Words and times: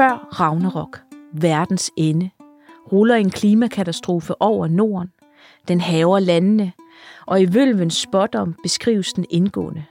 Før 0.00 0.28
Ragnarok, 0.40 1.00
verdens 1.32 1.90
ende, 1.96 2.30
ruller 2.92 3.14
en 3.14 3.30
klimakatastrofe 3.30 4.42
over 4.42 4.68
Norden. 4.68 5.08
Den 5.68 5.80
haver 5.80 6.18
landene, 6.18 6.72
og 7.26 7.42
i 7.42 7.54
vølvens 7.54 7.94
spådom 7.94 8.54
beskrives 8.62 9.12
den 9.12 9.24
indgående. 9.30 9.84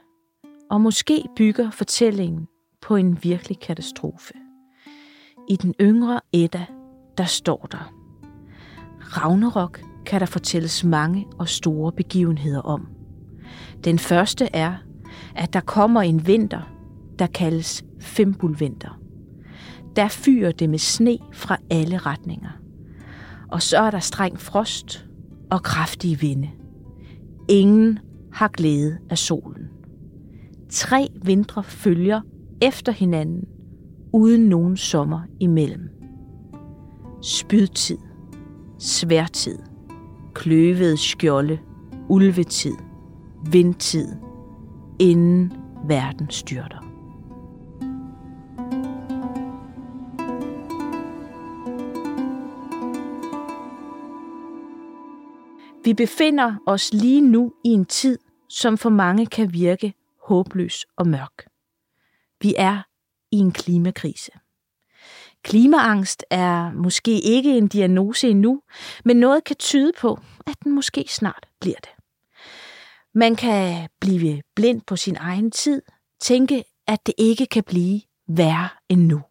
Og 0.70 0.82
måske 0.82 1.24
bygger 1.36 1.72
fortællingen 1.72 2.48
på 2.82 2.96
en 2.96 3.18
virkelig 3.24 3.60
katastrofe. 3.60 4.34
I 5.50 5.56
den 5.56 5.74
yngre 5.82 6.22
Edda, 6.34 6.66
der 7.18 7.26
står 7.26 7.68
der, 7.72 7.94
Ragnarok 9.02 9.82
kan 10.06 10.20
der 10.20 10.26
fortælles 10.26 10.84
mange 10.84 11.28
og 11.40 11.50
store 11.50 11.92
begivenheder 11.92 12.62
om. 12.62 12.88
Den 13.84 14.00
første 14.00 14.50
er, 14.54 14.76
at 15.36 15.54
der 15.54 15.62
kommer 15.62 16.02
en 16.02 16.28
vinter, 16.28 16.62
der 17.20 17.28
kaldes 17.28 17.84
Fimbulvinter. 18.00 18.99
Der 19.96 20.08
fyrer 20.08 20.52
det 20.52 20.70
med 20.70 20.80
sne 20.80 21.18
fra 21.34 21.58
alle 21.70 21.98
retninger. 21.98 22.50
Og 23.48 23.62
så 23.62 23.78
er 23.78 23.92
der 23.92 24.00
streng 24.00 24.40
frost 24.40 25.06
og 25.52 25.64
kraftige 25.64 26.20
vinde. 26.20 26.50
Ingen 27.50 28.00
har 28.34 28.48
glæde 28.48 28.98
af 29.10 29.18
solen. 29.18 29.70
Tre 30.70 31.08
vintre 31.24 31.64
følger 31.64 32.22
efter 32.62 32.92
hinanden, 32.92 33.44
uden 34.14 34.42
nogen 34.42 34.78
sommer 34.78 35.22
imellem. 35.40 35.90
Spydtid, 37.22 37.98
sværtid, 38.80 39.60
kløvede 40.34 40.98
skjolde, 40.98 41.60
ulvetid, 42.10 42.76
vindtid, 43.52 44.08
inden 45.00 45.54
verden 45.88 46.30
styrter. 46.30 46.89
Vi 55.84 55.94
befinder 55.94 56.56
os 56.68 56.94
lige 56.94 57.22
nu 57.22 57.54
i 57.66 57.70
en 57.70 57.86
tid, 57.86 58.20
som 58.50 58.78
for 58.78 58.90
mange 58.90 59.26
kan 59.26 59.54
virke 59.54 59.94
håbløs 60.28 60.86
og 60.98 61.08
mørk. 61.08 61.46
Vi 62.42 62.56
er 62.58 62.82
i 63.32 63.38
en 63.38 63.52
klimakrise. 63.52 64.32
Klimaangst 65.44 66.26
er 66.30 66.72
måske 66.72 67.20
ikke 67.20 67.58
en 67.58 67.68
diagnose 67.68 68.30
endnu, 68.30 68.62
men 69.06 69.18
noget 69.18 69.44
kan 69.44 69.56
tyde 69.56 69.92
på, 70.00 70.20
at 70.48 70.56
den 70.64 70.72
måske 70.72 71.06
snart 71.08 71.46
bliver 71.62 71.78
det. 71.84 71.90
Man 73.14 73.36
kan 73.36 73.90
blive 74.02 74.42
blind 74.56 74.82
på 74.82 74.96
sin 74.96 75.16
egen 75.16 75.52
tid, 75.52 75.82
tænke, 76.22 76.64
at 76.88 77.06
det 77.06 77.14
ikke 77.18 77.46
kan 77.46 77.64
blive 77.64 78.02
værre 78.28 78.70
end 78.90 79.02
nu. 79.02 79.22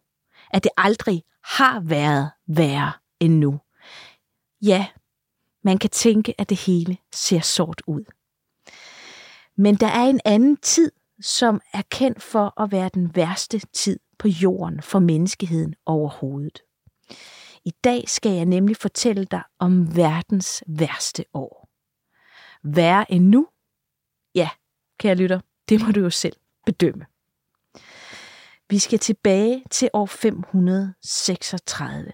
At 0.51 0.63
det 0.63 0.71
aldrig 0.77 1.23
har 1.43 1.79
været 1.79 2.31
værre 2.47 2.91
end 3.19 3.39
nu. 3.39 3.59
Ja, 4.61 4.87
man 5.63 5.77
kan 5.77 5.89
tænke, 5.89 6.41
at 6.41 6.49
det 6.49 6.59
hele 6.59 6.97
ser 7.13 7.39
sort 7.39 7.81
ud. 7.87 8.03
Men 9.55 9.75
der 9.75 9.87
er 9.87 10.05
en 10.05 10.19
anden 10.25 10.57
tid, 10.57 10.91
som 11.21 11.61
er 11.73 11.81
kendt 11.89 12.21
for 12.21 12.61
at 12.61 12.71
være 12.71 12.89
den 12.93 13.15
værste 13.15 13.61
tid 13.73 13.99
på 14.17 14.27
jorden 14.27 14.81
for 14.81 14.99
menneskeheden 14.99 15.75
overhovedet. 15.85 16.61
I 17.65 17.71
dag 17.83 18.03
skal 18.07 18.31
jeg 18.31 18.45
nemlig 18.45 18.77
fortælle 18.77 19.25
dig 19.25 19.43
om 19.59 19.95
verdens 19.95 20.63
værste 20.67 21.25
år. 21.33 21.69
Værre 22.63 23.11
end 23.11 23.25
nu? 23.25 23.47
Ja, 24.35 24.49
kære 24.99 25.15
lytter, 25.15 25.39
det 25.69 25.85
må 25.85 25.91
du 25.91 25.99
jo 25.99 26.09
selv 26.09 26.35
bedømme. 26.65 27.05
Vi 28.69 28.79
skal 28.79 28.99
tilbage 28.99 29.63
til 29.71 29.89
år 29.93 30.05
536. 30.05 32.11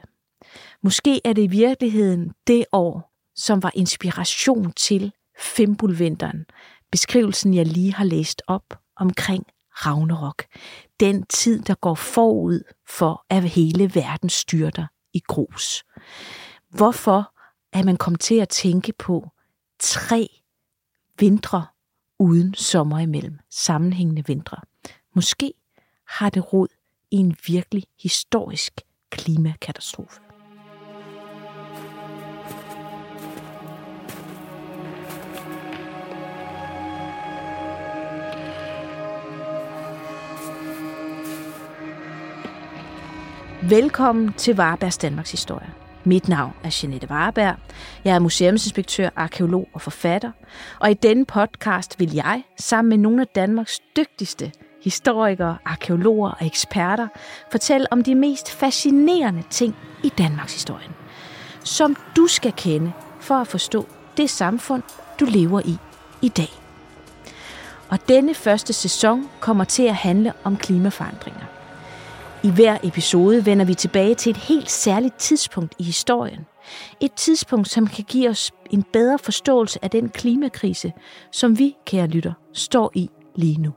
Måske 0.82 1.22
er 1.26 1.34
det 1.34 1.42
i 1.42 1.48
virkeligheden 1.48 2.34
det 2.48 2.66
år, 2.72 3.15
som 3.36 3.64
var 3.64 3.72
inspiration 3.76 4.72
til 4.72 5.14
Fimbulvinteren, 5.40 6.46
beskrivelsen 6.92 7.54
jeg 7.54 7.66
lige 7.66 7.94
har 7.94 8.04
læst 8.04 8.42
op 8.48 8.80
omkring 8.96 9.46
Ragnarok. 9.72 10.46
Den 11.00 11.26
tid, 11.26 11.62
der 11.62 11.76
går 11.76 11.96
forud 11.96 12.62
for, 12.88 13.26
at 13.30 13.44
hele 13.44 13.96
verden 13.96 14.30
styrter 14.30 14.88
i 15.14 15.20
grus. 15.20 15.84
Hvorfor 16.70 17.34
er 17.74 17.84
man 17.84 17.98
kommet 17.98 18.22
til 18.22 18.36
at 18.36 18.50
tænke 18.50 18.94
på 18.94 19.30
tre 19.80 20.28
vintre 21.20 21.66
uden 22.20 22.54
sommer 22.54 23.00
imellem, 23.00 23.40
sammenhængende 23.50 24.24
vintre? 24.28 24.58
Måske 25.16 25.54
har 26.08 26.30
det 26.30 26.54
rod 26.54 26.68
i 27.12 27.16
en 27.16 27.36
virkelig 27.48 27.84
historisk 28.00 28.82
klimakatastrofe. 29.10 30.25
Velkommen 43.70 44.34
til 44.34 44.56
Varebergs 44.56 44.98
Danmarks 44.98 45.32
Historie. 45.32 45.68
Mit 46.04 46.28
navn 46.28 46.54
er 46.64 46.80
Jeanette 46.84 47.10
Vareberg. 47.10 47.56
Jeg 48.04 48.16
er 48.16 48.20
museumsinspektør, 48.20 49.10
arkeolog 49.16 49.68
og 49.74 49.82
forfatter. 49.82 50.32
Og 50.80 50.92
i 50.92 50.94
denne 50.94 51.26
podcast 51.26 52.00
vil 52.00 52.14
jeg, 52.14 52.44
sammen 52.60 52.90
med 52.90 52.98
nogle 52.98 53.22
af 53.22 53.28
Danmarks 53.28 53.80
dygtigste 53.96 54.52
historikere, 54.84 55.58
arkeologer 55.66 56.30
og 56.30 56.46
eksperter, 56.46 57.08
fortælle 57.52 57.94
om 57.94 58.04
de 58.04 58.16
mest 58.16 58.52
fascinerende 58.52 59.44
ting 59.50 59.76
i 60.04 60.10
Danmarks 60.18 60.54
historie, 60.54 60.90
som 61.64 61.96
du 62.16 62.28
skal 62.28 62.54
kende 62.58 62.92
for 63.20 63.36
at 63.36 63.48
forstå 63.48 63.88
det 64.18 64.30
samfund, 64.30 64.84
du 65.20 65.26
lever 65.26 65.62
i 65.66 65.78
i 66.22 66.30
dag. 66.30 66.52
Og 67.90 68.00
denne 68.10 68.34
første 68.34 68.74
sæson 68.74 69.30
kommer 69.40 69.64
til 69.64 69.84
at 69.84 69.96
handle 69.96 70.34
om 70.44 70.58
klimaforandringer. 70.58 71.55
I 72.46 72.50
hver 72.50 72.78
episode 72.84 73.46
vender 73.46 73.66
vi 73.66 73.74
tilbage 73.74 74.16
til 74.16 74.30
et 74.30 74.38
helt 74.38 74.72
særligt 74.72 75.16
tidspunkt 75.16 75.76
i 75.80 75.84
historien. 75.84 76.46
Et 77.00 77.14
tidspunkt, 77.14 77.70
som 77.70 77.88
kan 77.88 78.04
give 78.08 78.30
os 78.30 78.52
en 78.72 78.84
bedre 78.94 79.20
forståelse 79.20 79.80
af 79.82 79.90
den 79.90 80.10
klimakrise, 80.10 80.94
som 81.32 81.60
vi, 81.60 81.76
kære 81.86 82.08
lytter, 82.08 82.34
står 82.54 82.92
i 82.96 83.10
lige 83.36 83.62
nu. 83.62 83.72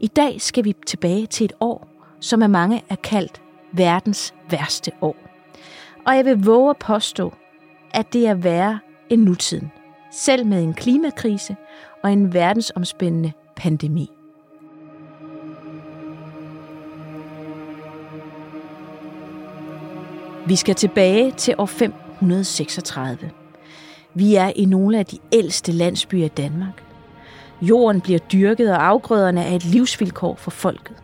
I 0.00 0.06
dag 0.06 0.40
skal 0.40 0.64
vi 0.64 0.74
tilbage 0.86 1.26
til 1.26 1.44
et 1.44 1.52
år, 1.60 1.88
som 2.20 2.42
af 2.42 2.50
mange 2.50 2.82
er 2.88 2.96
kaldt 2.96 3.42
verdens 3.72 4.34
værste 4.50 4.92
år. 5.00 5.16
Og 6.06 6.16
jeg 6.16 6.24
vil 6.24 6.44
våge 6.44 6.70
at 6.70 6.78
påstå, 6.78 7.34
at 7.90 8.12
det 8.12 8.26
er 8.26 8.34
værre 8.34 8.78
end 9.10 9.22
nutiden, 9.22 9.72
selv 10.12 10.46
med 10.46 10.62
en 10.62 10.74
klimakrise 10.74 11.56
og 12.04 12.12
en 12.12 12.34
verdensomspændende 12.34 13.32
pandemi. 13.56 14.10
Vi 20.48 20.56
skal 20.56 20.74
tilbage 20.74 21.32
til 21.32 21.54
år 21.58 21.66
536. 21.66 23.30
Vi 24.14 24.34
er 24.34 24.52
i 24.56 24.64
nogle 24.64 24.98
af 24.98 25.06
de 25.06 25.18
ældste 25.32 25.72
landsbyer 25.72 26.24
i 26.24 26.28
Danmark. 26.28 26.84
Jorden 27.62 28.00
bliver 28.00 28.18
dyrket, 28.18 28.70
og 28.70 28.86
afgrøderne 28.86 29.44
er 29.44 29.56
et 29.56 29.64
livsvilkår 29.64 30.34
for 30.34 30.50
folket. 30.50 30.96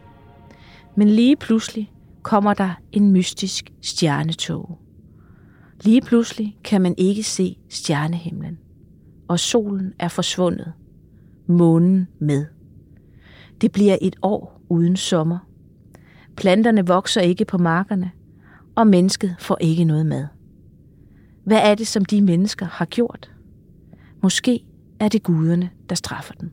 Men 0.97 1.09
lige 1.09 1.37
pludselig 1.37 1.93
kommer 2.23 2.55
der 2.55 2.71
en 2.93 3.13
mystisk 3.13 3.73
stjernetog. 3.83 4.79
Lige 5.83 6.01
pludselig 6.01 6.57
kan 6.65 6.81
man 6.81 6.95
ikke 6.99 7.23
se 7.23 7.57
stjernehimlen, 7.69 8.59
og 9.29 9.41
solen 9.41 9.93
er 9.99 10.09
forsvundet. 10.09 10.73
Månen 11.47 12.09
med. 12.19 12.47
Det 13.61 13.73
bliver 13.73 13.97
et 14.03 14.17
år 14.23 14.61
uden 14.69 14.97
sommer. 14.97 15.39
Planterne 16.37 16.87
vokser 16.87 17.21
ikke 17.21 17.45
på 17.45 17.59
markerne– 17.59 18.11
og 18.77 18.87
mennesket 18.87 19.37
får 19.39 19.59
ikke 19.61 19.85
noget 19.85 20.07
mad. 20.07 20.27
Hvad 21.45 21.61
er 21.63 21.75
det, 21.75 21.87
som 21.87 22.05
de 22.05 22.23
mennesker 22.23 22.67
har 22.67 22.85
gjort? 22.85 23.31
Måske 24.23 24.65
er 25.01 25.09
det 25.09 25.23
guderne, 25.23 25.71
der 25.89 25.95
straffer 25.95 26.35
dem. 26.35 26.51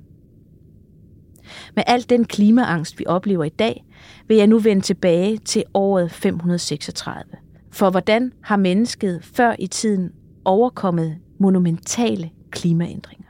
Med 1.75 1.83
al 1.87 2.09
den 2.09 2.25
klimaangst, 2.25 2.99
vi 2.99 3.05
oplever 3.07 3.43
i 3.43 3.49
dag, 3.49 3.85
vil 4.27 4.37
jeg 4.37 4.47
nu 4.47 4.59
vende 4.59 4.81
tilbage 4.81 5.37
til 5.37 5.63
året 5.73 6.11
536. 6.11 7.23
For 7.71 7.89
hvordan 7.89 8.33
har 8.43 8.57
mennesket 8.57 9.23
før 9.23 9.55
i 9.59 9.67
tiden 9.67 10.11
overkommet 10.45 11.17
monumentale 11.39 12.31
klimaændringer? 12.51 13.27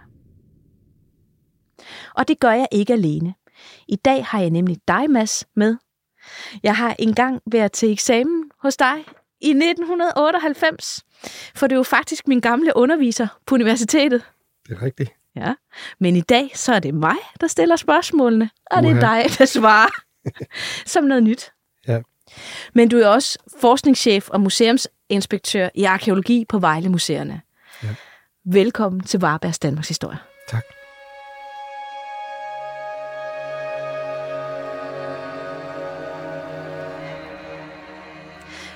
Og 2.16 2.28
det 2.28 2.40
gør 2.40 2.52
jeg 2.52 2.68
ikke 2.72 2.94
alene. 2.94 3.34
I 3.88 3.96
dag 3.96 4.26
har 4.26 4.40
jeg 4.40 4.50
nemlig 4.50 4.78
dig, 4.88 5.10
Mads, 5.10 5.46
med. 5.56 5.78
Jeg 6.64 6.76
har 6.76 6.96
engang 7.00 7.42
været 7.52 7.72
til 7.72 7.92
eksamen 7.92 8.41
hos 8.63 8.78
dig 8.78 9.06
i 9.42 9.50
1998. 9.50 11.04
For 11.56 11.68
det 11.68 11.75
er 11.75 11.78
jo 11.78 11.84
faktisk 11.84 12.28
min 12.28 12.40
gamle 12.42 12.72
underviser 12.75 13.28
på 13.46 13.56
universitetet. 13.56 14.24
Det 14.68 14.78
er 14.78 14.81
rigtigt. 14.81 15.12
Ja, 15.36 15.54
men 16.00 16.16
i 16.16 16.22
dag 16.22 16.52
så 16.56 16.74
er 16.74 16.80
det 16.80 16.94
mig, 16.94 17.16
der 17.42 17.48
stiller 17.48 17.75
spørgsmålene, 17.75 18.50
og 18.72 18.84
Uha. 18.84 18.90
det 18.94 19.04
er 19.04 19.13
dig, 19.13 19.38
der 19.40 19.46
svarer 19.46 19.90
som 20.94 21.04
noget 21.04 21.24
nyt. 21.24 21.52
Ja. 21.88 22.02
Men 22.74 22.90
du 22.90 22.98
er 22.98 23.08
også 23.08 23.40
forskningschef 23.62 24.30
og 24.30 24.42
museumsinspektør 24.42 25.69
i 25.75 25.84
arkeologi 25.84 26.46
på 26.46 26.60
Vejle 26.60 26.90
Museerne. 26.90 27.42
Ja. 27.84 27.96
Velkommen 28.46 29.04
til 29.04 29.19
Varbergs 29.19 29.60
Danmarks 29.60 29.88
Historie. 29.88 30.18
Tak. 30.50 30.63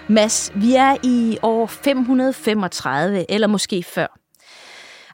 Mads, 0.10 0.52
vi 0.56 0.76
er 0.76 0.98
i 1.04 1.38
år 1.42 1.66
535, 1.66 3.32
eller 3.32 3.48
måske 3.48 3.84
før. 3.84 4.20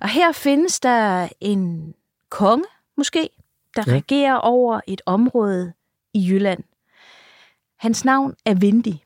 Og 0.01 0.09
her 0.09 0.31
findes 0.31 0.79
der 0.79 1.27
en 1.39 1.93
konge, 2.29 2.65
måske, 2.97 3.29
der 3.75 3.83
ja. 3.87 3.91
regerer 3.91 4.35
over 4.35 4.81
et 4.87 5.01
område 5.05 5.73
i 6.13 6.29
Jylland. 6.29 6.63
Hans 7.79 8.05
navn 8.05 8.33
er 8.45 8.53
Vindig, 8.53 9.03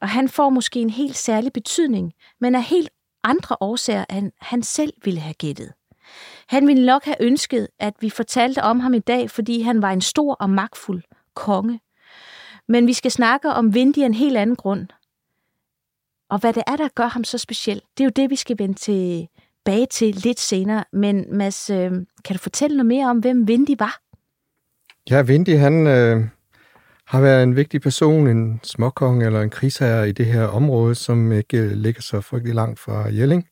og 0.00 0.08
han 0.08 0.28
får 0.28 0.50
måske 0.50 0.80
en 0.80 0.90
helt 0.90 1.16
særlig 1.16 1.52
betydning, 1.52 2.12
men 2.40 2.54
af 2.54 2.62
helt 2.62 2.90
andre 3.22 3.56
årsager, 3.60 4.04
end 4.10 4.32
han 4.40 4.62
selv 4.62 4.92
ville 5.04 5.20
have 5.20 5.34
gættet. 5.34 5.72
Han 6.48 6.66
ville 6.66 6.86
nok 6.86 7.04
have 7.04 7.16
ønsket, 7.22 7.68
at 7.78 7.94
vi 8.00 8.10
fortalte 8.10 8.62
om 8.62 8.80
ham 8.80 8.94
i 8.94 8.98
dag, 8.98 9.30
fordi 9.30 9.60
han 9.60 9.82
var 9.82 9.90
en 9.90 10.00
stor 10.00 10.34
og 10.34 10.50
magtfuld 10.50 11.02
konge. 11.34 11.80
Men 12.68 12.86
vi 12.86 12.92
skal 12.92 13.10
snakke 13.10 13.50
om 13.50 13.74
Vindig 13.74 14.02
af 14.02 14.06
en 14.06 14.14
helt 14.14 14.36
anden 14.36 14.56
grund. 14.56 14.88
Og 16.34 16.40
hvad 16.40 16.52
det 16.52 16.62
er, 16.66 16.76
der 16.76 16.88
gør 16.94 17.06
ham 17.06 17.24
så 17.24 17.38
speciel, 17.38 17.82
det 17.98 18.04
er 18.04 18.04
jo 18.04 18.12
det, 18.16 18.30
vi 18.30 18.36
skal 18.36 18.58
vende 18.58 18.74
tilbage 18.74 19.86
til 19.90 20.14
lidt 20.14 20.40
senere. 20.40 20.84
Men 20.92 21.26
Mads, 21.32 21.70
øh, 21.70 21.90
kan 22.24 22.36
du 22.36 22.38
fortælle 22.38 22.76
noget 22.76 22.86
mere 22.86 23.10
om, 23.10 23.18
hvem 23.18 23.48
Vindy 23.48 23.76
var? 23.78 24.00
Ja, 25.10 25.22
Vindy, 25.22 25.56
han 25.56 25.86
øh, 25.86 26.24
har 27.06 27.20
været 27.20 27.42
en 27.42 27.56
vigtig 27.56 27.80
person, 27.80 28.26
en 28.26 28.60
småkong 28.62 29.22
eller 29.22 29.40
en 29.40 29.50
krigsherre 29.50 30.08
i 30.08 30.12
det 30.12 30.26
her 30.26 30.46
område, 30.46 30.94
som 30.94 31.32
ikke 31.32 31.58
øh, 31.58 31.70
ligger 31.70 32.02
så 32.02 32.20
frygtelig 32.20 32.54
langt 32.54 32.78
fra 32.80 33.08
Jelling. 33.08 33.48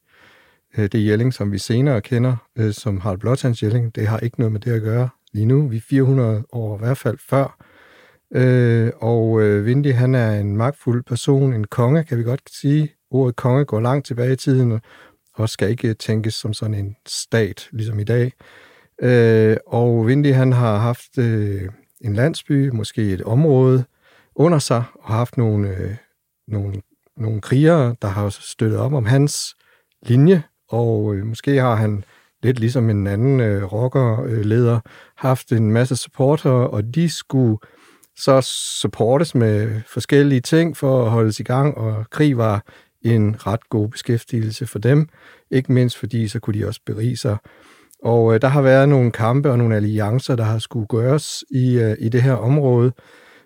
Øh, 0.78 0.84
det 0.84 0.94
er 0.94 1.04
Jelling, 1.04 1.34
som 1.34 1.52
vi 1.52 1.58
senere 1.58 2.00
kender, 2.00 2.36
øh, 2.56 2.72
som 2.72 3.00
Harald 3.00 3.18
Blåtands 3.18 3.62
Jelling. 3.62 3.94
Det 3.94 4.06
har 4.06 4.18
ikke 4.18 4.38
noget 4.40 4.52
med 4.52 4.60
det 4.60 4.72
at 4.72 4.82
gøre 4.82 5.08
lige 5.32 5.46
nu. 5.46 5.68
Vi 5.68 5.76
er 5.76 5.80
400 5.80 6.44
år 6.52 6.76
i 6.76 6.78
hvert 6.78 6.98
fald 6.98 7.18
før. 7.28 7.56
Øh, 8.34 8.92
og 9.00 9.42
øh, 9.42 9.66
Vindy, 9.66 9.92
han 9.92 10.14
er 10.14 10.40
en 10.40 10.56
magtfuld 10.56 11.04
person, 11.04 11.52
en 11.52 11.64
konge, 11.64 12.04
kan 12.04 12.18
vi 12.18 12.22
godt 12.22 12.40
sige. 12.50 12.92
Ordet 13.10 13.36
konge 13.36 13.64
går 13.64 13.80
langt 13.80 14.06
tilbage 14.06 14.32
i 14.32 14.36
tiden, 14.36 14.80
og 15.34 15.48
skal 15.48 15.70
ikke 15.70 15.88
øh, 15.88 15.96
tænkes 15.96 16.34
som 16.34 16.52
sådan 16.52 16.74
en 16.74 16.96
stat, 17.06 17.68
ligesom 17.72 17.98
i 17.98 18.04
dag. 18.04 18.32
Øh, 19.02 19.56
og 19.66 20.06
Vindy, 20.06 20.32
han 20.32 20.52
har 20.52 20.78
haft 20.78 21.18
øh, 21.18 21.62
en 22.00 22.14
landsby, 22.14 22.68
måske 22.68 23.12
et 23.12 23.22
område 23.22 23.84
under 24.34 24.58
sig, 24.58 24.84
og 24.94 25.14
haft 25.14 25.36
nogle, 25.36 25.98
nogle, 26.48 26.82
nogle 27.16 27.40
krigere, 27.40 27.96
der 28.02 28.08
har 28.08 28.28
støttet 28.28 28.78
op 28.78 28.92
om 28.92 29.04
hans 29.04 29.54
linje, 30.02 30.42
og 30.68 31.14
øh, 31.14 31.26
måske 31.26 31.60
har 31.60 31.74
han 31.74 32.04
lidt 32.42 32.60
ligesom 32.60 32.90
en 32.90 33.06
anden 33.06 33.40
øh, 33.40 33.72
rockerleder 33.72 34.80
haft 35.16 35.52
en 35.52 35.70
masse 35.70 35.96
supporter, 35.96 36.50
og 36.50 36.94
de 36.94 37.10
skulle 37.10 37.58
så 38.16 38.40
supportes 38.80 39.34
med 39.34 39.80
forskellige 39.86 40.40
ting 40.40 40.76
for 40.76 41.04
at 41.04 41.10
holdes 41.10 41.40
i 41.40 41.42
gang, 41.42 41.78
og 41.78 42.04
krig 42.10 42.36
var 42.36 42.64
en 43.02 43.46
ret 43.46 43.68
god 43.68 43.88
beskæftigelse 43.88 44.66
for 44.66 44.78
dem, 44.78 45.08
ikke 45.50 45.72
mindst 45.72 45.98
fordi 45.98 46.28
så 46.28 46.40
kunne 46.40 46.60
de 46.60 46.66
også 46.66 46.80
berige 46.86 47.16
sig. 47.16 47.36
Og 48.02 48.34
øh, 48.34 48.40
der 48.40 48.48
har 48.48 48.62
været 48.62 48.88
nogle 48.88 49.10
kampe 49.10 49.50
og 49.50 49.58
nogle 49.58 49.76
alliancer, 49.76 50.36
der 50.36 50.44
har 50.44 50.58
skulle 50.58 50.86
gøres 50.86 51.44
i, 51.50 51.78
øh, 51.78 51.96
i 51.98 52.08
det 52.08 52.22
her 52.22 52.32
område, 52.32 52.92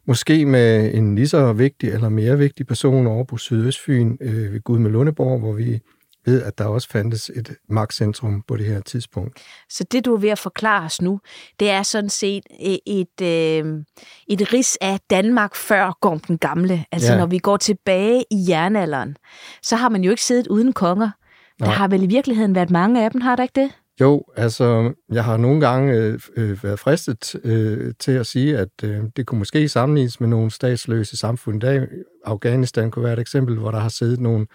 måske 0.07 0.47
med 0.47 0.95
en 0.95 1.15
lige 1.15 1.29
så 1.29 1.53
vigtig 1.53 1.91
eller 1.91 2.09
mere 2.09 2.39
vigtig 2.39 2.67
person 2.67 3.07
over 3.07 3.25
på 3.25 3.37
Sydøstfyn 3.37 4.17
øh, 4.21 4.53
ved 4.53 4.61
Gud 4.61 4.79
med 4.79 4.91
Lundeborg, 4.91 5.41
hvor 5.41 5.53
vi 5.53 5.81
ved, 6.27 6.43
at 6.43 6.59
der 6.59 6.65
også 6.65 6.89
fandtes 6.89 7.31
et 7.35 7.57
magtcentrum 7.69 8.43
på 8.49 8.57
det 8.57 8.67
her 8.67 8.81
tidspunkt. 8.81 9.43
Så 9.69 9.85
det, 9.85 10.05
du 10.05 10.15
er 10.15 10.19
ved 10.19 10.29
at 10.29 10.39
forklare 10.39 10.85
os 10.85 11.03
nu, 11.03 11.21
det 11.61 11.71
er 11.71 11.83
sådan 11.83 12.11
set 12.11 12.45
et, 12.61 12.81
et, 12.87 13.21
øh, 13.23 13.85
et 14.29 14.53
ris 14.53 14.79
af 14.81 15.01
Danmark 15.11 15.55
før 15.55 15.99
Gorm 16.01 16.21
den 16.21 16.39
Gamle. 16.39 16.85
Altså 16.93 17.13
ja. 17.13 17.19
når 17.19 17.27
vi 17.27 17.39
går 17.39 17.57
tilbage 17.57 18.25
i 18.31 18.45
jernalderen, 18.49 19.17
så 19.63 19.77
har 19.77 19.89
man 19.89 20.05
jo 20.05 20.11
ikke 20.11 20.25
siddet 20.25 20.47
uden 20.47 20.73
konger. 20.73 21.11
Der 21.59 21.67
Nej. 21.67 21.75
har 21.75 21.89
vel 21.89 22.03
i 22.03 22.07
virkeligheden 22.07 22.55
været 22.55 22.71
mange 22.71 23.05
af 23.05 23.11
dem, 23.11 23.21
har 23.21 23.37
der 23.37 23.43
ikke 23.43 23.61
det? 23.61 23.71
Jo, 24.01 24.25
altså, 24.37 24.93
jeg 25.13 25.25
har 25.25 25.37
nogle 25.37 25.61
gange 25.61 25.95
øh, 25.95 26.21
øh, 26.37 26.65
været 26.65 26.79
fristet 26.79 27.35
øh, 27.45 27.95
til 27.99 28.13
at 28.13 28.27
sige, 28.27 28.59
at 28.59 28.69
øh, 28.85 29.03
det 29.17 29.27
kunne 29.27 29.39
måske 29.39 29.69
sammenlignes 29.69 30.21
med 30.21 30.29
nogle 30.29 30.51
statsløse 30.51 31.17
samfund 31.17 31.57
i 31.57 31.67
dag. 31.67 31.89
Afghanistan 32.27 32.91
kunne 32.91 33.05
være 33.05 33.13
et 33.13 33.19
eksempel, 33.19 33.59
hvor 33.59 33.71
der 33.71 33.79
har 33.79 33.89
siddet 33.89 34.21
nogle 34.21 34.47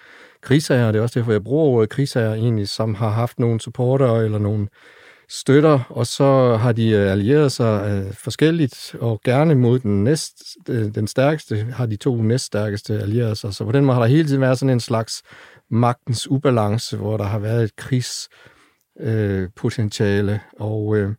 krigsherrer, 0.42 0.88
og 0.88 0.94
det 0.94 1.00
er 1.00 1.04
også 1.04 1.20
derfor, 1.20 1.32
jeg 1.32 1.44
bruger 1.44 1.66
ordet 1.66 1.90
krigsherrer 1.90 2.34
egentlig, 2.34 2.70
som 2.70 2.96
har 2.96 3.10
haft 3.10 3.40
nogle 3.40 3.60
supporter 3.60 4.16
eller 4.16 4.40
nogle 4.40 4.68
støtter, 5.30 5.80
og 5.90 6.08
så 6.08 6.56
har 6.56 6.72
de 6.72 6.90
øh, 6.90 7.12
allieret 7.12 7.52
sig 7.52 7.90
øh, 7.90 8.14
forskelligt, 8.14 8.96
og 9.00 9.22
gerne 9.24 9.56
mod 9.56 9.80
den 9.80 10.04
næst, 10.04 10.44
øh, 10.70 10.96
den 10.96 11.08
stærkeste, 11.08 11.68
har 11.74 11.86
de 11.86 11.96
to 11.96 12.16
næststærkeste 12.16 13.00
allieret 13.00 13.38
sig. 13.38 13.54
Så 13.54 13.66
på 13.66 13.72
den 13.72 13.86
måde 13.86 13.94
har 13.94 14.02
der 14.02 14.10
hele 14.10 14.28
tiden 14.28 14.42
været 14.42 14.60
sådan 14.60 14.74
en 14.74 14.80
slags 14.80 15.22
magtens 15.70 16.32
ubalance, 16.32 16.98
hvor 16.98 17.18
der 17.18 17.24
har 17.24 17.40
været 17.40 17.64
et 17.64 17.76
krigspotentiale, 17.76 20.34
øh. 20.34 20.40
Og, 20.60 20.98
øh, 20.98 21.16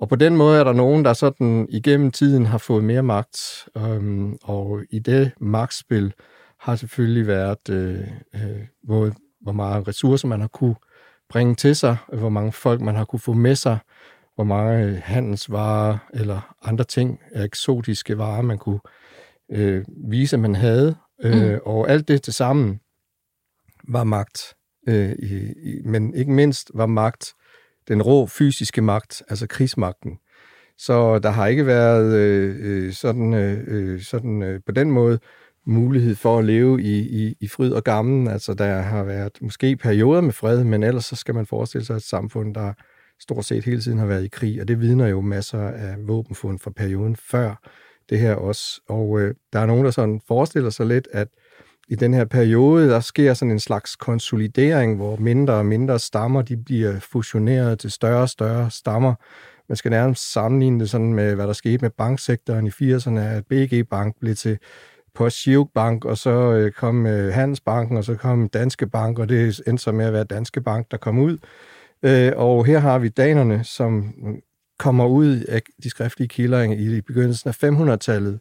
og 0.00 0.08
på 0.08 0.16
den 0.16 0.36
måde 0.36 0.58
er 0.58 0.64
der 0.64 0.72
nogen, 0.72 1.04
der 1.04 1.12
sådan 1.12 1.66
igennem 1.70 2.10
tiden 2.10 2.46
har 2.46 2.58
fået 2.58 2.84
mere 2.84 3.02
magt. 3.02 3.68
Øh, 3.76 4.32
og 4.42 4.80
i 4.90 4.98
det 4.98 5.32
magtspil 5.40 6.12
har 6.60 6.76
selvfølgelig 6.76 7.26
været, 7.26 7.68
øh, 7.70 8.00
øh, 8.34 8.66
hvor, 8.82 9.10
hvor 9.40 9.52
mange 9.52 9.88
ressourcer 9.88 10.28
man 10.28 10.40
har 10.40 10.48
kunne 10.48 10.74
bringe 11.28 11.54
til 11.54 11.76
sig, 11.76 11.96
hvor 12.12 12.28
mange 12.28 12.52
folk 12.52 12.80
man 12.80 12.94
har 12.94 13.04
kunne 13.04 13.20
få 13.20 13.32
med 13.32 13.54
sig, 13.54 13.78
hvor 14.34 14.44
mange 14.44 14.96
handelsvarer 14.96 15.98
eller 16.14 16.54
andre 16.62 16.84
ting, 16.84 17.20
eksotiske 17.34 18.18
varer, 18.18 18.42
man 18.42 18.58
kunne 18.58 18.80
øh, 19.52 19.84
vise, 20.10 20.36
at 20.36 20.40
man 20.40 20.54
havde. 20.54 20.96
Øh, 21.22 21.52
mm. 21.52 21.58
Og 21.64 21.90
alt 21.90 22.08
det 22.08 22.22
til 22.22 22.32
sammen 22.32 22.80
var 23.88 24.04
magt. 24.04 24.54
Øh, 24.88 25.12
i, 25.12 25.34
i, 25.62 25.82
men 25.84 26.14
ikke 26.14 26.32
mindst 26.32 26.70
var 26.74 26.86
magt 26.86 27.34
den 27.88 28.02
rå 28.02 28.26
fysiske 28.26 28.82
magt, 28.82 29.22
altså 29.28 29.46
krigsmagten. 29.46 30.18
Så 30.78 31.18
der 31.18 31.30
har 31.30 31.46
ikke 31.46 31.66
været 31.66 32.14
øh, 32.14 32.56
øh 32.60 32.92
sådan, 32.92 33.34
øh, 33.34 33.64
øh, 33.66 34.00
sådan 34.00 34.42
øh, 34.42 34.60
på 34.66 34.72
den 34.72 34.90
måde 34.90 35.18
mulighed 35.66 36.14
for 36.14 36.38
at 36.38 36.44
leve 36.44 36.82
i, 36.82 36.98
i, 36.98 37.36
i 37.40 37.48
fryd 37.48 37.72
og 37.72 37.84
gammen. 37.84 38.28
Altså 38.28 38.54
der 38.54 38.80
har 38.80 39.04
været 39.04 39.32
måske 39.40 39.76
perioder 39.76 40.20
med 40.20 40.32
fred, 40.32 40.64
men 40.64 40.82
ellers 40.82 41.04
så 41.04 41.16
skal 41.16 41.34
man 41.34 41.46
forestille 41.46 41.84
sig 41.84 41.94
et 41.94 42.02
samfund, 42.02 42.54
der 42.54 42.72
stort 43.20 43.44
set 43.44 43.64
hele 43.64 43.80
tiden 43.80 43.98
har 43.98 44.06
været 44.06 44.24
i 44.24 44.28
krig, 44.28 44.60
og 44.60 44.68
det 44.68 44.80
vidner 44.80 45.06
jo 45.06 45.20
masser 45.20 45.60
af 45.60 45.94
våbenfund 46.06 46.58
fra 46.58 46.70
perioden 46.70 47.16
før 47.16 47.68
det 48.10 48.18
her 48.18 48.34
også. 48.34 48.80
Og 48.88 49.20
øh, 49.20 49.34
der 49.52 49.58
er 49.58 49.66
nogen, 49.66 49.84
der 49.84 49.90
sådan 49.90 50.20
forestiller 50.28 50.70
sig 50.70 50.86
lidt, 50.86 51.08
at 51.12 51.28
i 51.88 51.94
den 51.94 52.14
her 52.14 52.24
periode, 52.24 52.88
der 52.88 53.00
sker 53.00 53.34
sådan 53.34 53.52
en 53.52 53.60
slags 53.60 53.96
konsolidering, 53.96 54.96
hvor 54.96 55.16
mindre 55.16 55.54
og 55.54 55.66
mindre 55.66 55.98
stammer, 55.98 56.42
de 56.42 56.56
bliver 56.56 57.00
fusioneret 57.00 57.78
til 57.78 57.90
større 57.90 58.22
og 58.22 58.28
større 58.28 58.70
stammer. 58.70 59.14
Man 59.68 59.76
skal 59.76 59.90
nærmest 59.90 60.32
sammenligne 60.32 60.80
det 60.80 60.90
sådan 60.90 61.14
med, 61.14 61.34
hvad 61.34 61.46
der 61.46 61.52
skete 61.52 61.78
med 61.78 61.90
banksektoren 61.90 62.66
i 62.66 62.70
80'erne, 62.70 63.20
at 63.20 63.46
BG 63.46 63.88
Bank 63.90 64.16
blev 64.20 64.34
til 64.34 64.58
Postgirok 65.14 65.68
Bank, 65.74 66.04
og 66.04 66.18
så 66.18 66.30
øh, 66.30 66.72
kom 66.72 67.06
øh, 67.06 67.34
Handelsbanken, 67.34 67.96
og 67.96 68.04
så 68.04 68.14
kom 68.14 68.48
Danske 68.48 68.86
Bank, 68.86 69.18
og 69.18 69.28
det 69.28 69.60
endte 69.66 69.82
så 69.82 69.92
med 69.92 70.04
at 70.04 70.12
være 70.12 70.24
Danske 70.24 70.60
Bank, 70.60 70.90
der 70.90 70.96
kom 70.96 71.18
ud. 71.18 71.38
Øh, 72.02 72.32
og 72.36 72.64
her 72.64 72.78
har 72.78 72.98
vi 72.98 73.08
danerne, 73.08 73.64
som 73.64 74.14
kommer 74.78 75.06
ud 75.06 75.40
af 75.48 75.62
de 75.82 75.90
skriftlige 75.90 76.28
kilder 76.28 76.62
i 76.62 77.00
begyndelsen 77.00 77.48
af 77.48 77.64
500-tallet, 77.64 78.40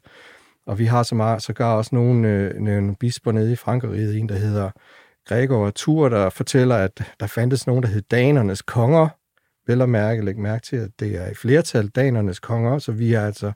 og 0.67 0.79
vi 0.79 0.85
har 0.85 1.03
så 1.03 1.15
meget, 1.15 1.43
sågar 1.43 1.75
også 1.75 1.95
nogle, 1.95 2.27
øh, 2.29 2.61
nogle 2.61 2.95
bisper 2.95 3.31
nede 3.31 3.51
i 3.51 3.55
Frankrig, 3.55 4.19
en 4.19 4.29
der 4.29 4.35
hedder 4.35 4.71
Gregor 5.27 5.69
Tur, 5.69 6.09
der 6.09 6.29
fortæller, 6.29 6.75
at 6.75 7.03
der 7.19 7.27
fandtes 7.27 7.67
nogen, 7.67 7.83
der 7.83 7.89
hed 7.89 8.01
danernes 8.01 8.61
konger. 8.61 9.07
Vel 9.67 9.81
at 9.81 9.89
mærke, 9.89 10.25
læg 10.25 10.37
mærke 10.37 10.65
til, 10.65 10.75
at 10.75 10.89
det 10.99 11.15
er 11.15 11.29
i 11.29 11.33
flertal 11.33 11.87
danernes 11.87 12.39
konger, 12.39 12.79
så 12.79 12.91
vi 12.91 13.13
er 13.13 13.25
altså 13.25 13.51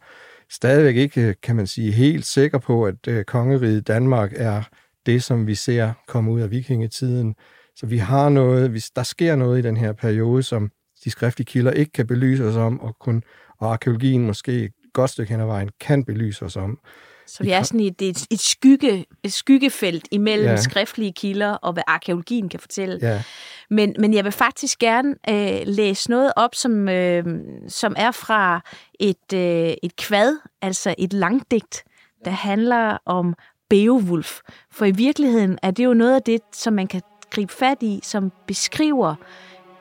stadigvæk 0.49 0.95
ikke, 0.95 1.35
kan 1.43 1.55
man 1.55 1.67
sige, 1.67 1.91
helt 1.91 2.25
sikre 2.25 2.59
på, 2.59 2.85
at 2.85 3.07
øh, 3.07 3.23
kongeriget 3.23 3.87
Danmark 3.87 4.33
er 4.35 4.63
det, 5.05 5.23
som 5.23 5.47
vi 5.47 5.55
ser 5.55 5.93
komme 6.07 6.31
ud 6.31 6.41
af 6.41 6.51
vikingetiden. 6.51 7.35
Så 7.75 7.85
vi 7.85 7.97
har 7.97 8.29
noget, 8.29 8.69
hvis 8.69 8.89
der 8.89 9.03
sker 9.03 9.35
noget 9.35 9.59
i 9.59 9.61
den 9.61 9.77
her 9.77 9.93
periode, 9.93 10.43
som 10.43 10.71
de 11.03 11.09
skriftlige 11.09 11.45
kilder 11.45 11.71
ikke 11.71 11.91
kan 11.91 12.07
belyse 12.07 12.45
os 12.45 12.55
om, 12.55 12.79
og, 12.79 12.95
kun, 12.99 13.23
og 13.59 13.73
arkeologien 13.73 14.25
måske 14.25 14.71
godt 14.93 15.09
stykke 15.09 15.31
hen 15.31 15.41
ad 15.41 15.45
vejen 15.45 15.69
kan 15.79 16.05
belyse 16.05 16.45
os 16.45 16.55
om. 16.55 16.79
Så 17.27 17.43
vi 17.43 17.51
er 17.51 17.63
sådan 17.63 17.79
et, 17.79 18.01
et, 18.01 18.25
et, 18.29 18.39
skygge, 18.39 19.05
et 19.23 19.33
skyggefelt 19.33 20.07
imellem 20.11 20.49
ja. 20.49 20.55
skriftlige 20.55 21.13
kilder 21.13 21.51
og 21.51 21.73
hvad 21.73 21.83
arkeologien 21.87 22.49
kan 22.49 22.59
fortælle. 22.59 22.99
Ja. 23.01 23.23
Men, 23.69 23.95
men 23.99 24.13
jeg 24.13 24.23
vil 24.23 24.31
faktisk 24.31 24.79
gerne 24.79 25.15
øh, 25.29 25.61
læse 25.65 26.09
noget 26.09 26.33
op, 26.35 26.55
som, 26.55 26.89
øh, 26.89 27.25
som 27.67 27.95
er 27.97 28.11
fra 28.11 28.61
et, 28.99 29.33
øh, 29.33 29.73
et 29.83 29.95
kvad, 29.95 30.37
altså 30.61 30.95
et 30.97 31.13
langdigt, 31.13 31.83
der 32.25 32.31
handler 32.31 32.97
om 33.05 33.33
Beowulf. 33.69 34.39
For 34.71 34.85
i 34.85 34.91
virkeligheden 34.91 35.57
er 35.63 35.71
det 35.71 35.85
jo 35.85 35.93
noget 35.93 36.15
af 36.15 36.21
det, 36.21 36.41
som 36.53 36.73
man 36.73 36.87
kan 36.87 37.01
gribe 37.29 37.53
fat 37.53 37.77
i, 37.81 37.99
som 38.03 38.31
beskriver 38.47 39.15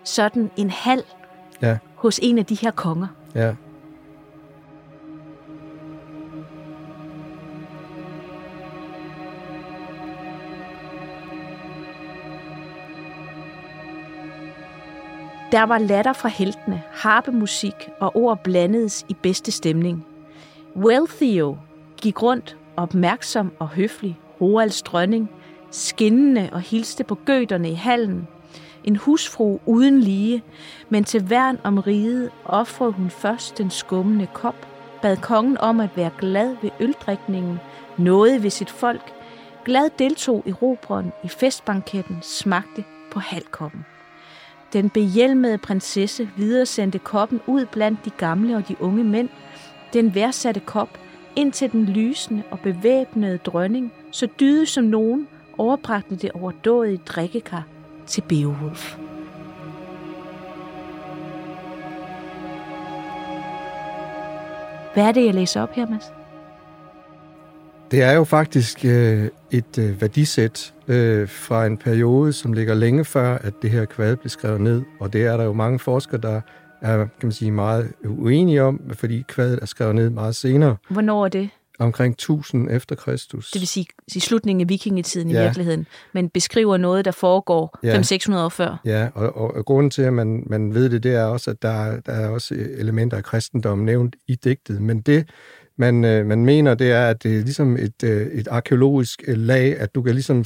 sådan 0.04 0.50
en 0.56 0.70
hal 0.70 1.02
Ja, 1.62 1.78
hos 1.94 2.20
en 2.22 2.38
af 2.38 2.46
de 2.46 2.54
her 2.54 2.70
konger. 2.70 3.06
ja. 3.34 3.54
Der 15.52 15.62
var 15.62 15.78
latter 15.78 16.12
fra 16.12 16.28
heltene, 16.28 16.83
harpemusik 16.92 17.75
og 18.00 18.16
ord 18.16 18.42
blandedes 18.42 19.04
i 19.09 19.14
bedste 19.14 19.52
stemning. 19.52 20.07
Wealthio 20.76 21.59
gik 22.02 22.23
rundt 22.23 22.57
opmærksom 22.76 23.52
og 23.59 23.69
høflig, 23.69 24.19
Roalds 24.40 24.83
dronning, 24.83 25.30
skinnende 25.71 26.49
og 26.52 26.61
hilste 26.61 27.04
på 27.04 27.14
gøterne 27.14 27.71
i 27.71 27.75
hallen. 27.75 28.28
En 28.85 28.97
husfru 28.97 29.59
uden 29.66 30.00
lige, 30.00 30.42
men 30.88 31.04
til 31.04 31.30
værn 31.30 31.59
om 31.64 31.78
riget 31.78 32.30
offrede 32.45 32.92
hun 32.92 33.11
først 33.11 33.59
den 33.59 33.71
skummende 33.71 34.26
kop, 34.26 34.66
bad 35.02 35.16
kongen 35.16 35.59
om 35.59 35.80
at 35.80 35.90
være 35.97 36.11
glad 36.19 36.57
ved 36.62 36.71
øldrikningen, 36.80 37.61
nåede 37.99 38.42
ved 38.42 38.50
sit 38.50 38.71
folk, 38.71 39.12
glad 39.64 39.90
deltog 39.99 40.42
i 40.47 40.52
robren 40.52 41.12
i 41.25 41.28
festbanketten, 41.28 42.19
smagte 42.23 42.85
på 43.12 43.21
halvkoppen. 43.21 43.85
Den 44.72 44.90
behjelmede 44.90 45.58
prinsesse 45.58 46.28
videresendte 46.36 46.98
koppen 46.98 47.40
ud 47.46 47.66
blandt 47.66 48.04
de 48.04 48.10
gamle 48.10 48.56
og 48.56 48.68
de 48.68 48.76
unge 48.80 49.04
mænd. 49.04 49.28
Den 49.92 50.14
værdsatte 50.14 50.60
kop 50.60 50.98
ind 51.36 51.52
til 51.52 51.72
den 51.72 51.84
lysende 51.86 52.42
og 52.50 52.60
bevæbnede 52.60 53.38
dronning, 53.38 53.92
så 54.10 54.28
dyde 54.40 54.66
som 54.66 54.84
nogen 54.84 55.28
overbragte 55.58 56.16
det 56.16 56.32
overdådige 56.32 57.00
drikkekar 57.06 57.64
til 58.06 58.20
Beowulf. 58.28 58.96
Hvad 64.94 65.04
er 65.04 65.12
det, 65.12 65.24
jeg 65.24 65.34
læser 65.34 65.62
op 65.62 65.72
her, 65.72 65.86
Mads? 65.86 66.19
Det 67.90 68.02
er 68.02 68.12
jo 68.12 68.25
faktisk 68.25 68.85
øh, 68.85 69.28
et 69.50 69.78
øh, 69.78 70.00
værdisæt 70.00 70.75
øh, 70.88 71.28
fra 71.28 71.66
en 71.66 71.76
periode, 71.76 72.32
som 72.32 72.52
ligger 72.52 72.75
længe 72.75 73.04
før, 73.04 73.38
at 73.38 73.52
det 73.62 73.70
her 73.70 73.85
kvad 73.85 74.16
blev 74.16 74.30
skrevet 74.30 74.61
ned. 74.61 74.82
Og 75.00 75.12
det 75.12 75.25
er 75.26 75.37
der 75.37 75.44
jo 75.44 75.52
mange 75.52 75.78
forskere, 75.78 76.20
der 76.20 76.40
er 76.82 76.97
kan 76.97 77.09
man 77.23 77.32
sige, 77.32 77.50
meget 77.50 77.92
uenige 78.04 78.62
om, 78.62 78.80
fordi 78.94 79.25
kvadet 79.28 79.59
er 79.62 79.66
skrevet 79.66 79.94
ned 79.94 80.11
meget 80.11 80.37
senere, 80.37 80.76
Hvornår 80.90 81.25
er 81.25 81.28
det? 81.28 81.49
omkring 81.78 82.12
1000 82.12 82.70
efter 82.70 82.94
Kristus. 82.97 83.50
Det 83.50 83.61
vil 83.61 83.68
sige 83.68 83.87
i 84.16 84.20
slutningen 84.20 84.61
af 84.61 84.68
vikingetiden 84.68 85.30
Ja. 85.30 85.40
i 85.40 85.44
virkeligheden, 85.44 85.87
men 86.14 86.28
beskriver 86.28 86.76
noget, 86.76 87.04
der 87.04 87.11
foregår 87.11 87.78
Ja. 87.82 88.00
500-600 88.00 88.37
år 88.37 88.49
før. 88.49 88.80
Ja, 88.85 89.09
og, 89.14 89.37
og, 89.37 89.54
og 89.56 89.64
grunden 89.64 89.90
til, 89.90 90.02
at 90.02 90.12
man, 90.12 90.42
man 90.47 90.75
ved 90.75 90.90
det, 90.90 91.02
det 91.02 91.14
er 91.14 91.25
også, 91.25 91.50
at 91.50 91.62
der, 91.62 91.68
er- 91.85 92.00
der 92.00 92.12
er 92.12 92.28
også 92.28 92.54
elementer 92.59 93.16
af 93.16 93.25
kristendommen 93.25 93.85
nævnt 93.87 94.16
i 94.28 94.35
digtet. 94.35 94.82
Men 94.82 95.00
det, 95.00 95.28
man, 95.80 96.04
øh, 96.04 96.26
man 96.26 96.44
mener, 96.44 96.75
det 96.75 96.92
er, 96.92 97.08
at 97.08 97.22
det 97.22 97.38
er 97.38 97.42
ligesom 97.42 97.76
et, 97.76 98.04
øh, 98.04 98.26
et 98.26 98.49
arkeologisk 98.49 99.22
øh, 99.26 99.38
lag, 99.38 99.80
at 99.80 99.94
du 99.94 100.02
kan 100.02 100.14
ligesom 100.14 100.44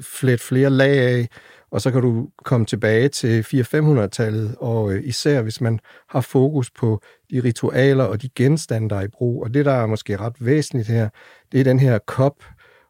flette 0.00 0.44
flere 0.44 0.70
lag 0.70 0.98
af, 0.98 1.28
og 1.70 1.80
så 1.80 1.90
kan 1.90 2.02
du 2.02 2.28
komme 2.44 2.66
tilbage 2.66 3.08
til 3.08 3.42
400-500-tallet, 3.42 4.54
og 4.58 4.92
øh, 4.92 5.02
især 5.04 5.42
hvis 5.42 5.60
man 5.60 5.80
har 6.08 6.20
fokus 6.20 6.70
på 6.70 7.00
de 7.30 7.40
ritualer 7.40 8.04
og 8.04 8.22
de 8.22 8.28
genstande, 8.28 8.88
der 8.90 8.96
er 8.96 9.02
i 9.02 9.08
brug. 9.08 9.42
Og 9.42 9.54
det, 9.54 9.64
der 9.64 9.72
er 9.72 9.86
måske 9.86 10.16
ret 10.16 10.36
væsentligt 10.40 10.88
her, 10.88 11.08
det 11.52 11.60
er 11.60 11.64
den 11.64 11.78
her 11.78 11.98
kop 11.98 12.44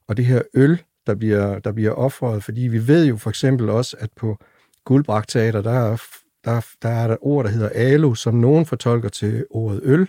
og 0.08 0.16
det 0.16 0.24
her 0.24 0.42
øl, 0.54 0.82
der 1.06 1.14
bliver, 1.14 1.58
der 1.58 1.72
bliver 1.72 1.92
offret, 1.92 2.44
fordi 2.44 2.60
vi 2.60 2.88
ved 2.88 3.06
jo 3.06 3.16
for 3.16 3.30
eksempel 3.30 3.70
også, 3.70 3.96
at 4.00 4.10
på 4.16 4.36
Guldbragteater, 4.84 5.62
der 5.62 5.92
er, 5.92 5.96
der, 6.44 6.66
der 6.82 6.88
er 6.88 7.06
der 7.06 7.14
et 7.14 7.18
ord, 7.20 7.44
der 7.44 7.50
hedder 7.50 7.70
alu, 7.74 8.14
som 8.14 8.34
nogen 8.34 8.66
fortolker 8.66 9.08
til 9.08 9.44
ordet 9.50 9.80
øl, 9.84 10.08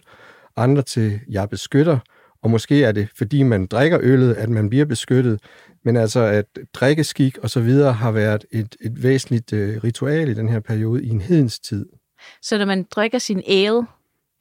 andre 0.59 0.81
til 0.81 1.19
jeg 1.29 1.49
beskytter, 1.49 1.99
og 2.43 2.49
måske 2.49 2.83
er 2.83 2.91
det, 2.91 3.07
fordi 3.17 3.43
man 3.43 3.65
drikker 3.65 3.99
øllet, 4.01 4.33
at 4.33 4.49
man 4.49 4.69
bliver 4.69 4.85
beskyttet, 4.85 5.39
men 5.85 5.97
altså 5.97 6.19
at 6.19 6.45
drikkeskik 6.73 7.37
og 7.37 7.49
så 7.49 7.61
videre 7.61 7.93
har 7.93 8.11
været 8.11 8.45
et, 8.51 8.75
et 8.81 9.03
væsentligt 9.03 9.53
øh, 9.53 9.83
ritual 9.83 10.29
i 10.29 10.33
den 10.33 10.49
her 10.49 10.59
periode 10.59 11.03
i 11.03 11.09
en 11.09 11.21
hedens 11.21 11.59
tid. 11.59 11.85
Så 12.41 12.57
når 12.57 12.65
man 12.65 12.85
drikker 12.91 13.19
sin 13.19 13.43
ale, 13.47 13.85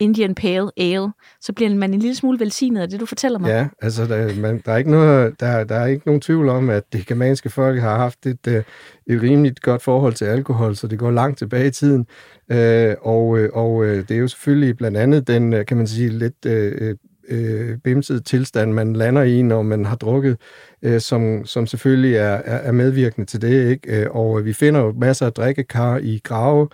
Indian 0.00 0.34
Pale 0.34 0.70
Ale, 0.76 1.12
så 1.40 1.52
bliver 1.52 1.74
man 1.74 1.94
en 1.94 2.00
lille 2.00 2.14
smule 2.14 2.40
velsignet 2.40 2.80
af 2.80 2.88
det, 2.88 3.00
du 3.00 3.06
fortæller 3.06 3.38
mig. 3.38 3.48
Ja, 3.48 3.68
altså 3.82 4.06
der, 4.06 4.40
man, 4.40 4.62
der, 4.66 4.72
er 4.72 4.76
ikke 4.76 4.90
noget, 4.90 5.40
der, 5.40 5.64
der 5.64 5.74
er 5.74 5.86
ikke 5.86 6.06
nogen 6.06 6.20
tvivl 6.20 6.48
om, 6.48 6.70
at 6.70 6.92
det 6.92 7.06
germanske 7.06 7.50
folk 7.50 7.80
har 7.80 7.96
haft 7.98 8.26
et, 8.26 8.46
øh, 8.48 8.62
et 9.06 9.22
rimeligt 9.22 9.62
godt 9.62 9.82
forhold 9.82 10.12
til 10.12 10.24
alkohol, 10.24 10.76
så 10.76 10.86
det 10.86 10.98
går 10.98 11.10
langt 11.10 11.38
tilbage 11.38 11.66
i 11.66 11.70
tiden. 11.70 12.06
Øh, 12.50 12.94
og 13.02 13.38
øh, 13.38 13.50
og 13.52 13.84
øh, 13.84 14.08
det 14.08 14.10
er 14.10 14.18
jo 14.18 14.28
selvfølgelig 14.28 14.76
blandt 14.76 14.96
andet 14.96 15.26
den, 15.26 15.64
kan 15.64 15.76
man 15.76 15.86
sige, 15.86 16.08
lidt 16.08 16.46
øh, 16.46 16.96
øh, 17.28 17.76
bimsede 17.84 18.20
tilstand, 18.20 18.72
man 18.72 18.92
lander 18.92 19.22
i, 19.22 19.42
når 19.42 19.62
man 19.62 19.84
har 19.84 19.96
drukket, 19.96 20.36
øh, 20.82 21.00
som, 21.00 21.44
som 21.44 21.66
selvfølgelig 21.66 22.14
er, 22.16 22.42
er, 22.44 22.56
er 22.56 22.72
medvirkende 22.72 23.26
til 23.26 23.42
det. 23.42 23.70
Ikke? 23.70 24.12
Og 24.12 24.44
vi 24.44 24.52
finder 24.52 24.80
jo 24.80 24.92
masser 24.92 25.26
af 25.26 25.32
drikkekar 25.32 25.98
i 25.98 26.20
grave, 26.24 26.68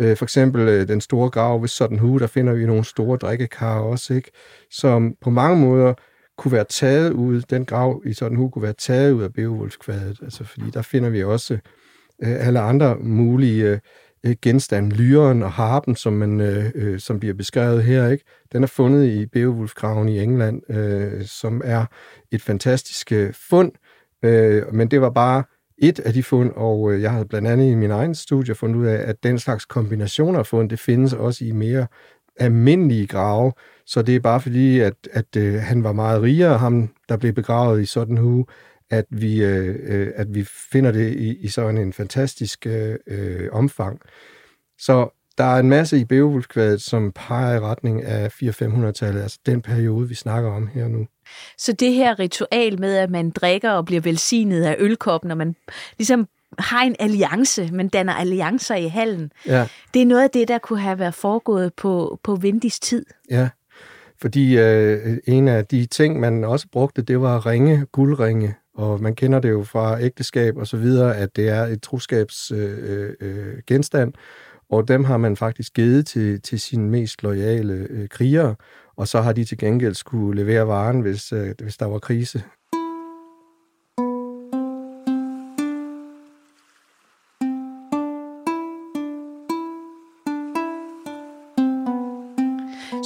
Øh, 0.00 0.16
For 0.16 0.24
eksempel 0.24 0.68
øh, 0.68 0.88
den 0.88 1.00
store 1.00 1.30
grav 1.30 1.60
ved 1.60 1.68
Sutton 1.68 1.98
Hoo, 1.98 2.18
der 2.18 2.26
finder 2.26 2.52
vi 2.52 2.66
nogle 2.66 2.84
store 2.84 3.16
drikkekar 3.16 3.80
også, 3.80 4.14
ikke? 4.14 4.30
som 4.70 5.14
på 5.20 5.30
mange 5.30 5.56
måder 5.56 5.94
kunne 6.38 6.52
være 6.52 6.64
taget 6.64 7.12
ud, 7.12 7.42
den 7.42 7.64
grav 7.64 8.02
i 8.06 8.12
Sutton 8.12 8.36
Hoo 8.36 8.48
kunne 8.48 8.62
være 8.62 8.72
taget 8.72 9.12
ud 9.12 9.22
af 9.22 9.32
Beowulfkvadet, 9.32 10.18
altså 10.22 10.44
fordi 10.44 10.70
der 10.70 10.82
finder 10.82 11.10
vi 11.10 11.24
også 11.24 11.54
øh, 12.22 12.46
alle 12.46 12.60
andre 12.60 12.96
mulige 12.96 13.80
øh, 14.24 14.36
genstande, 14.42 14.96
lyren 14.96 15.42
og 15.42 15.52
harpen, 15.52 15.96
som, 15.96 16.12
man, 16.12 16.40
øh, 16.40 16.70
øh, 16.74 17.00
som 17.00 17.20
bliver 17.20 17.34
beskrevet 17.34 17.84
her, 17.84 18.08
ikke? 18.08 18.24
den 18.52 18.62
er 18.62 18.66
fundet 18.66 19.06
i 19.06 19.26
Beowulfgraven 19.26 20.08
i 20.08 20.20
England, 20.20 20.72
øh, 20.72 21.24
som 21.24 21.62
er 21.64 21.84
et 22.32 22.42
fantastisk 22.42 23.12
øh, 23.12 23.34
fund, 23.48 23.72
øh, 24.22 24.74
men 24.74 24.90
det 24.90 25.00
var 25.00 25.10
bare 25.10 25.44
et 25.78 26.00
af 26.00 26.12
de 26.12 26.22
fund, 26.22 26.52
og 26.56 26.92
øh, 26.92 27.02
jeg 27.02 27.12
har 27.12 27.24
blandt 27.24 27.48
andet 27.48 27.70
i 27.70 27.74
min 27.74 27.90
egen 27.90 28.14
studie 28.14 28.54
fundet 28.54 28.76
ud 28.76 28.86
af, 28.86 29.08
at 29.08 29.22
den 29.22 29.38
slags 29.38 29.64
kombinationer 29.64 30.38
af 30.38 30.46
fund, 30.46 30.70
det 30.70 30.78
findes 30.78 31.12
også 31.12 31.44
i 31.44 31.52
mere 31.52 31.86
almindelige 32.36 33.06
grave, 33.06 33.52
så 33.86 34.02
det 34.02 34.16
er 34.16 34.20
bare 34.20 34.40
fordi, 34.40 34.80
at, 34.80 34.94
at 35.12 35.36
øh, 35.36 35.54
han 35.54 35.84
var 35.84 35.92
meget 35.92 36.22
rigere, 36.22 36.58
ham 36.58 36.88
der 37.08 37.16
blev 37.16 37.32
begravet 37.32 37.82
i 37.82 37.84
sådan 37.84 38.16
hue, 38.16 38.44
at 38.90 39.04
vi, 39.10 39.44
øh, 39.44 39.76
øh, 39.82 40.12
at 40.14 40.34
vi 40.34 40.44
finder 40.44 40.92
det 40.92 41.12
i, 41.12 41.36
i 41.36 41.48
sådan 41.48 41.78
en 41.78 41.92
fantastisk 41.92 42.66
øh, 42.66 42.96
øh 43.06 43.48
omfang. 43.52 44.00
Så 44.78 45.17
der 45.38 45.44
er 45.44 45.58
en 45.60 45.68
masse 45.68 45.98
i 45.98 46.04
Beowulfkvadet, 46.04 46.82
som 46.82 47.12
peger 47.14 47.54
i 47.56 47.60
retning 47.60 48.04
af 48.04 48.28
400-500-tallet, 48.42 49.22
altså 49.22 49.38
den 49.46 49.62
periode, 49.62 50.08
vi 50.08 50.14
snakker 50.14 50.50
om 50.50 50.66
her 50.66 50.88
nu. 50.88 51.06
Så 51.58 51.72
det 51.72 51.92
her 51.94 52.18
ritual 52.18 52.80
med, 52.80 52.96
at 52.96 53.10
man 53.10 53.30
drikker 53.30 53.70
og 53.70 53.84
bliver 53.84 54.00
velsignet 54.00 54.62
af 54.62 54.76
ølkoppen, 54.78 55.30
og 55.30 55.36
man 55.36 55.56
ligesom 55.98 56.28
har 56.58 56.82
en 56.82 56.96
alliance, 56.98 57.68
man 57.72 57.88
danner 57.88 58.14
alliancer 58.14 58.74
i 58.74 58.86
hallen, 58.88 59.32
Ja, 59.46 59.66
det 59.94 60.02
er 60.02 60.06
noget 60.06 60.22
af 60.22 60.30
det, 60.30 60.48
der 60.48 60.58
kunne 60.58 60.80
have 60.80 60.98
været 60.98 61.14
foregået 61.14 61.74
på, 61.74 62.20
på 62.22 62.34
Vindis 62.34 62.80
tid. 62.80 63.06
ja. 63.30 63.48
Fordi 64.20 64.58
øh, 64.58 65.16
en 65.26 65.48
af 65.48 65.66
de 65.66 65.86
ting, 65.86 66.20
man 66.20 66.44
også 66.44 66.66
brugte, 66.72 67.02
det 67.02 67.20
var 67.20 67.46
ringe, 67.46 67.86
guldringe, 67.92 68.54
og 68.74 69.02
man 69.02 69.14
kender 69.14 69.40
det 69.40 69.50
jo 69.50 69.62
fra 69.62 70.00
ægteskab 70.02 70.56
og 70.56 70.66
så 70.66 70.76
videre, 70.76 71.16
at 71.16 71.36
det 71.36 71.48
er 71.48 71.62
et 71.62 71.82
troskabsgenstand, 71.82 73.22
øh, 73.22 73.46
øh, 73.48 73.54
genstand, 73.66 74.12
og 74.70 74.88
dem 74.88 75.04
har 75.04 75.16
man 75.16 75.36
faktisk 75.36 75.74
givet 75.74 76.06
til, 76.06 76.42
til 76.42 76.60
sine 76.60 76.90
mest 76.90 77.22
loyale 77.22 77.86
øh, 77.90 78.08
krigere, 78.08 78.54
og 78.96 79.08
så 79.08 79.20
har 79.20 79.32
de 79.32 79.44
til 79.44 79.58
gengæld 79.58 79.94
skulle 79.94 80.42
levere 80.42 80.66
varen, 80.66 81.00
hvis, 81.00 81.32
øh, 81.32 81.54
hvis 81.58 81.76
der 81.76 81.86
var 81.86 81.98
krise. 81.98 82.42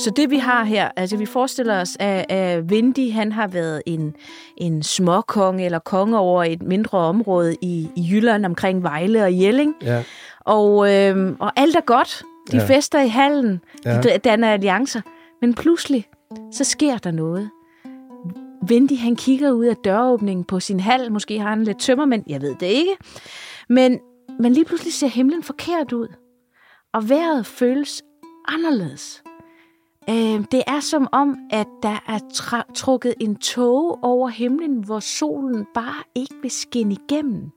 Så 0.04 0.12
det 0.16 0.31
vi 0.31 0.37
har 0.37 0.64
her, 0.64 0.88
altså 0.97 1.16
vi 1.16 1.26
forestiller 1.26 1.81
os, 1.81 1.97
at, 2.00 2.33
at 2.33 2.71
Vindy, 2.71 3.12
han 3.12 3.33
har 3.33 3.47
været 3.47 3.83
en, 3.87 4.14
en 4.57 4.83
småkonge 4.83 5.64
eller 5.64 5.78
konge 5.78 6.19
over 6.19 6.45
et 6.45 6.62
mindre 6.62 6.99
område 6.99 7.57
i, 7.62 7.88
i 7.97 8.09
Jylland 8.11 8.47
omkring 8.47 8.83
Vejle 8.83 9.25
og 9.25 9.40
Jelling. 9.40 9.75
Ja, 9.83 10.04
Og, 10.44 10.94
øhm, 10.94 11.37
og 11.40 11.52
alt 11.56 11.76
er 11.76 11.80
godt. 11.80 12.22
De 12.50 12.56
Ja. 12.56 12.62
ja. 12.62 12.68
fester 12.76 13.00
i 13.00 13.08
hallen, 13.08 13.61
Ja. 13.84 14.00
de 14.00 14.18
danner 14.18 14.52
alliancer. 14.52 15.00
Men 15.40 15.54
pludselig, 15.54 16.08
så 16.52 16.64
sker 16.64 16.99
der 16.99 17.11
noget. 17.11 17.50
Vindy, 18.68 18.99
han 18.99 19.16
kigger 19.16 19.50
ud 19.50 19.64
af 19.64 19.76
døråbningen 19.76 20.44
på 20.44 20.61
sin 20.61 20.80
hal. 20.80 21.12
Måske 21.12 21.38
har 21.40 21.49
han 21.49 21.64
lidt 21.64 21.78
tømmermænd, 21.80 22.25
jeg 22.26 22.40
ved 22.40 22.54
det 22.61 22.66
ikke. 22.66 22.96
Men, 23.68 23.99
men 24.38 24.52
lige 24.52 24.64
pludselig 24.64 24.92
ser 24.92 25.06
himlen 25.06 25.42
forkert 25.42 25.92
ud. 25.92 26.08
Og 26.92 27.08
vejret 27.08 27.46
føles 27.46 28.02
anderledes. 28.49 29.22
Øh, 30.11 30.44
det 30.52 30.62
er 30.66 30.80
som 30.80 31.08
om, 31.12 31.37
at 31.50 31.66
der 31.82 31.99
er 32.08 32.18
tra- 32.18 32.72
trukket 32.75 33.14
en 33.20 33.37
tåge 33.37 33.96
over 34.04 34.28
himlen, 34.28 34.84
hvor 34.84 35.00
solen 35.00 35.66
bare 35.75 36.02
ikke 36.14 36.34
vil 36.42 36.50
skinne 36.50 36.94
igennem. 37.08 37.50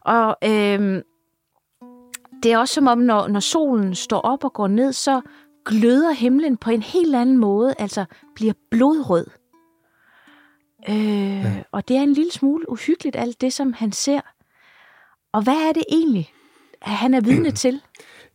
Og 0.00 0.36
øh, 0.44 1.02
det 2.42 2.52
er 2.52 2.58
også 2.58 2.74
som 2.74 2.86
om, 2.86 2.98
når, 2.98 3.28
når 3.28 3.40
solen 3.40 3.94
står 3.94 4.20
op 4.20 4.44
og 4.44 4.52
går 4.52 4.68
ned, 4.68 4.92
så 4.92 5.20
gløder 5.64 6.12
himlen 6.12 6.56
på 6.56 6.70
en 6.70 6.82
helt 6.82 7.16
anden 7.16 7.38
måde, 7.38 7.74
altså 7.78 8.04
bliver 8.34 8.52
blodrød. 8.70 9.26
Øh, 10.88 11.44
ja. 11.44 11.62
Og 11.72 11.88
det 11.88 11.96
er 11.96 12.00
en 12.02 12.12
lille 12.12 12.32
smule 12.32 12.70
uhyggeligt, 12.70 13.16
alt 13.16 13.40
det, 13.40 13.52
som 13.52 13.72
han 13.72 13.92
ser. 13.92 14.20
Og 15.32 15.42
hvad 15.42 15.68
er 15.68 15.72
det 15.72 15.84
egentlig, 15.88 16.32
at 16.82 16.90
han 16.90 17.14
er 17.14 17.20
vidne 17.20 17.50
til? 17.62 17.82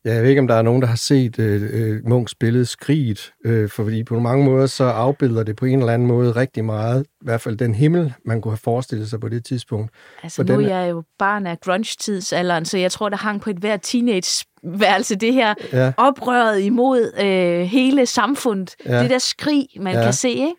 Ja, 0.06 0.14
jeg 0.14 0.24
ved 0.24 0.30
ikke, 0.30 0.42
om 0.42 0.48
der 0.48 0.56
er 0.56 0.62
nogen, 0.62 0.82
der 0.82 0.88
har 0.88 0.96
set 0.96 1.40
øh, 1.40 1.62
øh, 1.74 2.00
Munchs 2.08 2.36
billede 2.36 2.66
Skriget, 2.66 3.34
øh, 3.46 3.70
fordi 3.70 4.04
på 4.04 4.20
mange 4.20 4.46
måder 4.46 4.66
så 4.66 4.84
afbilder 4.84 5.44
det 5.44 5.56
på 5.56 5.66
en 5.66 5.80
eller 5.80 5.94
anden 5.94 6.08
måde 6.08 6.32
rigtig 6.32 6.66
meget, 6.66 7.04
i 7.04 7.26
hvert 7.26 7.42
fald 7.42 7.58
den 7.58 7.76
himmel, 7.76 8.14
man 8.26 8.42
kunne 8.42 8.52
have 8.52 8.58
forestillet 8.58 9.10
sig 9.10 9.20
på 9.20 9.30
det 9.30 9.46
tidspunkt. 9.46 9.92
Altså 10.24 10.44
nu 10.44 10.54
er 10.54 10.78
jeg 10.78 10.92
jo 10.92 11.04
barn 11.20 11.48
af 11.48 11.60
grunge-tidsalderen, 11.60 12.66
så 12.66 12.78
jeg 12.78 12.92
tror, 12.92 13.10
der 13.10 13.18
hang 13.18 13.42
på 13.42 13.50
et 13.50 13.58
hvert 13.58 13.82
teenage-værelse 13.82 15.16
det 15.16 15.34
her 15.34 15.54
ja. 15.74 15.94
oprøret 15.98 16.62
imod 16.62 17.12
øh, 17.22 17.62
hele 17.62 18.06
samfundet. 18.06 18.76
Ja. 18.86 19.02
Det 19.02 19.10
der 19.10 19.20
skrig, 19.20 19.68
man 19.80 19.96
ja. 19.96 20.04
kan 20.04 20.14
se, 20.14 20.30
ikke? 20.30 20.54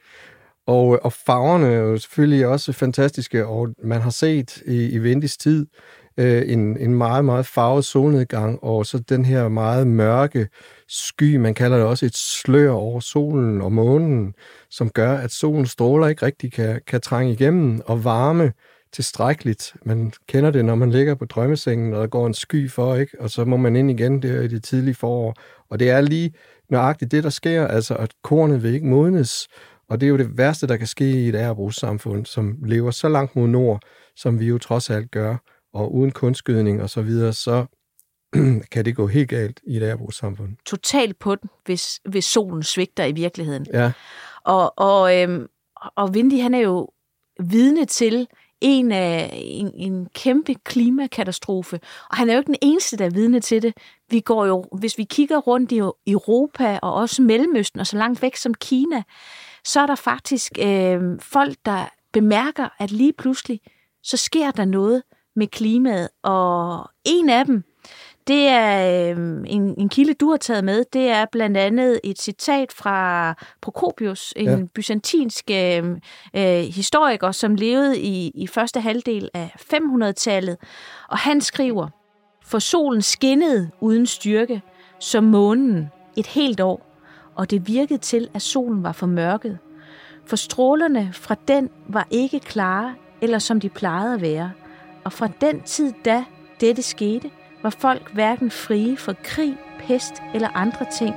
Og, 0.67 1.05
og 1.05 1.13
farverne 1.13 1.67
er 1.67 1.79
jo 1.79 1.99
selvfølgelig 1.99 2.47
også 2.47 2.73
fantastiske, 2.73 3.47
og 3.47 3.69
man 3.85 4.01
har 4.01 4.11
set 4.11 4.63
i, 4.67 4.89
i 4.89 4.99
Vendis 4.99 5.37
tid, 5.37 5.67
øh, 6.19 6.53
en, 6.53 6.79
en 6.79 6.95
meget, 6.95 7.25
meget 7.25 7.47
farvet 7.47 7.85
solnedgang, 7.85 8.65
og 8.65 8.87
så 8.87 8.99
den 8.99 9.25
her 9.25 9.49
meget 9.49 9.87
mørke 9.87 10.49
sky, 10.89 11.37
man 11.37 11.55
kalder 11.55 11.77
det 11.77 11.87
også 11.87 12.07
et 12.07 12.17
slør 12.17 12.71
over 12.71 13.01
solen 13.01 13.63
og 13.63 13.73
månen, 13.73 14.35
som 14.71 14.91
gør, 14.91 15.17
at 15.17 15.33
solens 15.33 15.71
stråler 15.71 16.07
ikke 16.07 16.27
rigtig 16.27 16.53
kan, 16.53 16.81
kan 16.87 17.01
trænge 17.01 17.33
igennem 17.33 17.81
og 17.87 18.05
varme 18.05 18.53
tilstrækkeligt. 18.93 19.75
Man 19.85 20.13
kender 20.29 20.51
det, 20.51 20.65
når 20.65 20.75
man 20.75 20.91
ligger 20.91 21.15
på 21.15 21.25
drømmesengen, 21.25 21.95
og 21.95 22.01
der 22.01 22.07
går 22.07 22.27
en 22.27 22.35
sky 22.35 22.71
for, 22.71 22.95
ikke? 22.95 23.21
og 23.21 23.31
så 23.31 23.45
må 23.45 23.57
man 23.57 23.77
ind 23.77 23.91
igen 23.91 24.23
der 24.23 24.41
i 24.41 24.49
det 24.49 24.65
tidlige 24.65 24.95
forår. 24.95 25.35
Og 25.71 25.79
det 25.79 25.91
er 25.91 26.01
lige 26.01 26.35
nøjagtigt 26.69 27.11
det, 27.11 27.25
der 27.25 27.31
sker, 27.31 27.67
altså 27.67 27.95
at 27.95 28.11
kornet 28.23 28.63
vil 28.63 28.75
ikke 28.75 28.87
modnes, 28.87 29.49
og 29.89 30.01
det 30.01 30.07
er 30.07 30.11
jo 30.11 30.17
det 30.17 30.39
værste, 30.39 30.67
der 30.67 30.77
kan 30.77 30.87
ske 30.87 31.11
i 31.11 31.29
et 31.29 31.35
ærebrugssamfund, 31.35 32.27
som 32.27 32.59
lever 32.65 32.91
så 32.91 33.09
langt 33.09 33.37
mod 33.37 33.49
nord, 33.49 33.83
som 34.17 34.41
vi 34.41 34.47
jo 34.47 34.59
trods 34.59 34.91
alt 34.91 35.11
gør 35.11 35.37
og 35.75 35.95
uden 35.95 36.11
kunstgødning 36.11 36.83
og 36.83 36.91
så 36.91 37.03
videre, 37.03 37.33
så 37.33 37.67
kan 38.73 38.85
det 38.85 38.97
gå 38.97 39.07
helt 39.07 39.29
galt 39.29 39.61
i 39.67 39.77
et 39.77 39.83
ærbrugssamfund. 39.83 40.57
Totalt 40.67 41.19
på 41.19 41.35
den, 41.35 41.51
hvis, 41.65 42.01
hvis 42.09 42.25
solen 42.25 42.63
svigter 42.63 43.05
i 43.05 43.13
virkeligheden. 43.13 43.67
Ja. 43.73 43.93
Og, 44.45 44.79
og, 44.79 45.21
øhm, 45.21 45.47
og 45.77 46.15
Vindy, 46.15 46.41
han 46.41 46.55
er 46.55 46.59
jo 46.59 46.89
vidne 47.41 47.85
til 47.85 48.29
en, 48.61 48.93
af, 48.93 49.31
en, 49.33 49.71
en 49.75 50.09
kæmpe 50.15 50.55
klimakatastrofe. 50.55 51.81
Og 52.11 52.17
han 52.17 52.29
er 52.29 52.35
jo 52.35 52.39
ikke 52.39 52.47
den 52.47 52.59
eneste, 52.63 52.97
der 52.97 53.05
er 53.05 53.11
vidne 53.11 53.41
til 53.41 53.63
det. 53.63 53.75
Vi 54.11 54.21
går 54.21 54.47
jo, 54.47 54.65
hvis 54.79 54.99
vi 54.99 55.05
kigger 55.05 55.39
rundt 55.39 55.73
i 55.73 55.79
Europa 56.07 56.79
og 56.83 56.95
også 56.95 57.23
Mellemøsten 57.23 57.81
og 57.81 57.87
så 57.87 57.97
langt 57.97 58.23
væk 58.23 58.37
som 58.37 58.55
Kina, 58.55 59.03
så 59.65 59.81
er 59.81 59.87
der 59.87 59.95
faktisk 59.95 60.53
øh, 60.59 61.21
folk, 61.21 61.57
der 61.65 61.85
bemærker, 62.13 62.69
at 62.79 62.91
lige 62.91 63.13
pludselig, 63.13 63.61
så 64.03 64.17
sker 64.17 64.51
der 64.51 64.65
noget, 64.65 65.03
med 65.37 65.47
klimaet. 65.47 66.09
Og 66.23 66.91
en 67.05 67.29
af 67.29 67.45
dem, 67.45 67.65
det 68.27 68.49
er 68.49 69.11
øh, 69.11 69.45
en, 69.47 69.75
en 69.79 69.89
kilde, 69.89 70.15
du 70.15 70.31
har 70.31 70.37
taget 70.37 70.65
med. 70.65 70.85
Det 70.93 71.09
er 71.09 71.27
blandt 71.33 71.57
andet 71.57 72.01
et 72.05 72.21
citat 72.21 72.73
fra 72.73 73.35
Procopius, 73.63 74.33
en 74.37 74.47
ja. 74.47 74.65
byzantinsk 74.75 75.51
øh, 75.51 75.85
øh, 76.37 76.61
historiker, 76.61 77.33
som 77.33 77.55
levede 77.55 78.01
i, 78.01 78.33
i 78.35 78.47
første 78.47 78.81
halvdel 78.81 79.31
af 79.35 79.55
500-tallet. 79.75 80.57
Og 81.09 81.19
han 81.19 81.41
skriver, 81.41 81.89
for 82.45 82.59
solen 82.59 83.03
skinnede 83.03 83.71
uden 83.81 84.07
styrke, 84.07 84.63
som 85.01 85.25
månen 85.25 85.89
et 86.17 86.27
helt 86.27 86.61
år, 86.61 87.01
og 87.35 87.51
det 87.51 87.69
virkede 87.69 87.99
til, 87.99 88.29
at 88.35 88.43
solen 88.43 88.83
var 88.83 88.93
for 88.93 89.07
mørket. 89.07 89.59
For 90.27 90.37
strålerne 90.37 91.11
fra 91.13 91.37
den 91.49 91.71
var 91.89 92.09
ikke 92.11 92.41
klare, 92.41 92.95
eller 93.21 93.39
som 93.39 93.61
de 93.61 93.69
plejede 93.69 94.15
at 94.15 94.21
være– 94.21 94.53
og 95.05 95.13
fra 95.13 95.29
den 95.41 95.61
tid, 95.61 95.93
da 96.05 96.25
dette 96.61 96.83
skete, 96.83 97.31
var 97.63 97.71
folk 97.71 98.13
hverken 98.13 98.51
frie 98.51 98.97
for 98.97 99.15
krig, 99.25 99.57
pest 99.79 100.13
eller 100.35 100.49
andre 100.49 100.87
ting, 100.99 101.15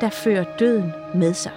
der 0.00 0.10
fører 0.10 0.44
døden 0.58 0.92
med 1.14 1.34
sig. 1.34 1.52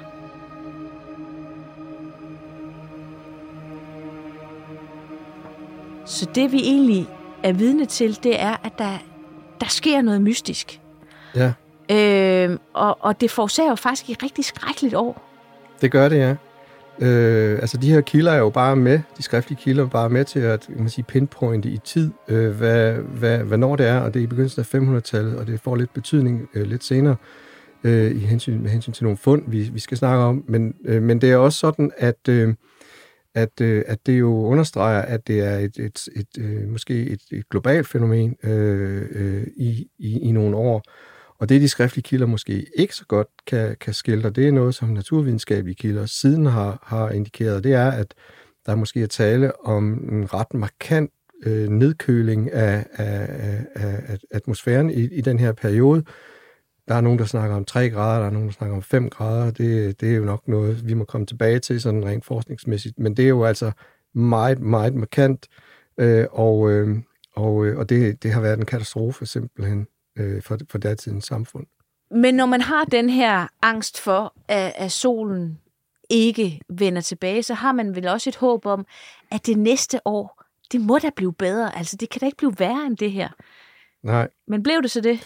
Så 6.05 6.29
det 6.35 6.51
vi 6.51 6.59
egentlig 6.59 7.07
er 7.43 7.53
vidne 7.53 7.85
til, 7.85 8.23
det 8.23 8.41
er, 8.41 8.55
at 8.63 8.77
der, 8.77 8.97
der 9.59 9.67
sker 9.67 10.01
noget 10.01 10.21
mystisk. 10.21 10.81
Ja. 11.35 11.53
Øh, 11.89 12.57
og, 12.73 12.97
og 12.99 13.21
det 13.21 13.31
forårsager 13.31 13.69
jo 13.69 13.75
faktisk 13.75 14.09
et 14.09 14.23
rigtig 14.23 14.45
skrækkeligt 14.45 14.95
år. 14.95 15.21
Det 15.81 15.91
gør 15.91 16.09
det, 16.09 16.17
ja. 16.17 16.35
Øh, 17.01 17.59
altså 17.59 17.77
de 17.77 17.91
her 17.91 18.01
kilder 18.01 18.31
er 18.31 18.37
jo 18.37 18.49
bare 18.49 18.75
med, 18.75 18.99
de 19.17 19.23
skriftlige 19.23 19.59
kilder 19.61 19.83
er 19.83 19.87
bare 19.87 20.09
med 20.09 20.25
til 20.25 20.39
at 20.39 20.69
man 20.69 20.89
sige, 20.89 21.05
pinpointe 21.05 21.69
i 21.69 21.77
tid, 21.77 22.11
øh, 22.27 22.51
hvad, 22.55 22.93
hvad, 22.93 23.37
hvornår 23.37 23.75
det 23.75 23.87
er, 23.87 23.99
og 23.99 24.13
det 24.13 24.19
er 24.19 24.23
i 24.23 24.27
begyndelsen 24.27 24.59
af 24.61 24.75
500-tallet, 24.75 25.37
og 25.37 25.47
det 25.47 25.59
får 25.59 25.75
lidt 25.75 25.93
betydning 25.93 26.49
øh, 26.53 26.63
lidt 26.63 26.83
senere 26.83 27.15
øh, 27.83 28.11
i 28.11 28.19
hensyn, 28.19 28.61
med 28.61 28.69
hensyn 28.69 28.93
til 28.93 29.03
nogle 29.03 29.17
fund, 29.17 29.43
vi, 29.47 29.69
vi 29.73 29.79
skal 29.79 29.97
snakke 29.97 30.23
om. 30.23 30.43
Men, 30.47 30.75
øh, 30.85 31.03
men 31.03 31.21
det 31.21 31.31
er 31.31 31.37
også 31.37 31.59
sådan, 31.59 31.91
at, 31.97 32.29
øh, 32.29 32.53
at, 33.35 33.61
øh, 33.61 33.83
at 33.87 34.05
det 34.05 34.19
jo 34.19 34.45
understreger, 34.45 35.01
at 35.01 35.27
det 35.27 35.39
er 35.39 35.57
et, 35.57 35.77
et, 35.77 36.07
et, 36.15 36.27
øh, 36.39 36.69
måske 36.69 36.93
et, 36.93 37.21
et 37.31 37.49
globalt 37.49 37.87
fænomen 37.87 38.35
øh, 38.43 39.01
øh, 39.11 39.47
i, 39.57 39.87
i, 39.99 40.19
i 40.19 40.31
nogle 40.31 40.55
år, 40.55 40.83
og 41.39 41.49
det, 41.49 41.61
de 41.61 41.69
skriftlige 41.69 42.03
kilder 42.03 42.25
måske 42.25 42.65
ikke 42.75 42.95
så 42.95 43.05
godt 43.05 43.27
kan, 43.47 43.75
kan 43.79 43.93
skildre, 43.93 44.29
det 44.29 44.47
er 44.47 44.51
noget, 44.51 44.75
som 44.75 44.89
naturvidenskabelige 44.89 45.75
kilder 45.75 46.05
siden 46.05 46.45
har, 46.45 46.79
har 46.83 47.09
indikeret. 47.09 47.63
Det 47.63 47.73
er, 47.73 47.91
at 47.91 48.13
der 48.65 48.75
måske 48.75 49.01
er 49.01 49.07
tale 49.07 49.65
om 49.65 49.93
en 50.11 50.33
ret 50.33 50.53
markant 50.53 51.11
øh, 51.45 51.69
nedkøling 51.69 52.51
af, 52.51 52.85
af, 52.93 53.27
af, 53.75 54.05
af 54.07 54.17
atmosfæren 54.31 54.89
i, 54.89 55.03
i 55.03 55.21
den 55.21 55.39
her 55.39 55.51
periode. 55.51 56.03
Der 56.87 56.95
er 56.95 57.01
nogen, 57.01 57.19
der 57.19 57.25
snakker 57.25 57.55
om 57.55 57.65
3 57.65 57.89
grader, 57.89 58.19
der 58.19 58.27
er 58.27 58.31
nogen, 58.31 58.47
der 58.47 58.53
snakker 58.53 58.75
om 58.75 58.83
5 58.83 59.09
grader. 59.09 59.51
Det, 59.51 60.01
det 60.01 60.11
er 60.11 60.15
jo 60.15 60.25
nok 60.25 60.47
noget, 60.47 60.87
vi 60.87 60.93
må 60.93 61.05
komme 61.05 61.27
tilbage 61.27 61.59
til 61.59 61.81
sådan 61.81 62.05
rent 62.05 62.25
forskningsmæssigt. 62.25 62.99
Men 62.99 63.17
det 63.17 63.25
er 63.25 63.29
jo 63.29 63.43
altså 63.43 63.71
meget, 64.13 64.59
meget 64.59 64.95
markant, 64.95 65.47
øh, 65.97 66.25
og, 66.31 66.71
øh, 66.71 66.97
og, 67.35 67.65
øh, 67.65 67.77
og 67.77 67.89
det, 67.89 68.23
det 68.23 68.31
har 68.31 68.41
været 68.41 68.59
en 68.59 68.65
katastrofe 68.65 69.25
simpelthen 69.25 69.87
øh, 70.15 70.41
for, 70.41 70.57
for 70.69 70.77
datidens 70.77 71.25
samfund. 71.25 71.65
Men 72.11 72.35
når 72.35 72.45
man 72.45 72.61
har 72.61 72.85
den 72.85 73.09
her 73.09 73.47
angst 73.61 73.99
for, 73.99 74.33
at, 74.47 74.73
at 74.75 74.91
solen 74.91 75.59
ikke 76.09 76.61
vender 76.69 77.01
tilbage, 77.01 77.43
så 77.43 77.53
har 77.53 77.71
man 77.71 77.95
vel 77.95 78.07
også 78.07 78.29
et 78.29 78.35
håb 78.35 78.65
om, 78.65 78.85
at 79.31 79.45
det 79.45 79.57
næste 79.57 80.07
år, 80.07 80.43
det 80.71 80.81
må 80.81 80.99
da 80.99 81.09
blive 81.15 81.33
bedre. 81.33 81.77
Altså, 81.77 81.97
det 81.97 82.09
kan 82.09 82.19
da 82.19 82.25
ikke 82.25 82.37
blive 82.37 82.55
værre 82.59 82.85
end 82.85 82.97
det 82.97 83.11
her. 83.11 83.29
Nej. 84.03 84.27
Men 84.47 84.63
blev 84.63 84.81
det 84.81 84.91
så 84.91 85.01
det? 85.01 85.19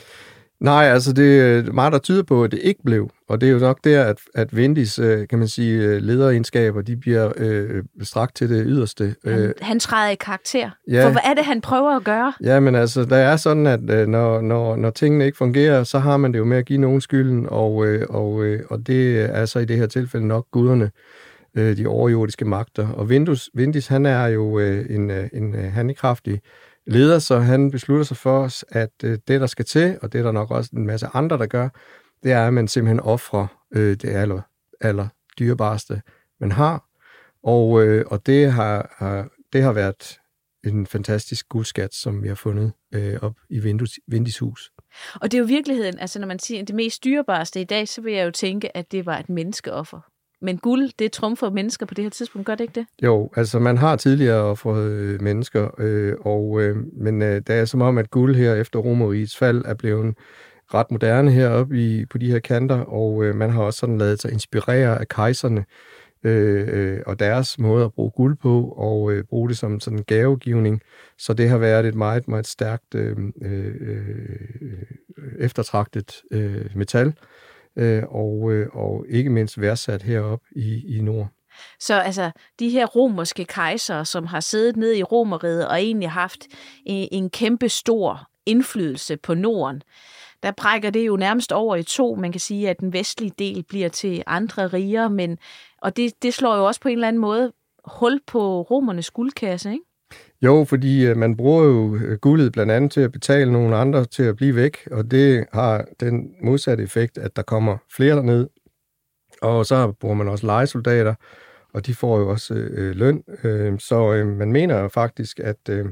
Nej, 0.60 0.84
altså 0.84 1.14
det 1.14 1.42
er 1.42 1.72
meget, 1.72 1.94
der 1.94 2.00
tyder 2.00 2.24
på, 2.24 2.44
at 2.44 2.52
det 2.52 2.60
ikke 2.64 2.84
blev. 2.86 3.10
Og 3.30 3.42
det 3.42 3.50
er 3.50 3.54
jo 3.54 3.60
nok 3.60 3.80
der, 3.84 4.04
at, 4.04 4.18
at 4.36 4.56
Vendis, 4.56 5.00
øh, 5.00 5.28
kan 5.28 5.40
man 5.40 5.48
sige, 5.48 5.84
øh, 5.84 6.02
lederegenskaber, 6.02 6.82
de 6.82 6.98
bliver 6.98 7.32
øh, 7.38 7.84
strakt 8.04 8.36
til 8.36 8.50
det 8.50 8.64
yderste. 8.68 9.16
Han, 9.26 9.40
øh, 9.40 9.54
han 9.62 9.80
træder 9.80 10.10
i 10.10 10.16
karakter. 10.16 10.70
Ja, 10.92 11.06
For 11.06 11.12
hvad 11.12 11.22
er 11.26 11.34
det, 11.34 11.46
han 11.46 11.62
prøver 11.62 11.96
at 11.96 12.04
gøre? 12.04 12.34
Ja, 12.44 12.60
men 12.60 12.76
altså, 12.76 13.06
der 13.06 13.18
er 13.18 13.38
sådan, 13.38 13.68
at 13.68 14.10
når, 14.10 14.42
når, 14.42 14.76
når 14.76 14.90
tingene 14.90 15.26
ikke 15.26 15.38
fungerer, 15.38 15.84
så 15.84 16.00
har 16.00 16.18
man 16.18 16.34
det 16.34 16.40
jo 16.40 16.46
med 16.46 16.58
at 16.58 16.66
give 16.66 16.80
nogen 16.80 17.02
skylden, 17.02 17.48
og, 17.50 17.74
og, 18.10 18.46
og 18.70 18.88
det 18.88 19.22
er 19.22 19.46
så 19.46 19.60
i 19.60 19.66
det 19.66 19.78
her 19.78 19.88
tilfælde 19.88 20.28
nok 20.28 20.46
guderne, 20.52 20.92
de 21.56 21.88
overjordiske 21.88 22.46
magter. 22.46 22.88
Og 22.88 23.10
Vindus, 23.10 23.50
Vindis, 23.54 23.88
han 23.88 24.06
er 24.06 24.28
jo 24.28 24.60
en, 24.60 25.12
en 25.34 25.54
handlekraftig 25.54 26.42
leder, 26.88 27.20
så 27.20 27.40
han 27.40 27.72
beslutter 27.72 28.04
sig 28.06 28.18
for 28.18 28.44
os, 28.44 28.66
at 28.70 28.92
øh, 29.04 29.18
det, 29.28 29.42
der 29.42 29.48
skal 29.48 29.66
til, 29.66 30.00
og 30.02 30.14
det 30.14 30.20
er 30.20 30.24
der 30.24 30.32
nok 30.32 30.52
også 30.52 30.70
en 30.74 30.86
masse 30.86 31.08
andre, 31.14 31.38
der 31.38 31.46
gør, 31.46 31.70
det 32.24 32.32
er, 32.32 32.48
at 32.48 32.54
man 32.54 32.68
simpelthen 32.68 33.00
offrer 33.00 33.48
øh, 33.72 33.98
det 33.98 34.10
aller, 34.10 34.42
aller 34.82 35.08
dyrebareste, 35.40 36.02
man 36.40 36.52
har. 36.52 36.84
Og, 37.44 37.84
øh, 37.84 38.06
og 38.08 38.26
det, 38.26 38.52
har, 38.52 38.96
har, 38.98 39.30
det 39.54 39.64
har 39.64 39.74
været 39.74 40.20
en 40.64 40.88
fantastisk 40.88 41.50
guldskat, 41.50 41.94
som 41.94 42.24
vi 42.24 42.28
har 42.28 42.36
fundet 42.36 42.72
øh, 42.94 43.18
op 43.22 43.36
i 43.50 43.60
Vindus, 43.60 44.00
Vindis 44.08 44.40
hus. 44.40 44.72
Og 45.16 45.32
det 45.32 45.38
er 45.38 45.40
jo 45.40 45.46
virkeligheden, 45.46 46.00
altså 46.00 46.20
når 46.20 46.28
man 46.28 46.40
siger 46.40 46.66
det 46.66 46.76
mest 46.76 47.04
dyrebareste 47.04 47.62
i 47.62 47.64
dag, 47.64 47.88
så 47.88 48.02
vil 48.02 48.14
jeg 48.14 48.26
jo 48.26 48.32
tænke, 48.32 48.78
at 48.78 48.92
det 48.92 49.06
var 49.06 49.18
et 49.18 49.30
menneskeoffer. 49.30 50.00
Men 50.42 50.58
guld, 50.58 50.90
det 51.00 51.12
trumfer 51.12 51.50
mennesker 51.50 51.86
på 51.86 51.94
det 51.94 52.04
her 52.04 52.10
tidspunkt, 52.10 52.46
gør 52.46 52.56
det 52.56 52.64
ikke 52.64 52.80
det? 52.80 52.86
Jo, 53.04 53.30
altså 53.36 53.60
man 53.60 53.78
har 53.78 53.96
tidligere 53.96 54.42
offret 54.42 54.92
øh, 54.92 55.22
mennesker, 55.22 55.70
øh, 55.78 56.16
og, 56.22 56.62
øh, 56.62 56.76
men 56.94 57.22
øh, 57.22 57.36
det 57.36 57.50
er 57.50 57.66
som 57.66 57.82
om, 57.82 57.98
at 57.98 58.12
guld 58.12 58.36
her 58.36 58.56
efter 58.56 58.80
Romerigets 58.80 59.38
fald 59.38 59.66
er 59.66 59.74
blevet 59.74 60.16
ret 60.74 60.92
moderne 60.92 61.32
heroppe 61.32 61.78
i, 61.78 62.06
på 62.06 62.18
de 62.18 62.32
her 62.32 62.40
kanter, 62.40 62.80
og 62.80 63.24
øh, 63.24 63.36
man 63.36 63.50
har 63.50 63.62
også 63.62 63.80
sådan 63.80 63.98
lavet 63.98 64.22
sig 64.22 64.32
inspirere 64.32 65.00
af 65.00 65.08
kejserne 65.08 65.66
øh, 66.24 66.68
øh, 66.72 67.00
og 67.06 67.20
deres 67.20 67.60
måde 67.60 67.86
at 67.86 67.94
bruge 67.94 68.12
guld 68.12 68.38
på, 68.38 68.64
og 68.78 69.12
øh, 69.12 69.24
bruge 69.24 69.50
det 69.50 69.58
som 69.58 69.80
sådan 69.80 70.00
en 70.00 70.04
gavegivning. 70.04 70.82
Så 71.18 71.34
det 71.34 71.50
har 71.50 71.58
været 71.58 71.86
et 71.86 71.96
meget, 71.96 72.28
meget 72.28 72.48
stærkt 72.48 72.96
øh, 72.96 73.18
øh, 73.42 73.76
øh, 73.82 74.08
øh 75.18 75.34
eftertragtet 75.40 76.22
øh, 76.32 76.66
metal, 76.76 77.14
øh, 77.78 78.04
og, 78.10 78.52
øh, 78.52 78.68
og 78.74 79.06
ikke 79.10 79.30
mindst 79.30 79.62
værdsat 79.62 80.02
heroppe 80.02 80.46
i, 80.56 80.98
i 80.98 81.02
Nord. 81.02 81.28
Så 81.80 82.00
altså, 82.00 82.32
de 82.60 82.70
her 82.70 82.86
romerske 82.86 83.46
kejsere, 83.46 84.06
som 84.06 84.26
har 84.26 84.40
siddet 84.40 84.78
ned 84.78 84.94
i 84.94 85.04
romeriet 85.04 85.68
og 85.68 85.82
egentlig 85.82 86.10
haft 86.10 86.48
en, 86.86 87.10
en 87.12 87.30
kæmpe 87.30 87.70
stor 87.70 88.30
indflydelse 88.46 89.18
på 89.18 89.34
Norden, 89.34 89.82
der 90.44 90.52
brækker 90.52 90.90
det 90.90 91.08
jo 91.08 91.16
nærmest 91.16 91.52
over 91.52 91.76
i 91.76 91.84
to. 91.84 92.16
Man 92.16 92.32
kan 92.32 92.42
sige, 92.42 92.70
at 92.70 92.80
den 92.80 92.94
vestlige 92.94 93.34
del 93.40 93.64
bliver 93.64 93.90
til 93.90 94.24
andre 94.28 94.68
riger, 94.68 95.08
men, 95.10 95.38
og 95.82 95.98
det, 95.98 96.24
det 96.24 96.34
slår 96.34 96.56
jo 96.58 96.66
også 96.66 96.82
på 96.82 96.88
en 96.88 96.94
eller 96.94 97.08
anden 97.08 97.22
måde 97.22 97.54
hul 97.86 98.20
på 98.28 98.62
romernes 98.62 99.12
guldkasse, 99.12 99.72
ikke? 99.72 99.84
Jo, 100.42 100.66
fordi 100.70 101.06
øh, 101.06 101.18
man 101.18 101.38
bruger 101.38 101.64
jo 101.64 101.96
øh, 101.96 102.18
guldet 102.18 102.52
blandt 102.52 102.72
andet 102.72 102.92
til 102.92 103.02
at 103.02 103.12
betale 103.12 103.52
nogle 103.52 103.76
andre 103.76 104.06
til 104.06 104.24
at 104.24 104.36
blive 104.36 104.56
væk, 104.56 104.78
og 104.92 105.12
det 105.12 105.46
har 105.54 105.86
den 106.00 106.36
modsatte 106.42 106.84
effekt, 106.84 107.18
at 107.18 107.36
der 107.36 107.42
kommer 107.42 107.78
flere 107.96 108.16
derned, 108.16 108.48
og 109.42 109.66
så 109.66 109.92
bruger 109.92 110.16
man 110.16 110.28
også 110.28 110.46
legesoldater, 110.46 111.14
og 111.74 111.86
de 111.86 111.96
får 111.96 112.20
jo 112.20 112.30
også 112.30 112.54
øh, 112.54 112.90
øh, 112.90 112.96
løn. 112.96 113.24
Øh, 113.44 113.80
så 113.80 114.14
øh, 114.14 114.28
man 114.28 114.52
mener 114.52 114.88
faktisk, 114.88 115.40
at, 115.40 115.70
øh, 115.70 115.86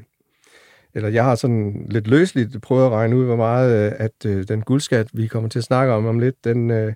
eller 0.93 1.10
jeg 1.10 1.23
har 1.23 1.36
sådan 1.36 1.86
lidt 1.89 2.08
løsligt 2.08 2.62
prøvet 2.62 2.86
at 2.86 2.91
regne 2.91 3.15
ud, 3.15 3.25
hvor 3.25 3.36
meget 3.36 3.88
øh, 3.88 3.93
at 3.97 4.25
øh, 4.25 4.47
den 4.47 4.62
guldskat, 4.62 5.08
vi 5.13 5.27
kommer 5.27 5.49
til 5.49 5.60
at 5.60 5.65
snakke 5.65 5.93
om 5.93 6.05
om 6.05 6.19
lidt, 6.19 6.43
den 6.43 6.71
øh, 6.71 6.93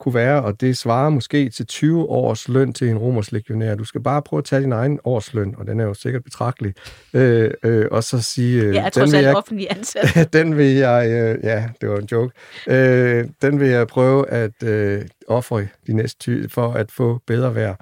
kunne 0.00 0.14
være, 0.14 0.42
og 0.42 0.60
det 0.60 0.76
svarer 0.76 1.10
måske 1.10 1.50
til 1.50 1.66
20 1.66 2.08
års 2.08 2.48
løn 2.48 2.72
til 2.72 2.88
en 2.88 2.98
romersk 2.98 3.32
legionær. 3.32 3.74
Du 3.74 3.84
skal 3.84 4.00
bare 4.00 4.22
prøve 4.22 4.38
at 4.38 4.44
tage 4.44 4.62
din 4.62 4.72
egen 4.72 5.00
årsløn, 5.04 5.54
og 5.58 5.66
den 5.66 5.80
er 5.80 5.84
jo 5.84 5.94
sikkert 5.94 6.24
betragtelig, 6.24 6.74
øh, 7.14 7.50
øh, 7.64 7.86
og 7.90 8.04
så 8.04 8.22
sige... 8.22 8.62
Øh, 8.62 8.74
ja, 8.74 8.82
jeg 8.82 9.08
selv 9.08 9.24
jeg, 9.24 9.36
offentlig 9.36 9.66
ansat. 9.70 10.28
den 10.32 10.56
vil 10.56 10.74
jeg... 10.74 11.10
Øh, 11.10 11.44
ja, 11.44 11.68
det 11.80 11.88
var 11.88 11.98
en 11.98 12.08
joke. 12.12 12.34
Øh, 12.68 13.24
den 13.42 13.60
vil 13.60 13.68
jeg 13.68 13.86
prøve 13.86 14.30
at 14.30 14.62
øh, 14.62 15.02
ofre 15.28 15.66
de 15.86 15.92
næste 15.92 16.48
for 16.48 16.72
at 16.72 16.90
få 16.92 17.20
bedre 17.26 17.54
vejr. 17.54 17.74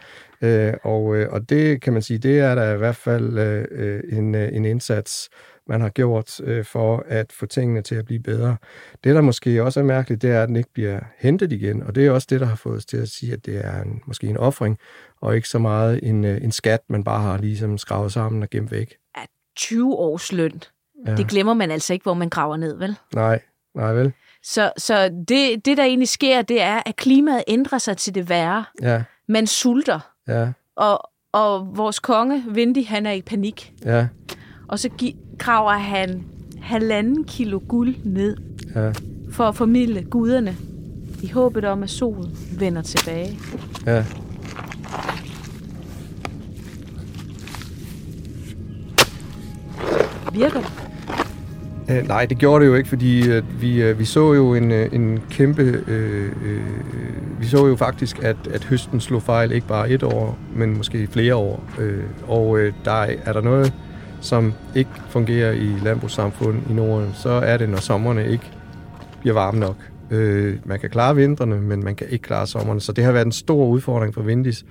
Øh, 0.42 0.74
og, 0.82 1.16
øh, 1.16 1.28
og 1.30 1.50
det 1.50 1.82
kan 1.82 1.92
man 1.92 2.02
sige, 2.02 2.18
det 2.18 2.38
er 2.40 2.54
der 2.54 2.74
i 2.74 2.76
hvert 2.76 2.96
fald 2.96 3.38
øh, 3.38 3.64
øh, 3.70 4.18
en, 4.18 4.34
øh, 4.34 4.48
en 4.52 4.64
indsats, 4.64 5.28
man 5.68 5.80
har 5.80 5.88
gjort 5.88 6.40
øh, 6.40 6.64
for 6.64 7.04
at 7.06 7.32
få 7.32 7.46
tingene 7.46 7.82
til 7.82 7.94
at 7.94 8.04
blive 8.04 8.20
bedre. 8.20 8.56
Det, 9.04 9.14
der 9.14 9.20
måske 9.20 9.62
også 9.62 9.80
er 9.80 9.84
mærkeligt, 9.84 10.22
det 10.22 10.30
er, 10.30 10.42
at 10.42 10.48
den 10.48 10.56
ikke 10.56 10.72
bliver 10.72 11.00
hentet 11.18 11.52
igen, 11.52 11.82
og 11.82 11.94
det 11.94 12.06
er 12.06 12.10
også 12.10 12.26
det, 12.30 12.40
der 12.40 12.46
har 12.46 12.56
fået 12.56 12.76
os 12.76 12.86
til 12.86 12.96
at 12.96 13.08
sige, 13.08 13.32
at 13.32 13.46
det 13.46 13.66
er 13.66 13.82
en, 13.82 14.00
måske 14.06 14.26
en 14.26 14.36
offring, 14.36 14.78
og 15.20 15.36
ikke 15.36 15.48
så 15.48 15.58
meget 15.58 16.00
en, 16.02 16.24
øh, 16.24 16.44
en 16.44 16.52
skat, 16.52 16.80
man 16.88 17.04
bare 17.04 17.20
har 17.20 17.38
ligesom 17.38 17.78
skravet 17.78 18.12
sammen 18.12 18.42
og 18.42 18.50
gemt 18.50 18.70
væk. 18.70 18.96
At 19.14 19.28
20 19.56 19.94
års 19.94 20.32
løn, 20.32 20.62
ja. 21.06 21.14
det 21.16 21.28
glemmer 21.28 21.54
man 21.54 21.70
altså 21.70 21.92
ikke, 21.92 22.02
hvor 22.02 22.14
man 22.14 22.28
graver 22.28 22.56
ned, 22.56 22.78
vel? 22.78 22.96
Nej, 23.14 23.40
nej 23.74 23.92
vel. 23.92 24.12
Så, 24.42 24.72
så 24.76 25.24
det, 25.28 25.64
det, 25.64 25.76
der 25.76 25.84
egentlig 25.84 26.08
sker, 26.08 26.42
det 26.42 26.62
er, 26.62 26.82
at 26.86 26.96
klimaet 26.96 27.44
ændrer 27.48 27.78
sig 27.78 27.96
til 27.96 28.14
det 28.14 28.28
værre. 28.28 28.64
Ja. 28.82 29.02
Man 29.28 29.46
sulter. 29.46 30.00
Ja. 30.28 30.52
Og, 30.76 31.10
og 31.32 31.76
vores 31.76 31.98
konge, 31.98 32.44
Vindy, 32.48 32.86
han 32.86 33.06
er 33.06 33.12
i 33.12 33.22
panik. 33.22 33.72
Ja. 33.84 34.08
Og 34.68 34.78
så 34.78 34.88
graver 35.38 35.72
han 35.72 36.24
halvanden 36.60 37.24
kilo 37.24 37.60
guld 37.68 37.94
ned 38.04 38.36
ja. 38.74 38.92
for 39.30 39.44
at 39.44 39.56
formidle 39.56 40.02
guderne 40.02 40.56
i 41.22 41.28
håbet 41.28 41.64
om, 41.64 41.82
at 41.82 41.90
solen 41.90 42.36
vender 42.58 42.82
tilbage. 42.82 43.38
Ja. 43.86 44.04
Virker 50.32 50.60
det? 50.60 50.70
Uh, 51.90 52.08
nej, 52.08 52.24
det 52.24 52.38
gjorde 52.38 52.64
det 52.64 52.70
jo 52.70 52.74
ikke, 52.74 52.88
fordi 52.88 53.38
uh, 53.38 53.62
vi, 53.62 53.90
uh, 53.90 53.98
vi 53.98 54.04
så 54.04 54.32
jo 54.32 54.54
en, 54.54 54.70
uh, 54.70 54.94
en 54.94 55.20
kæmpe... 55.30 55.62
Uh, 55.62 56.48
uh, 56.48 57.40
vi 57.40 57.46
så 57.46 57.66
jo 57.66 57.76
faktisk, 57.76 58.18
at, 58.22 58.36
at 58.50 58.64
høsten 58.64 59.00
slog 59.00 59.22
fejl 59.22 59.52
ikke 59.52 59.66
bare 59.66 59.90
et 59.90 60.02
år, 60.02 60.38
men 60.54 60.76
måske 60.76 61.06
flere 61.06 61.34
år. 61.34 61.64
Uh, 61.78 62.30
og 62.30 62.48
uh, 62.48 62.60
der 62.84 63.06
er 63.24 63.32
der 63.32 63.40
noget, 63.40 63.72
som 64.20 64.54
ikke 64.74 64.90
fungerer 65.08 65.52
i 65.52 65.66
landbrugssamfundet 65.82 66.62
i 66.70 66.72
Norden, 66.72 67.10
så 67.14 67.30
er 67.30 67.56
det, 67.56 67.68
når 67.68 67.78
sommerne 67.78 68.28
ikke 68.28 68.50
bliver 69.20 69.34
varme 69.34 69.58
nok. 69.58 69.76
Uh, 70.10 70.68
man 70.68 70.80
kan 70.80 70.90
klare 70.90 71.16
vintrene, 71.16 71.60
men 71.60 71.84
man 71.84 71.96
kan 71.96 72.06
ikke 72.10 72.22
klare 72.22 72.46
sommerne. 72.46 72.80
Så 72.80 72.92
det 72.92 73.04
har 73.04 73.12
været 73.12 73.26
en 73.26 73.32
stor 73.32 73.66
udfordring 73.66 74.14
for 74.14 74.22
Vindis. 74.22 74.64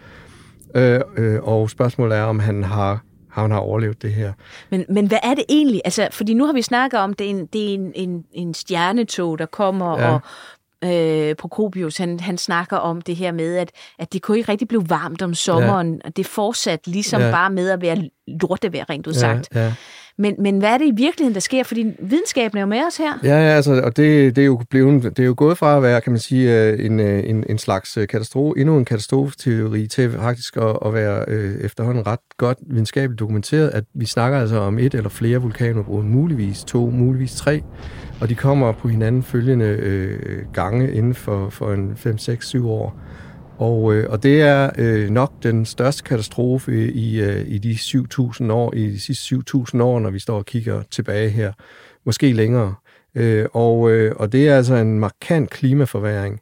Uh, 0.75 0.81
uh, 0.83 1.47
og 1.47 1.69
spørgsmålet 1.69 2.17
er, 2.17 2.23
om 2.23 2.39
han 2.39 2.63
har 2.63 2.99
han 3.41 3.51
har 3.51 3.59
overlevet 3.59 4.01
det 4.01 4.13
her. 4.13 4.33
Men, 4.69 4.85
men 4.89 5.07
hvad 5.07 5.17
er 5.23 5.33
det 5.33 5.43
egentlig? 5.49 5.81
Altså, 5.85 6.07
fordi 6.11 6.33
nu 6.33 6.45
har 6.45 6.53
vi 6.53 6.61
snakket 6.61 6.99
om, 6.99 7.13
det 7.13 7.25
er 7.25 7.29
en, 7.29 7.45
det 7.45 7.69
er 7.69 7.73
en, 7.73 7.91
en, 7.95 8.23
en 8.33 8.53
stjernetog, 8.53 9.39
der 9.39 9.45
kommer, 9.45 9.99
ja. 9.99 10.13
og 10.13 10.21
øh, 10.83 11.35
Prokopius, 11.35 11.97
han, 11.97 12.19
han 12.19 12.37
snakker 12.37 12.77
om 12.77 13.01
det 13.01 13.15
her 13.15 13.31
med, 13.31 13.55
at, 13.55 13.71
at 13.99 14.13
det 14.13 14.21
kunne 14.21 14.37
ikke 14.37 14.51
rigtig 14.51 14.67
blive 14.67 14.89
varmt 14.89 15.21
om 15.21 15.33
sommeren, 15.33 15.93
ja. 15.93 15.99
og 16.05 16.17
det 16.17 16.25
fortsat 16.25 16.87
ligesom 16.87 17.21
ja. 17.21 17.31
bare 17.31 17.49
med 17.49 17.69
at 17.69 17.81
være 17.81 18.09
lortevejr, 18.27 18.89
rent 18.89 19.07
udsagt. 19.07 19.49
Ja, 19.55 19.63
ja. 19.63 19.73
Men, 20.19 20.35
men 20.39 20.59
hvad 20.59 20.69
er 20.69 20.77
det 20.77 20.85
i 20.85 20.93
virkeligheden, 20.95 21.33
der 21.33 21.39
sker? 21.39 21.63
Fordi 21.63 21.85
videnskaben 21.99 22.57
er 22.57 22.61
jo 22.61 22.67
med 22.67 22.81
os 22.87 22.97
her. 22.97 23.19
Ja, 23.23 23.29
ja 23.29 23.55
altså, 23.55 23.81
og 23.81 23.97
det, 23.97 24.35
det, 24.35 24.41
er 24.41 24.45
jo 24.45 24.61
blevet, 24.69 25.03
det 25.03 25.19
er 25.19 25.25
jo 25.27 25.33
gået 25.37 25.57
fra 25.57 25.77
at 25.77 25.83
være, 25.83 26.01
kan 26.01 26.11
man 26.11 26.19
sige, 26.19 26.53
øh, 26.53 26.85
en, 26.85 26.99
øh, 26.99 27.29
en, 27.29 27.43
en 27.49 27.57
slags 27.57 27.97
øh, 27.97 28.07
katastrofe, 28.07 28.59
endnu 28.59 28.77
en 28.77 28.85
katastrofeteori 28.85 29.87
til 29.87 30.11
faktisk 30.11 30.57
at, 30.57 30.77
at 30.85 30.93
være 30.93 31.25
øh, 31.27 31.61
efterhånden 31.61 32.07
ret 32.07 32.19
godt 32.37 32.57
videnskabeligt 32.61 33.19
dokumenteret, 33.19 33.69
at 33.69 33.83
vi 33.93 34.05
snakker 34.05 34.39
altså 34.39 34.59
om 34.59 34.79
et 34.79 34.93
eller 34.93 35.09
flere 35.09 35.37
vulkanudbrud, 35.37 36.03
muligvis 36.03 36.63
to, 36.63 36.89
muligvis 36.89 37.35
tre, 37.35 37.61
og 38.21 38.29
de 38.29 38.35
kommer 38.35 38.71
på 38.71 38.87
hinanden 38.87 39.23
følgende 39.23 39.65
øh, 39.65 40.53
gange 40.53 40.93
inden 40.93 41.13
for, 41.13 41.49
for 41.49 41.73
en 41.73 41.95
5, 41.95 42.17
6, 42.17 42.47
7 42.47 42.69
år. 42.69 42.99
Og, 43.57 43.93
øh, 43.93 44.09
og 44.09 44.23
det 44.23 44.41
er 44.41 44.69
øh, 44.77 45.09
nok 45.09 45.43
den 45.43 45.65
største 45.65 46.03
katastrofe 46.03 46.91
i, 46.91 47.21
øh, 47.21 47.47
i 47.47 47.57
de 47.57 47.71
7.000 47.71 48.51
år, 48.51 48.73
i 48.73 48.89
de 48.89 48.99
sidste 48.99 49.35
7.000 49.35 49.81
år, 49.81 49.99
når 49.99 50.09
vi 50.09 50.19
står 50.19 50.37
og 50.37 50.45
kigger 50.45 50.83
tilbage 50.91 51.29
her. 51.29 51.53
Måske 52.05 52.33
længere. 52.33 52.75
Øh, 53.15 53.45
og, 53.53 53.91
øh, 53.91 54.15
og 54.15 54.31
det 54.31 54.49
er 54.49 54.57
altså 54.57 54.75
en 54.75 54.99
markant 54.99 55.49
klimaforværing 55.49 56.39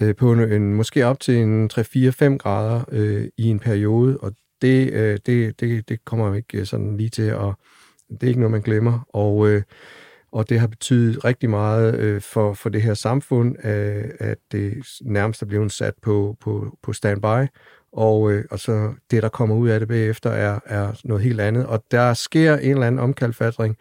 øh, 0.00 0.16
på 0.16 0.32
en, 0.32 0.52
en, 0.52 0.74
måske 0.74 1.06
op 1.06 1.20
til 1.20 1.36
en 1.36 1.70
3-4-5 1.72 2.36
grader 2.36 2.84
øh, 2.92 3.28
i 3.36 3.48
en 3.48 3.58
periode, 3.58 4.18
og 4.18 4.32
det, 4.62 4.92
øh, 4.92 5.18
det, 5.26 5.60
det, 5.60 5.88
det 5.88 6.04
kommer 6.04 6.34
ikke 6.34 6.58
øh, 6.58 6.66
sådan 6.66 6.96
lige 6.96 7.08
til 7.08 7.22
at... 7.22 7.54
Det 8.10 8.22
er 8.22 8.28
ikke 8.28 8.40
noget, 8.40 8.50
man 8.50 8.62
glemmer. 8.62 9.08
Og 9.08 9.48
øh, 9.48 9.62
og 10.32 10.48
det 10.48 10.60
har 10.60 10.66
betydet 10.66 11.24
rigtig 11.24 11.50
meget 11.50 11.94
øh, 11.94 12.20
for, 12.20 12.54
for 12.54 12.68
det 12.68 12.82
her 12.82 12.94
samfund, 12.94 13.66
øh, 13.66 14.04
at 14.18 14.38
det 14.52 14.74
nærmest 15.02 15.42
er 15.42 15.46
blevet 15.46 15.72
sat 15.72 15.94
på, 16.02 16.36
på, 16.40 16.78
på 16.82 16.92
standby, 16.92 17.46
og, 17.92 18.32
øh, 18.32 18.44
og 18.50 18.58
så 18.58 18.94
det, 19.10 19.22
der 19.22 19.28
kommer 19.28 19.56
ud 19.56 19.68
af 19.68 19.80
det 19.80 19.88
bagefter, 19.88 20.30
er, 20.30 20.58
er 20.66 21.00
noget 21.04 21.22
helt 21.24 21.40
andet. 21.40 21.66
Og 21.66 21.84
der 21.90 22.14
sker 22.14 22.56
en 22.56 22.70
eller 22.70 22.86
anden 22.86 22.98
omkalfatring 22.98 23.76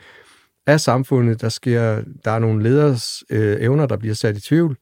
af 0.68 0.80
samfundet. 0.80 1.42
Der 1.42 1.50
sker 1.50 2.04
der 2.26 2.32
er 2.32 2.40
nogle 2.40 2.64
leders 2.64 3.24
øh, 3.30 3.62
evner, 3.62 3.86
der 3.86 3.98
bliver 3.98 4.16
sat 4.16 4.38
i 4.38 4.42
tvivl. 4.42 4.78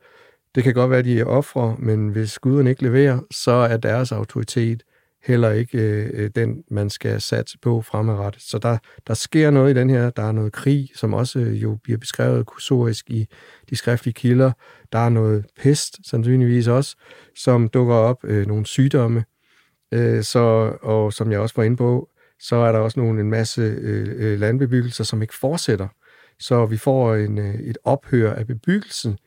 Det 0.55 0.63
kan 0.63 0.73
godt 0.73 0.89
være, 0.89 0.99
at 0.99 1.05
de 1.05 1.19
er 1.19 1.25
ofre, 1.25 1.75
men 1.79 2.09
hvis 2.09 2.39
guderne 2.39 2.69
ikke 2.69 2.83
leverer, 2.83 3.19
så 3.31 3.51
er 3.51 3.77
deres 3.77 4.11
autoritet 4.11 4.83
heller 5.27 5.51
ikke 5.51 5.77
øh, 5.77 6.09
øh, 6.13 6.29
den, 6.35 6.63
man 6.71 6.89
skal 6.89 7.21
satse 7.21 7.57
på 7.61 7.81
fremadrettet. 7.81 8.41
Så 8.41 8.57
der, 8.57 8.77
der 9.07 9.13
sker 9.13 9.51
noget 9.51 9.71
i 9.71 9.79
den 9.79 9.89
her. 9.89 10.09
Der 10.09 10.23
er 10.23 10.31
noget 10.31 10.53
krig, 10.53 10.89
som 10.95 11.13
også 11.13 11.39
øh, 11.39 11.63
jo 11.63 11.77
bliver 11.83 11.97
beskrevet 11.97 12.45
kursorisk 12.45 13.09
i 13.09 13.27
de 13.69 13.75
skriftlige 13.75 14.13
kilder. 14.13 14.51
Der 14.91 14.99
er 14.99 15.09
noget 15.09 15.45
pest, 15.59 16.09
sandsynligvis 16.09 16.67
også, 16.67 16.95
som 17.35 17.69
dukker 17.69 17.95
op. 17.95 18.17
Øh, 18.23 18.47
nogle 18.47 18.65
sygdomme. 18.65 19.23
Øh, 19.91 20.23
så, 20.23 20.77
og 20.81 21.13
som 21.13 21.31
jeg 21.31 21.39
også 21.39 21.55
var 21.57 21.63
inde 21.63 21.77
på, 21.77 22.09
så 22.39 22.55
er 22.55 22.71
der 22.71 22.79
også 22.79 22.99
nogle, 22.99 23.21
en 23.21 23.29
masse 23.29 23.61
øh, 23.61 24.07
øh 24.17 24.39
landbebyggelser, 24.39 25.03
som 25.03 25.21
ikke 25.21 25.35
fortsætter. 25.35 25.87
Så 26.39 26.65
vi 26.65 26.77
får 26.77 27.15
en, 27.15 27.37
øh, 27.37 27.55
et 27.55 27.77
ophør 27.83 28.33
af 28.33 28.47
bebyggelsen, 28.47 29.17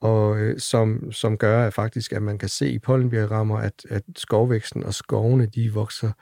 og 0.00 0.38
øh, 0.38 0.58
som, 0.58 1.12
som 1.12 1.36
gør 1.36 1.66
at 1.66 1.74
faktisk, 1.74 2.12
at 2.12 2.22
man 2.22 2.38
kan 2.38 2.48
se 2.48 2.70
i 2.70 2.78
pollenbjergrammer, 2.78 3.58
at, 3.58 3.86
at 3.90 4.02
skovvæksten 4.16 4.84
og 4.84 4.94
skovene, 4.94 5.46
de 5.46 5.72
vokser 5.72 6.12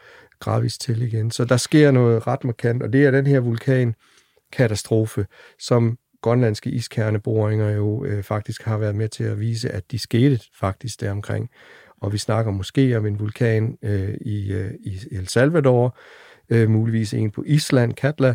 gradvist 0.41 0.81
til 0.81 1.03
igen. 1.03 1.31
Så 1.31 1.45
der 1.45 1.57
sker 1.57 1.91
noget 1.91 2.27
ret 2.27 2.45
markant, 2.45 2.83
og 2.83 2.93
det 2.93 3.07
er 3.07 3.11
den 3.11 3.27
her 3.27 3.41
vulkankatastrofe, 3.41 5.27
som 5.59 5.99
grønlandske 6.23 6.71
iskerneboringer 6.71 7.71
jo 7.71 8.05
øh, 8.05 8.23
faktisk 8.23 8.63
har 8.63 8.79
været 8.79 8.95
med 8.95 9.09
til 9.09 9.25
at 9.25 9.41
vise, 9.41 9.71
at 9.71 9.91
de 9.91 9.99
skete 9.99 10.41
faktisk 10.61 11.01
deromkring. 11.01 11.51
Og 12.01 12.13
vi 12.13 12.19
snakker 12.19 12.53
måske 12.53 12.99
om 12.99 13.07
en 13.07 13.21
vulkan 13.21 13.79
øh, 13.83 14.15
i, 14.21 14.53
øh, 14.53 14.71
i 14.85 14.99
El 15.11 15.29
Salvador, 15.29 15.99
øh, 16.51 16.71
muligvis 16.71 17.15
en 17.15 17.31
på 17.31 17.43
Island, 17.47 17.95
Katla, 17.95 18.35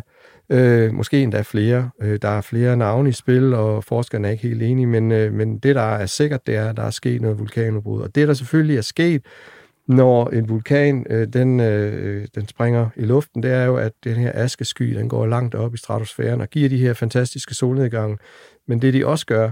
Øh, 0.52 0.94
måske 0.94 1.22
endda 1.22 1.40
flere. 1.40 1.90
Øh, 2.02 2.18
der 2.22 2.28
er 2.28 2.40
flere 2.40 2.76
navne 2.76 3.08
i 3.08 3.12
spil, 3.12 3.54
og 3.54 3.84
forskerne 3.84 4.28
er 4.28 4.32
ikke 4.32 4.48
helt 4.48 4.62
enige, 4.62 4.86
men, 4.86 5.12
øh, 5.12 5.32
men 5.32 5.58
det, 5.58 5.74
der 5.74 5.82
er 5.82 6.06
sikkert, 6.06 6.46
det 6.46 6.56
er, 6.56 6.68
at 6.68 6.76
der 6.76 6.82
er 6.82 6.90
sket 6.90 7.22
noget 7.22 7.38
vulkanudbrud. 7.38 8.02
Og 8.02 8.14
det, 8.14 8.28
der 8.28 8.34
selvfølgelig 8.34 8.76
er 8.76 8.82
sket, 8.82 9.22
når 9.88 10.28
en 10.28 10.48
vulkan 10.48 11.06
øh, 11.10 11.28
den, 11.32 11.60
øh, 11.60 12.26
den 12.34 12.48
springer 12.48 12.88
i 12.96 13.04
luften, 13.04 13.42
det 13.42 13.50
er 13.50 13.64
jo, 13.64 13.76
at 13.76 13.92
den 14.04 14.14
her 14.14 14.30
askesky 14.34 14.96
den 14.96 15.08
går 15.08 15.26
langt 15.26 15.54
op 15.54 15.74
i 15.74 15.76
stratosfæren 15.76 16.40
og 16.40 16.48
giver 16.48 16.68
de 16.68 16.78
her 16.78 16.92
fantastiske 16.92 17.54
solnedgange. 17.54 18.18
Men 18.68 18.82
det, 18.82 18.94
de 18.94 19.06
også 19.06 19.26
gør, 19.26 19.50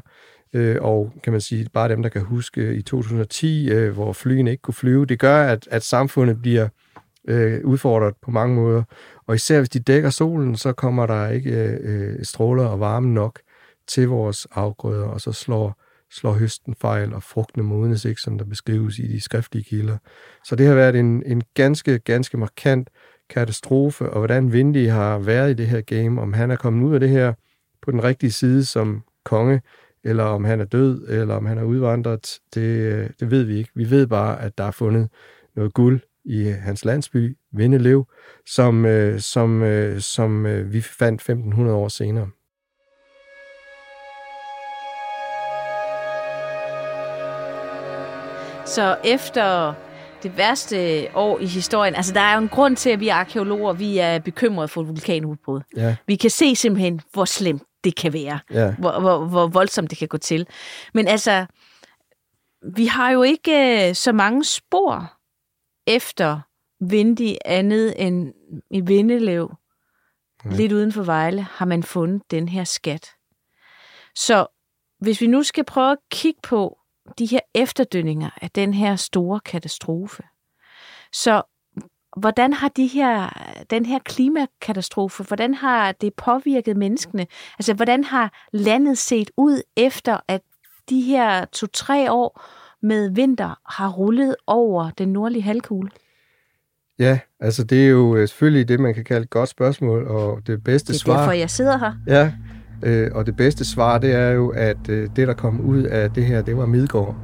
øh, 0.52 0.76
og 0.80 1.12
kan 1.24 1.32
man 1.32 1.40
sige, 1.40 1.66
bare 1.72 1.88
dem, 1.88 2.02
der 2.02 2.08
kan 2.08 2.22
huske 2.22 2.60
øh, 2.60 2.74
i 2.74 2.82
2010, 2.82 3.70
øh, 3.70 3.92
hvor 3.92 4.12
flyene 4.12 4.50
ikke 4.50 4.62
kunne 4.62 4.74
flyve, 4.74 5.06
det 5.06 5.18
gør, 5.18 5.42
at, 5.42 5.68
at 5.70 5.82
samfundet 5.82 6.42
bliver 6.42 6.64
øh, 6.64 6.70
Øh, 7.28 7.64
udfordret 7.64 8.14
på 8.22 8.30
mange 8.30 8.54
måder. 8.54 8.82
Og 9.26 9.34
især 9.34 9.58
hvis 9.58 9.68
de 9.68 9.80
dækker 9.80 10.10
solen, 10.10 10.56
så 10.56 10.72
kommer 10.72 11.06
der 11.06 11.28
ikke 11.28 11.50
øh, 11.50 11.78
øh, 11.82 12.24
stråler 12.24 12.64
og 12.64 12.80
varme 12.80 13.14
nok 13.14 13.40
til 13.88 14.08
vores 14.08 14.46
afgrøder, 14.50 15.06
og 15.06 15.20
så 15.20 15.32
slår, 15.32 15.80
slår 16.10 16.32
høsten 16.32 16.74
fejl, 16.74 17.14
og 17.14 17.22
frugtene 17.22 17.64
modnes 17.64 18.04
ikke, 18.04 18.20
som 18.20 18.38
der 18.38 18.44
beskrives 18.44 18.98
i 18.98 19.06
de 19.12 19.20
skriftlige 19.20 19.64
kilder. 19.64 19.96
Så 20.44 20.56
det 20.56 20.66
har 20.66 20.74
været 20.74 20.96
en, 20.96 21.22
en 21.26 21.42
ganske, 21.54 21.98
ganske 21.98 22.36
markant 22.36 22.90
katastrofe, 23.30 24.10
og 24.10 24.18
hvordan 24.18 24.52
Vindy 24.52 24.88
har 24.88 25.18
været 25.18 25.50
i 25.50 25.54
det 25.54 25.66
her 25.66 25.80
game, 25.80 26.20
om 26.20 26.32
han 26.32 26.50
er 26.50 26.56
kommet 26.56 26.86
ud 26.88 26.94
af 26.94 27.00
det 27.00 27.08
her 27.08 27.32
på 27.82 27.90
den 27.90 28.04
rigtige 28.04 28.32
side 28.32 28.64
som 28.64 29.02
konge, 29.24 29.60
eller 30.04 30.24
om 30.24 30.44
han 30.44 30.60
er 30.60 30.64
død, 30.64 31.08
eller 31.08 31.34
om 31.34 31.46
han 31.46 31.58
er 31.58 31.62
udvandret, 31.62 32.38
det, 32.54 32.60
øh, 32.60 33.10
det 33.20 33.30
ved 33.30 33.42
vi 33.42 33.58
ikke. 33.58 33.70
Vi 33.74 33.90
ved 33.90 34.06
bare, 34.06 34.42
at 34.42 34.58
der 34.58 34.64
er 34.64 34.70
fundet 34.70 35.08
noget 35.56 35.74
guld 35.74 36.00
i 36.24 36.44
hans 36.44 36.84
landsby, 36.84 37.36
Vindelev, 37.52 38.06
som, 38.46 38.84
øh, 38.84 39.20
som, 39.20 39.62
øh, 39.62 40.00
som 40.00 40.46
øh, 40.46 40.72
vi 40.72 40.80
fandt 40.80 41.20
1500 41.20 41.76
år 41.76 41.88
senere. 41.88 42.28
Så 48.66 48.96
efter 49.04 49.74
det 50.22 50.36
værste 50.36 51.06
år 51.14 51.38
i 51.38 51.46
historien, 51.46 51.94
altså 51.94 52.12
der 52.14 52.20
er 52.20 52.34
jo 52.34 52.40
en 52.42 52.48
grund 52.48 52.76
til, 52.76 52.90
at 52.90 53.00
vi 53.00 53.08
er 53.08 53.14
arkeologer, 53.14 53.72
vi 53.72 53.98
er 53.98 54.18
bekymrede 54.18 54.68
for 54.68 54.82
vulkanudbrud. 54.82 55.60
Ja. 55.76 55.96
Vi 56.06 56.16
kan 56.16 56.30
se 56.30 56.56
simpelthen, 56.56 57.00
hvor 57.12 57.24
slemt 57.24 57.62
det 57.84 57.96
kan 57.96 58.12
være, 58.12 58.38
Ja. 58.50 58.74
hvor, 58.78 59.00
hvor, 59.00 59.24
hvor 59.24 59.46
voldsomt 59.46 59.90
det 59.90 59.98
kan 59.98 60.08
gå 60.08 60.16
til. 60.16 60.46
Men 60.94 61.08
altså, 61.08 61.46
vi 62.76 62.86
har 62.86 63.10
jo 63.10 63.22
ikke 63.22 63.88
øh, 63.88 63.94
så 63.94 64.12
mange 64.12 64.44
spor 64.44 65.12
efter 65.90 66.40
Vindy 66.80 67.34
andet 67.44 68.06
end 68.06 68.34
i 68.70 68.80
Vindelev, 68.80 69.54
Nej. 70.44 70.56
lidt 70.56 70.72
uden 70.72 70.92
for 70.92 71.02
Vejle, 71.02 71.42
har 71.42 71.66
man 71.66 71.82
fundet 71.82 72.22
den 72.30 72.48
her 72.48 72.64
skat. 72.64 73.10
Så 74.14 74.46
hvis 74.98 75.20
vi 75.20 75.26
nu 75.26 75.42
skal 75.42 75.64
prøve 75.64 75.92
at 75.92 75.98
kigge 76.10 76.40
på 76.42 76.78
de 77.18 77.26
her 77.26 77.40
efterdønninger 77.54 78.30
af 78.42 78.50
den 78.50 78.74
her 78.74 78.96
store 78.96 79.40
katastrofe, 79.40 80.22
så 81.12 81.42
hvordan 82.16 82.52
har 82.52 82.68
de 82.68 82.86
her, 82.86 83.30
den 83.70 83.86
her 83.86 83.98
klimakatastrofe, 83.98 85.22
hvordan 85.22 85.54
har 85.54 85.92
det 85.92 86.14
påvirket 86.14 86.76
menneskene? 86.76 87.26
Altså, 87.58 87.74
hvordan 87.74 88.04
har 88.04 88.46
landet 88.52 88.98
set 88.98 89.30
ud 89.36 89.62
efter, 89.76 90.20
at 90.28 90.42
de 90.88 91.00
her 91.00 91.44
to-tre 91.44 92.12
år 92.12 92.42
med 92.82 93.10
vinter 93.10 93.58
har 93.66 93.88
rullet 93.88 94.36
over 94.46 94.90
den 94.98 95.08
nordlige 95.08 95.42
halvkugle? 95.42 95.90
Ja, 96.98 97.18
altså 97.40 97.64
det 97.64 97.84
er 97.84 97.88
jo 97.88 98.16
øh, 98.16 98.28
selvfølgelig 98.28 98.68
det, 98.68 98.80
man 98.80 98.94
kan 98.94 99.04
kalde 99.04 99.22
et 99.22 99.30
godt 99.30 99.48
spørgsmål, 99.48 100.06
og 100.06 100.40
det 100.46 100.64
bedste 100.64 100.92
Det 100.92 100.98
er 100.98 101.00
svar... 101.00 101.16
derfor, 101.16 101.32
jeg 101.32 101.50
sidder 101.50 101.78
her. 101.78 101.92
Ja, 102.06 102.32
øh, 102.82 103.10
og 103.14 103.26
det 103.26 103.36
bedste 103.36 103.64
svar, 103.64 103.98
det 103.98 104.14
er 104.14 104.30
jo, 104.30 104.48
at 104.48 104.88
øh, 104.88 105.08
det, 105.16 105.28
der 105.28 105.34
kom 105.34 105.60
ud 105.60 105.82
af 105.82 106.10
det 106.10 106.24
her, 106.26 106.42
det 106.42 106.56
var 106.56 106.66
Midgård. 106.66 107.16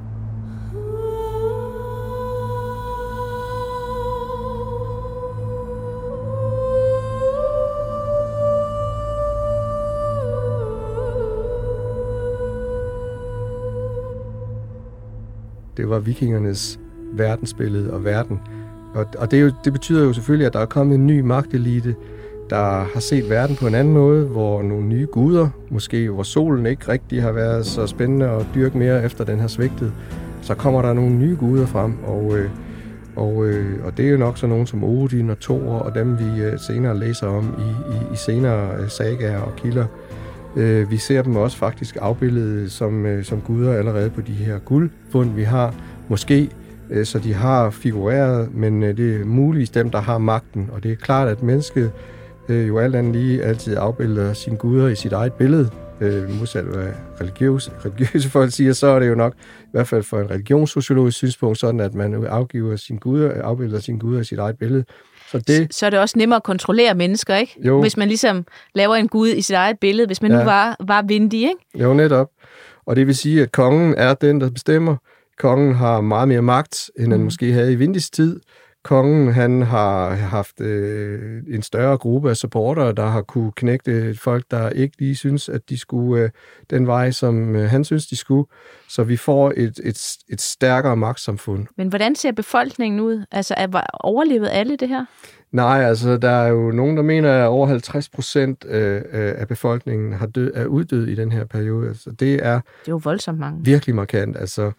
Det 15.77 15.91
var 15.91 15.99
vikingernes 15.99 16.81
verdensbillede 17.13 17.93
og 17.93 18.05
verden. 18.05 18.41
Og, 18.95 19.07
og 19.19 19.31
det, 19.31 19.37
er 19.37 19.41
jo, 19.41 19.51
det 19.65 19.73
betyder 19.73 20.05
jo 20.05 20.13
selvfølgelig, 20.13 20.47
at 20.47 20.53
der 20.53 20.61
er 20.61 20.67
kommet 20.67 20.95
en 20.95 21.07
ny 21.07 21.21
magtelite, 21.21 21.95
der 22.51 22.85
har 22.95 23.01
set 23.01 23.31
verden 23.31 23.57
på 23.57 23.67
en 23.67 23.75
anden 23.75 23.95
måde, 23.95 24.25
hvor 24.27 24.63
nogle 24.63 24.87
nye 24.87 25.07
guder, 25.13 25.49
måske 25.71 26.11
hvor 26.11 26.23
solen 26.23 26.67
ikke 26.67 26.89
rigtig 26.89 27.23
har 27.23 27.33
været 27.33 27.67
så 27.67 27.87
spændende 27.87 28.29
at 28.31 28.47
dyrke 28.55 28.79
mere 28.79 29.05
efter 29.05 29.25
den 29.25 29.41
har 29.41 29.49
svigtet, 29.49 29.93
så 30.43 30.55
kommer 30.55 30.83
der 30.83 30.93
nogle 30.93 31.15
nye 31.15 31.37
guder 31.41 31.67
frem, 31.67 31.95
og, 32.05 32.39
øh, 32.39 32.51
og, 33.17 33.47
øh, 33.47 33.85
og 33.85 33.97
det 33.97 34.07
er 34.07 34.11
jo 34.11 34.17
nok 34.17 34.39
så 34.39 34.47
nogen 34.47 34.67
som 34.67 34.85
Odin 34.85 35.31
og 35.31 35.41
Thor, 35.41 35.79
og 35.79 35.95
dem 35.95 36.19
vi 36.19 36.43
øh, 36.43 36.59
senere 36.59 36.99
læser 36.99 37.27
om 37.27 37.55
i, 37.59 37.93
i, 37.95 38.13
i 38.13 38.17
senere 38.17 38.77
øh, 38.81 38.89
sagaer 38.89 39.41
og 39.41 39.57
kilder. 39.57 39.87
Øh, 40.57 40.91
vi 40.91 40.97
ser 40.97 41.23
dem 41.23 41.37
også 41.37 41.57
faktisk 41.57 41.97
afbildet 42.01 42.73
som, 42.73 43.07
øh, 43.07 43.25
som 43.25 43.41
guder 43.41 43.73
allerede 43.75 44.11
på 44.11 44.21
de 44.21 44.33
her 44.33 44.59
guldfund, 44.59 45.35
vi 45.35 45.43
har. 45.43 45.75
Måske 46.09 46.51
øh, 46.91 47.07
så 47.07 47.19
de 47.19 47.35
har 47.35 47.71
figureret, 47.71 48.55
men 48.55 48.83
øh, 48.83 48.97
det 48.97 49.21
er 49.21 49.25
muligvis 49.25 49.71
dem, 49.71 49.91
der 49.91 50.01
har 50.01 50.19
magten. 50.19 50.71
Og 50.73 50.83
det 50.83 50.93
er 50.93 50.97
klart, 50.97 51.29
at 51.29 51.43
mennesket 51.43 51.93
øh, 52.49 52.69
jo 52.69 52.79
alt 52.79 52.97
andet 52.97 53.13
lige 53.13 53.43
altid 53.43 53.77
afbilder 53.79 54.33
sine 54.33 54.57
guder 54.57 54.89
i 54.89 54.95
sit 54.95 55.13
eget 55.13 55.33
billede. 55.33 55.71
Øh, 56.01 56.39
modsat 56.39 56.65
hvad 56.65 56.89
religiøse, 57.21 57.71
religiøse 57.85 58.31
folk 58.31 58.53
siger, 58.53 58.73
så 58.73 58.87
er 58.87 58.99
det 58.99 59.09
jo 59.09 59.15
nok, 59.15 59.35
i 59.63 59.69
hvert 59.71 59.89
fald 59.89 60.03
for 60.03 60.21
en 60.21 60.31
religionssociologisk 60.31 61.17
synspunkt, 61.17 61.59
sådan 61.59 61.81
at 61.81 61.95
man 61.95 62.27
afgiver 62.27 62.77
sin 62.77 62.97
guder, 62.97 63.43
afbilder 63.43 63.81
sine 63.81 63.99
guder 63.99 64.21
i 64.21 64.25
sit 64.25 64.39
eget 64.39 64.59
billede. 64.59 64.85
Så 65.31 65.39
det, 65.39 65.75
Så 65.75 65.87
er 65.87 65.91
det 65.91 65.99
også 65.99 66.19
nemmere 66.19 66.37
at 66.37 66.43
kontrollere 66.43 66.95
mennesker, 66.95 67.37
ikke? 67.37 67.57
Jo. 67.67 67.81
Hvis 67.81 67.97
man 67.97 68.09
ligesom 68.09 68.45
laver 68.75 68.95
en 68.97 69.09
gud 69.09 69.29
i 69.29 69.43
sit 69.43 69.55
eget 69.57 69.79
billede, 69.81 70.07
hvis 70.07 70.23
man 70.23 70.31
ja. 70.33 70.39
Nu 70.39 70.45
var, 70.45 70.77
var 70.81 71.03
vindig, 71.03 71.41
ikke? 71.41 71.55
Jo, 71.85 71.95
netop. 71.95 72.29
Og 72.87 72.97
det 72.97 73.07
vil 73.07 73.17
sige, 73.17 73.43
at 73.43 73.53
kongen 73.53 73.95
er 73.95 74.15
den, 74.15 74.41
der 74.41 74.51
bestemmer. 74.51 74.97
Kongen 75.39 75.75
har 75.75 76.01
meget 76.01 76.29
mere 76.29 76.43
magt, 76.43 76.91
end 76.99 77.11
han 77.13 77.19
Mm. 77.21 77.25
måske 77.25 77.53
havde 77.53 77.73
i 77.73 77.75
Vindis 77.75 78.11
tid. 78.11 78.41
Kongen 78.87 79.33
han 79.33 79.63
har 79.63 80.11
haft 80.15 80.61
øh, 80.61 81.43
en 81.49 81.63
større 81.63 81.99
gruppe 81.99 82.31
af 82.31 82.37
supportere, 82.37 82.93
der 82.93 83.07
har 83.07 83.23
kunne 83.23 83.53
knægte 83.53 84.15
folk, 84.15 84.45
der 84.51 84.69
ikke 84.71 84.97
lige 84.99 85.17
synes, 85.17 85.49
at 85.49 85.69
de 85.69 85.79
skulle 85.79 86.23
øh, 86.25 86.31
den 86.71 86.87
vej, 86.87 87.11
som 87.11 87.57
øh, 87.57 87.71
han 87.71 87.85
synes, 87.85 88.07
de 88.07 88.17
skulle. 88.17 88.47
Så 88.89 89.05
vi 89.05 89.17
får 89.17 89.53
et, 89.57 89.81
et, 89.85 90.17
et 90.29 90.41
stærkere 90.41 90.97
magtsamfund. 90.97 91.67
Men 91.77 91.89
hvordan 91.89 92.15
ser 92.15 92.33
befolkningen 92.33 93.01
ud? 93.01 93.25
Altså, 93.33 93.55
er 93.57 93.81
overlevet 94.01 94.49
alle 94.53 94.77
det 94.77 94.89
her? 94.89 95.05
Nej, 95.53 95.83
altså 95.85 96.17
der 96.17 96.31
er 96.31 96.49
jo 96.49 96.71
nogen, 96.71 96.97
der 96.97 97.03
mener, 97.03 97.33
at 97.33 97.47
over 97.49 97.67
50 97.67 98.09
procent 98.09 98.65
øh, 98.69 98.97
øh, 98.97 99.03
af 99.13 99.49
befolkningen 99.49 100.13
har 100.13 100.27
død, 100.27 100.53
er 100.55 100.67
uddød 100.67 101.07
i 101.07 101.15
den 101.15 101.33
her 101.33 101.45
periode. 101.45 101.89
Altså, 101.89 102.11
det 102.11 102.35
er 102.35 102.55
Det 102.55 102.89
er 102.89 102.93
jo 102.93 103.01
voldsomt 103.05 103.39
mange. 103.39 103.65
virkelig 103.65 103.95
markant. 103.95 104.37
Altså, 104.37 104.73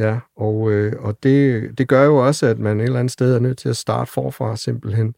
ja, 0.00 0.18
og, 0.36 0.72
øh, 0.72 0.92
og 0.98 1.16
det, 1.22 1.70
det 1.78 1.88
gør 1.88 2.04
jo 2.04 2.16
også, 2.16 2.46
at 2.46 2.58
man 2.58 2.80
et 2.80 2.84
eller 2.84 2.98
andet 2.98 3.12
sted 3.12 3.34
er 3.34 3.38
nødt 3.38 3.58
til 3.58 3.68
at 3.68 3.76
starte 3.76 4.12
forfra 4.12 4.56
simpelthen. 4.56 5.14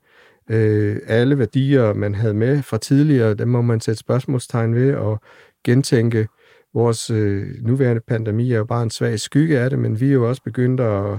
Øh, 0.50 0.96
alle 1.06 1.38
værdier, 1.38 1.94
man 1.94 2.14
havde 2.14 2.34
med 2.34 2.62
fra 2.62 2.78
tidligere, 2.78 3.34
dem 3.34 3.48
må 3.48 3.62
man 3.62 3.80
sætte 3.80 3.98
spørgsmålstegn 3.98 4.74
ved 4.74 4.94
og 4.94 5.20
gentænke. 5.64 6.28
Vores 6.74 7.10
øh, 7.10 7.46
nuværende 7.60 8.02
pandemi 8.08 8.52
er 8.52 8.56
jo 8.56 8.64
bare 8.64 8.82
en 8.82 8.90
svag 8.90 9.20
skygge 9.20 9.58
af 9.58 9.70
det, 9.70 9.78
men 9.78 10.00
vi 10.00 10.08
er 10.08 10.12
jo 10.12 10.28
også 10.28 10.42
begyndt 10.42 10.80
at 10.80 11.18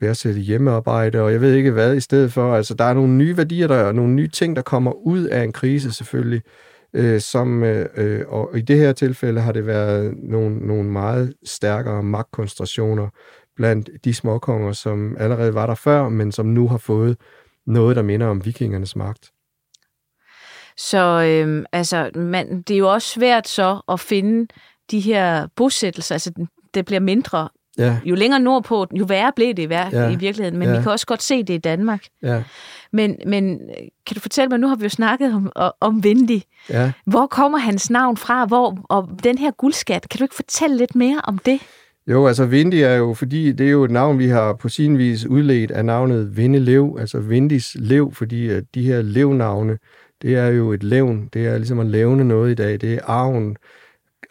værdsætte 0.00 0.40
hjemmearbejde, 0.40 1.20
og 1.20 1.32
jeg 1.32 1.40
ved 1.40 1.54
ikke 1.54 1.70
hvad 1.70 1.96
i 1.96 2.00
stedet 2.00 2.32
for. 2.32 2.54
Altså, 2.54 2.74
der 2.74 2.84
er 2.84 2.94
nogle 2.94 3.12
nye 3.12 3.36
værdier, 3.36 3.66
der 3.66 3.74
er 3.74 3.92
nogle 3.92 4.14
nye 4.14 4.28
ting, 4.28 4.56
der 4.56 4.62
kommer 4.62 4.92
ud 4.92 5.24
af 5.24 5.42
en 5.42 5.52
krise 5.52 5.92
selvfølgelig, 5.92 6.42
øh, 6.94 7.20
som, 7.20 7.62
øh, 7.62 7.86
øh, 7.96 8.24
og 8.28 8.58
i 8.58 8.60
det 8.60 8.76
her 8.76 8.92
tilfælde 8.92 9.40
har 9.40 9.52
det 9.52 9.66
været 9.66 10.14
nogle, 10.16 10.66
nogle 10.66 10.90
meget 10.90 11.34
stærkere 11.44 12.02
magtkoncentrationer 12.02 13.08
blandt 13.56 13.90
de 14.04 14.14
småkonger, 14.14 14.72
som 14.72 15.16
allerede 15.18 15.54
var 15.54 15.66
der 15.66 15.74
før, 15.74 16.08
men 16.08 16.32
som 16.32 16.46
nu 16.46 16.68
har 16.68 16.78
fået 16.78 17.16
noget, 17.66 17.96
der 17.96 18.02
minder 18.02 18.26
om 18.26 18.44
vikingernes 18.44 18.96
magt. 18.96 19.30
Så 20.76 21.22
øh, 21.22 21.64
altså, 21.72 22.10
man, 22.14 22.62
det 22.62 22.74
er 22.74 22.78
jo 22.78 22.92
også 22.92 23.08
svært 23.08 23.48
så 23.48 23.80
at 23.88 24.00
finde 24.00 24.46
de 24.90 25.00
her 25.00 25.46
bosættelser. 25.56 26.14
Altså, 26.14 26.46
det 26.74 26.84
bliver 26.84 27.00
mindre. 27.00 27.48
Ja, 27.78 27.96
Jo 28.04 28.14
længere 28.14 28.40
nordpå, 28.40 28.86
jo 28.98 29.04
værre 29.04 29.32
blev 29.36 29.48
det 29.54 29.62
i, 29.62 29.64
hver, 29.66 29.88
Ja. 29.92 30.10
i 30.10 30.16
virkeligheden. 30.16 30.58
Men 30.58 30.68
Ja. 30.68 30.76
vi 30.76 30.82
kan 30.82 30.92
også 30.92 31.06
godt 31.06 31.22
se 31.22 31.42
det 31.42 31.54
i 31.54 31.58
Danmark. 31.58 32.04
ja, 32.22 32.42
Men, 32.92 33.16
men 33.26 33.52
øh, 33.54 33.58
kan 34.06 34.14
du 34.14 34.20
fortælle 34.20 34.48
mig, 34.48 34.58
nu 34.58 34.68
har 34.68 34.76
vi 34.76 34.82
jo 34.82 34.88
snakket 34.88 35.34
om, 35.34 35.52
om 35.80 36.04
Vindy. 36.04 36.40
ja. 36.70 36.92
Hvor 37.06 37.26
kommer 37.26 37.58
hans 37.58 37.90
navn 37.90 38.16
fra? 38.16 38.44
Hvor, 38.46 38.78
og 38.84 39.08
den 39.24 39.38
her 39.38 39.50
guldskat, 39.50 40.08
kan 40.10 40.18
du 40.18 40.24
ikke 40.24 40.34
fortælle 40.34 40.76
lidt 40.76 40.94
mere 40.94 41.20
om 41.24 41.38
det? 41.38 41.60
Jo, 42.06 42.26
altså 42.26 42.44
Vindy 42.46 42.74
er 42.74 42.94
jo, 42.94 43.14
fordi 43.14 43.52
det 43.52 43.66
er 43.66 43.70
jo 43.70 43.84
et 43.84 43.90
navn, 43.90 44.18
vi 44.18 44.28
har 44.28 44.52
på 44.52 44.68
sin 44.68 44.98
vis 44.98 45.26
udledt 45.26 45.70
af 45.70 45.84
navnet 45.84 46.36
Vindelev, 46.36 46.96
altså 47.00 47.18
Vindis 47.20 47.76
lev, 47.80 48.12
fordi 48.14 48.48
at 48.48 48.64
de 48.74 48.82
her 48.86 49.02
levnavne, 49.02 49.78
det 50.22 50.34
er 50.36 50.46
jo 50.46 50.72
et 50.72 50.82
levn. 50.82 51.28
Det 51.32 51.46
er 51.46 51.56
ligesom 51.58 51.78
at 51.80 51.86
levne 51.86 52.24
noget 52.24 52.50
i 52.50 52.54
dag. 52.54 52.80
Det 52.80 52.94
er 52.94 52.98
arven, 53.06 53.56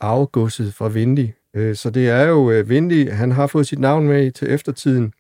arvegodset 0.02 0.74
fra 0.74 0.88
Vindi. 0.88 1.32
Øh, 1.56 1.76
så 1.76 1.90
det 1.90 2.10
er 2.10 2.24
jo 2.24 2.52
øh, 2.52 3.12
han 3.12 3.32
har 3.32 3.48
fået 3.48 3.68
sit 3.68 3.80
navn 3.80 4.08
med 4.08 4.32
til 4.32 4.52
eftertiden. 4.52 5.14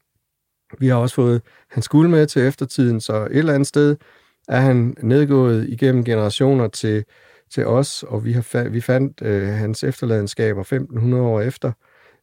Vi 0.80 0.88
har 0.88 0.96
også 0.96 1.16
fået 1.16 1.42
hans 1.70 1.88
guld 1.88 2.10
med 2.10 2.28
til 2.28 2.42
eftertiden, 2.42 3.02
så 3.02 3.26
et 3.26 3.38
eller 3.38 3.54
andet 3.54 3.68
sted 3.68 3.96
er 4.48 4.60
han 4.60 4.96
nedgået 5.02 5.70
igennem 5.70 6.04
generationer 6.04 6.68
til, 6.68 7.06
til 7.54 7.66
os, 7.66 8.04
og 8.04 8.26
vi, 8.26 8.32
har 8.32 8.70
vi 8.70 8.82
fandt 8.82 9.22
øh, 9.22 9.48
hans 9.48 9.84
efterladenskaber 9.84 10.62
1500 10.62 11.24
år 11.24 11.42
efter. 11.42 11.72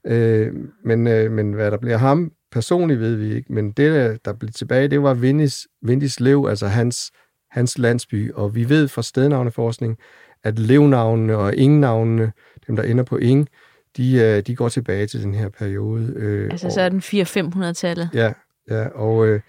Øh, 0.07 0.55
men, 0.85 1.07
øh, 1.07 1.33
men 1.33 1.53
hvad 1.53 1.71
der 1.71 1.79
bliver 1.79 1.97
ham 1.97 2.33
personligt, 2.53 3.01
ved 3.01 3.15
vi 3.15 3.35
ikke. 3.35 3.53
Men 3.53 3.73
det, 3.73 4.25
der 4.25 4.33
blev 4.33 4.51
tilbage, 4.51 4.89
det 4.89 5.03
var 5.03 5.15
Vindis, 5.15 5.69
Vindis 5.83 6.21
lev, 6.21 6.47
altså 6.49 6.67
hans, 6.67 7.11
hans 7.51 7.79
landsby. 7.79 8.33
Og 8.33 8.55
vi 8.55 8.69
ved 8.69 8.89
fra 8.89 9.03
stednavneforskning, 9.03 9.99
at 10.43 10.59
levnavnene 10.59 11.37
og 11.37 11.55
ingnavnene, 11.55 12.33
dem 12.67 12.77
der 12.77 12.83
ender 12.83 13.05
på 13.05 13.17
ing, 13.17 13.49
de, 13.97 14.15
øh, 14.15 14.43
de 14.43 14.57
går 14.57 14.69
tilbage 14.69 15.07
til 15.07 15.23
den 15.23 15.35
her 15.35 15.49
periode. 15.49 16.13
Øh, 16.17 16.49
altså 16.51 16.71
så 16.71 16.81
er 16.81 16.89
den 16.89 17.01
400-500-tallet? 17.01 18.11
Ja, 18.15 18.33
ja 18.71 18.89
og, 18.89 19.27
øh, 19.27 19.41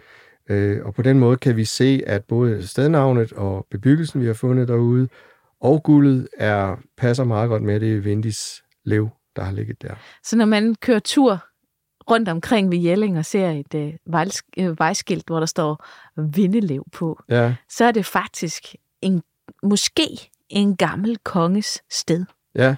øh, 0.49 0.85
og 0.85 0.93
på 0.93 1.01
den 1.01 1.19
måde 1.19 1.37
kan 1.37 1.55
vi 1.55 1.65
se, 1.65 2.03
at 2.07 2.23
både 2.23 2.67
stednavnet 2.67 3.33
og 3.33 3.67
bebyggelsen, 3.71 4.21
vi 4.21 4.25
har 4.25 4.33
fundet 4.33 4.67
derude, 4.67 5.07
og 5.61 5.83
guldet 5.83 6.27
er, 6.37 6.75
passer 6.97 7.23
meget 7.23 7.49
godt 7.49 7.63
med 7.63 7.79
det 7.79 8.05
Vindis 8.05 8.63
lev, 8.85 9.09
der 9.35 9.43
har 9.43 9.51
ligget 9.51 9.81
der. 9.81 9.93
Så 10.23 10.37
når 10.37 10.45
man 10.45 10.75
kører 10.75 10.99
tur 10.99 11.45
rundt 12.09 12.29
omkring 12.29 12.71
ved 12.71 12.77
Jelling 12.77 13.17
og 13.17 13.25
ser 13.25 13.51
et 13.51 13.75
øh, 13.75 13.93
vejsk, 14.05 14.45
øh, 14.57 14.79
vejskilt, 14.79 15.27
hvor 15.27 15.39
der 15.39 15.45
står 15.45 15.85
Vindelev 16.17 16.83
på, 16.91 17.23
ja. 17.29 17.55
så 17.69 17.85
er 17.85 17.91
det 17.91 18.05
faktisk 18.05 18.75
en, 19.01 19.23
måske 19.63 20.31
en 20.49 20.75
gammel 20.75 21.17
konges 21.17 21.83
sted. 21.89 22.25
Ja, 22.55 22.75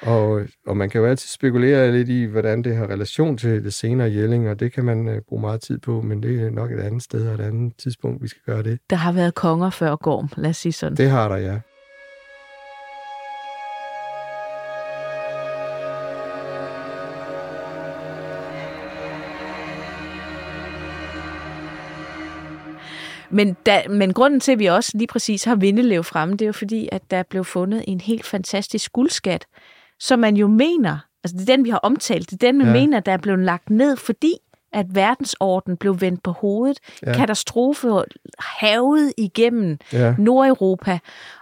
og, 0.00 0.42
og 0.66 0.76
man 0.76 0.90
kan 0.90 1.00
jo 1.00 1.06
altid 1.06 1.28
spekulere 1.28 1.92
lidt 1.92 2.08
i, 2.08 2.24
hvordan 2.24 2.64
det 2.64 2.76
har 2.76 2.86
relation 2.86 3.38
til 3.38 3.64
det 3.64 3.74
senere 3.74 4.12
Jelling, 4.12 4.48
og 4.48 4.60
det 4.60 4.72
kan 4.72 4.84
man 4.84 5.08
uh, 5.08 5.14
bruge 5.28 5.40
meget 5.40 5.60
tid 5.60 5.78
på, 5.78 6.00
men 6.00 6.22
det 6.22 6.42
er 6.42 6.50
nok 6.50 6.72
et 6.72 6.80
andet 6.80 7.02
sted 7.02 7.28
og 7.28 7.34
et 7.34 7.40
andet 7.40 7.72
tidspunkt, 7.78 8.22
vi 8.22 8.28
skal 8.28 8.42
gøre 8.46 8.62
det. 8.62 8.78
Der 8.90 8.96
har 8.96 9.12
været 9.12 9.34
konger 9.34 9.70
før 9.70 9.96
Gorm, 9.96 10.28
lad 10.36 10.50
os 10.50 10.56
sige 10.56 10.72
sådan. 10.72 10.96
Det 10.96 11.10
har 11.10 11.28
der, 11.28 11.36
ja. 11.36 11.60
Men, 23.30 23.56
da, 23.66 23.82
men 23.90 24.12
grunden 24.12 24.40
til, 24.40 24.52
at 24.52 24.58
vi 24.58 24.66
også 24.66 24.92
lige 24.94 25.06
præcis 25.06 25.44
har 25.44 25.54
Vindelev 25.54 26.04
fremme, 26.04 26.32
det 26.32 26.42
er 26.42 26.46
jo 26.46 26.52
fordi, 26.52 26.88
at 26.92 27.10
der 27.10 27.22
blev 27.22 27.44
fundet 27.44 27.84
en 27.86 28.00
helt 28.00 28.26
fantastisk 28.26 28.92
guldskat, 28.92 29.46
som 30.00 30.18
man 30.18 30.36
jo 30.36 30.46
mener, 30.46 30.98
altså 31.24 31.36
det 31.36 31.48
er 31.48 31.56
den, 31.56 31.64
vi 31.64 31.70
har 31.70 31.78
omtalt, 31.78 32.30
det 32.30 32.42
er 32.42 32.46
den, 32.46 32.58
man 32.58 32.66
ja. 32.66 32.72
mener, 32.72 33.00
der 33.00 33.12
er 33.12 33.16
blevet 33.16 33.38
lagt 33.38 33.70
ned, 33.70 33.96
fordi 33.96 34.34
at 34.72 34.86
verdensorden 34.94 35.76
blev 35.76 36.00
vendt 36.00 36.22
på 36.22 36.30
hovedet. 36.30 36.78
Ja. 37.06 37.12
Katastrofe 37.12 37.88
havet 38.38 39.12
igennem 39.16 39.78
ja. 39.92 40.14
Nordeuropa, 40.18 40.98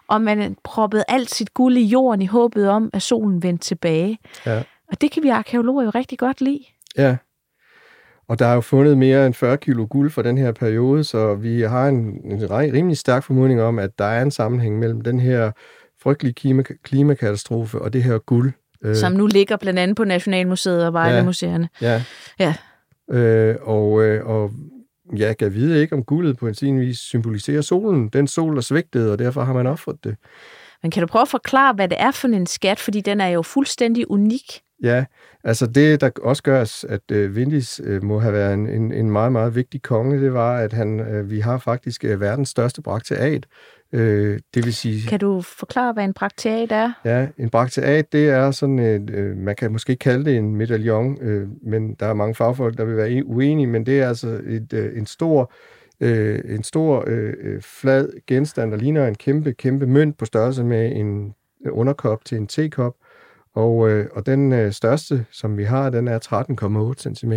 og 0.08 0.22
man 0.22 0.56
proppede 0.64 1.04
alt 1.08 1.30
sit 1.30 1.54
guld 1.54 1.76
i 1.76 1.84
jorden 1.84 2.22
i 2.22 2.26
håbet 2.26 2.68
om, 2.68 2.90
at 2.92 3.02
solen 3.02 3.42
vendte 3.42 3.64
tilbage. 3.64 4.18
Ja. 4.46 4.62
Og 4.92 5.00
det 5.00 5.10
kan 5.10 5.22
vi 5.22 5.28
arkeologer 5.28 5.84
jo 5.84 5.90
rigtig 5.90 6.18
godt 6.18 6.40
lide. 6.40 6.64
Ja, 6.98 7.16
og 8.28 8.38
der 8.38 8.46
er 8.46 8.54
jo 8.54 8.60
fundet 8.60 8.98
mere 8.98 9.26
end 9.26 9.34
40 9.34 9.56
kilo 9.56 9.86
guld 9.90 10.10
for 10.10 10.22
den 10.22 10.38
her 10.38 10.52
periode, 10.52 11.04
så 11.04 11.34
vi 11.34 11.62
har 11.62 11.88
en, 11.88 12.20
en 12.24 12.50
rimelig 12.52 12.98
stærk 12.98 13.22
formodning 13.24 13.62
om, 13.62 13.78
at 13.78 13.98
der 13.98 14.04
er 14.04 14.22
en 14.22 14.30
sammenhæng 14.30 14.78
mellem 14.78 15.00
den 15.00 15.20
her 15.20 15.52
frygtelige 16.06 16.34
klima, 16.34 16.62
klimakatastrofe 16.62 17.78
og 17.78 17.92
det 17.92 18.02
her 18.02 18.18
guld. 18.18 18.52
Øh, 18.84 18.96
Som 18.96 19.12
nu 19.12 19.26
ligger 19.26 19.56
blandt 19.56 19.78
andet 19.78 19.96
på 19.96 20.04
Nationalmuseet 20.04 20.86
og 20.86 20.92
Vejlemuseerne. 20.92 21.68
Ja. 21.80 22.02
ja. 22.38 22.54
Øh, 23.10 23.56
og, 23.60 24.04
øh, 24.04 24.26
og 24.26 24.50
jeg 25.16 25.36
kan 25.36 25.54
vide 25.54 25.80
ikke, 25.80 25.94
om 25.94 26.04
guldet 26.04 26.36
på 26.36 26.48
en 26.48 26.54
sin 26.54 26.80
vis 26.80 26.98
symboliserer 26.98 27.60
solen. 27.60 28.08
Den 28.08 28.26
sol, 28.26 28.54
der 28.54 28.60
svigtede, 28.60 29.12
og 29.12 29.18
derfor 29.18 29.42
har 29.44 29.52
man 29.52 29.66
offret 29.66 29.96
det. 30.04 30.16
Men 30.82 30.90
kan 30.90 31.00
du 31.00 31.06
prøve 31.06 31.22
at 31.22 31.28
forklare, 31.28 31.74
hvad 31.74 31.88
det 31.88 32.00
er 32.00 32.10
for 32.10 32.28
en 32.28 32.46
skat? 32.46 32.78
Fordi 32.78 33.00
den 33.00 33.20
er 33.20 33.28
jo 33.28 33.42
fuldstændig 33.42 34.10
unik. 34.10 34.60
Ja, 34.82 35.04
altså 35.44 35.66
det, 35.66 36.00
der 36.00 36.10
også 36.22 36.42
gør, 36.42 36.84
at 36.88 37.10
øh, 37.12 37.36
Vindis 37.36 37.80
øh, 37.84 38.04
må 38.04 38.18
have 38.18 38.32
været 38.32 38.54
en, 38.54 38.68
en, 38.68 38.92
en 38.92 39.10
meget, 39.10 39.32
meget 39.32 39.54
vigtig 39.54 39.82
konge, 39.82 40.20
det 40.20 40.32
var, 40.32 40.56
at 40.58 40.72
han, 40.72 41.00
øh, 41.00 41.30
vi 41.30 41.40
har 41.40 41.58
faktisk 41.58 42.04
øh, 42.04 42.20
verdens 42.20 42.48
største 42.48 42.82
brakteat. 42.82 43.46
Øh, 43.96 44.38
det 44.54 44.64
vil 44.64 44.74
sige... 44.74 45.08
Kan 45.08 45.20
du 45.20 45.40
forklare, 45.40 45.92
hvad 45.92 46.04
en 46.04 46.12
brakteat 46.12 46.72
er? 46.72 46.92
Ja, 47.04 47.28
en 47.38 47.50
brakteat, 47.50 48.12
det 48.12 48.28
er 48.28 48.50
sådan, 48.50 48.78
øh, 49.10 49.36
man 49.36 49.56
kan 49.56 49.72
måske 49.72 49.96
kalde 49.96 50.24
det 50.24 50.36
en 50.36 50.56
medaljon, 50.56 51.18
øh, 51.20 51.48
men 51.62 51.94
der 51.94 52.06
er 52.06 52.14
mange 52.14 52.34
fagfolk, 52.34 52.78
der 52.78 52.84
vil 52.84 52.96
være 52.96 53.26
uenige, 53.26 53.66
men 53.66 53.86
det 53.86 54.00
er 54.00 54.08
altså 54.08 54.40
et, 54.46 54.72
øh, 54.72 54.98
en 54.98 55.06
stor 55.06 55.52
øh, 56.00 56.40
en 56.44 56.62
stor 56.62 57.04
øh, 57.06 57.34
øh, 57.40 57.62
flad 57.62 58.08
genstand, 58.26 58.70
der 58.70 58.76
ligner 58.76 59.06
en 59.06 59.14
kæmpe, 59.14 59.52
kæmpe 59.52 59.86
mønt 59.86 60.18
på 60.18 60.24
størrelse 60.24 60.64
med 60.64 60.96
en 60.96 61.34
underkop 61.70 62.24
til 62.24 62.38
en 62.38 62.46
tekop. 62.46 62.94
Og, 63.54 63.90
øh, 63.90 64.06
og 64.12 64.26
den 64.26 64.52
øh, 64.52 64.72
største, 64.72 65.26
som 65.30 65.58
vi 65.58 65.64
har, 65.64 65.90
den 65.90 66.08
er 66.08 66.18
13,8 66.98 67.14
cm. 67.14 67.32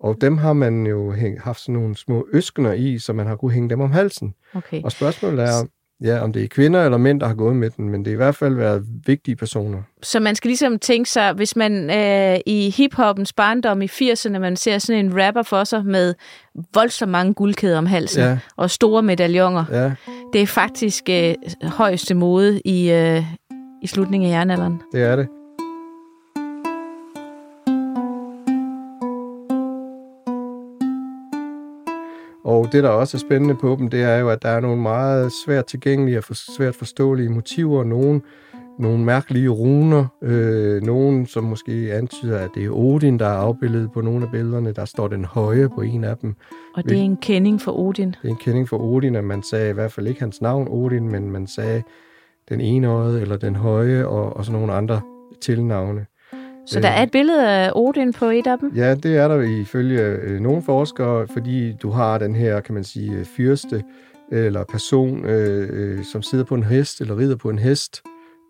Og 0.00 0.16
dem 0.20 0.36
har 0.36 0.52
man 0.52 0.86
jo 0.86 1.12
hæng, 1.12 1.40
haft 1.40 1.60
sådan 1.60 1.72
nogle 1.72 1.96
små 1.96 2.26
øskner 2.32 2.72
i, 2.72 2.98
så 2.98 3.12
man 3.12 3.26
har 3.26 3.36
kunne 3.36 3.52
hænge 3.52 3.70
dem 3.70 3.80
om 3.80 3.90
halsen. 3.90 4.34
Okay. 4.54 4.82
Og 4.82 4.92
spørgsmålet 4.92 5.44
er, 5.44 5.66
ja, 6.04 6.20
om 6.20 6.32
det 6.32 6.44
er 6.44 6.48
kvinder 6.48 6.84
eller 6.84 6.98
mænd, 6.98 7.20
der 7.20 7.26
har 7.26 7.34
gået 7.34 7.56
med 7.56 7.70
den, 7.70 7.88
men 7.88 8.04
det 8.04 8.10
er 8.10 8.12
i 8.12 8.16
hvert 8.16 8.34
fald 8.34 8.54
været 8.54 8.84
vigtige 9.06 9.36
personer. 9.36 9.78
Så 10.02 10.20
man 10.20 10.34
skal 10.34 10.48
ligesom 10.48 10.78
tænke 10.78 11.10
sig, 11.10 11.32
hvis 11.32 11.56
man 11.56 11.90
øh, 11.90 12.38
i 12.46 12.70
hiphoppens 12.70 13.32
barndom 13.32 13.82
i 13.82 13.86
80'erne, 13.86 14.38
man 14.38 14.56
ser 14.56 14.78
sådan 14.78 15.04
en 15.04 15.24
rapper 15.24 15.42
for 15.42 15.64
sig 15.64 15.86
med 15.86 16.14
voldsomt 16.74 17.12
mange 17.12 17.34
guldkæder 17.34 17.78
om 17.78 17.86
halsen 17.86 18.22
ja. 18.22 18.38
og 18.56 18.70
store 18.70 19.02
medaljoner. 19.02 19.64
Ja. 19.70 19.92
Det 20.32 20.42
er 20.42 20.46
faktisk 20.46 21.04
øh, 21.10 21.34
højeste 21.62 22.14
mode 22.14 22.60
i, 22.60 22.90
øh, 22.90 23.22
i 23.82 23.86
slutningen 23.86 24.30
af 24.30 24.38
jernalderen. 24.38 24.82
Det 24.92 25.02
er 25.02 25.16
det. 25.16 25.28
Og 32.48 32.72
det, 32.72 32.84
der 32.84 32.88
også 32.88 33.16
er 33.16 33.18
spændende 33.18 33.54
på 33.54 33.76
dem, 33.78 33.88
det 33.88 34.02
er 34.02 34.16
jo, 34.16 34.30
at 34.30 34.42
der 34.42 34.48
er 34.48 34.60
nogle 34.60 34.82
meget 34.82 35.32
svært 35.46 35.66
tilgængelige 35.66 36.18
og 36.18 36.24
for, 36.24 36.34
svært 36.34 36.74
forståelige 36.74 37.28
motiver. 37.28 37.84
Nogle, 37.84 38.20
nogle 38.78 39.04
mærkelige 39.04 39.48
runer. 39.48 40.06
Øh, 40.22 40.82
nogle, 40.82 41.26
som 41.26 41.44
måske 41.44 41.72
antyder, 41.72 42.38
at 42.38 42.50
det 42.54 42.64
er 42.64 42.70
Odin, 42.70 43.18
der 43.18 43.26
er 43.26 43.38
afbildet 43.38 43.92
på 43.92 44.00
nogle 44.00 44.24
af 44.26 44.32
billederne. 44.32 44.72
Der 44.72 44.84
står 44.84 45.08
den 45.08 45.24
høje 45.24 45.68
på 45.68 45.80
en 45.80 46.04
af 46.04 46.16
dem. 46.16 46.34
Og 46.74 46.84
det 46.84 46.98
er 46.98 47.02
en 47.02 47.16
kending 47.16 47.60
for 47.60 47.78
Odin? 47.78 48.08
Det 48.08 48.28
er 48.28 48.28
en 48.28 48.36
kending 48.36 48.68
for 48.68 48.78
Odin, 48.78 49.16
at 49.16 49.24
man 49.24 49.42
sagde 49.42 49.70
i 49.70 49.72
hvert 49.72 49.92
fald 49.92 50.06
ikke 50.06 50.20
hans 50.20 50.40
navn 50.40 50.68
Odin, 50.70 51.08
men 51.08 51.30
man 51.30 51.46
sagde 51.46 51.82
den 52.48 52.60
enøjede 52.60 53.20
eller 53.20 53.36
den 53.36 53.56
høje 53.56 54.06
og, 54.06 54.36
og 54.36 54.44
sådan 54.44 54.60
nogle 54.60 54.74
andre 54.74 55.00
tilnavne. 55.40 56.06
Så 56.68 56.80
der 56.80 56.88
er 56.88 57.02
et 57.02 57.10
billede 57.10 57.48
af 57.48 57.72
Odin 57.74 58.12
på 58.12 58.26
et 58.26 58.46
af 58.46 58.58
dem? 58.58 58.72
Ja, 58.74 58.94
det 58.94 59.16
er 59.16 59.28
der 59.28 59.40
ifølge 59.40 60.00
øh, 60.00 60.40
nogle 60.40 60.62
forskere, 60.62 61.26
fordi 61.26 61.72
du 61.72 61.90
har 61.90 62.18
den 62.18 62.34
her, 62.34 62.60
kan 62.60 62.74
man 62.74 62.84
sige, 62.84 63.24
fyrste 63.24 63.84
eller 64.32 64.64
person, 64.64 65.24
øh, 65.24 65.68
øh, 65.72 66.04
som 66.04 66.22
sidder 66.22 66.44
på 66.44 66.54
en 66.54 66.62
hest 66.62 67.00
eller 67.00 67.18
rider 67.18 67.36
på 67.36 67.50
en 67.50 67.58
hest. 67.58 68.02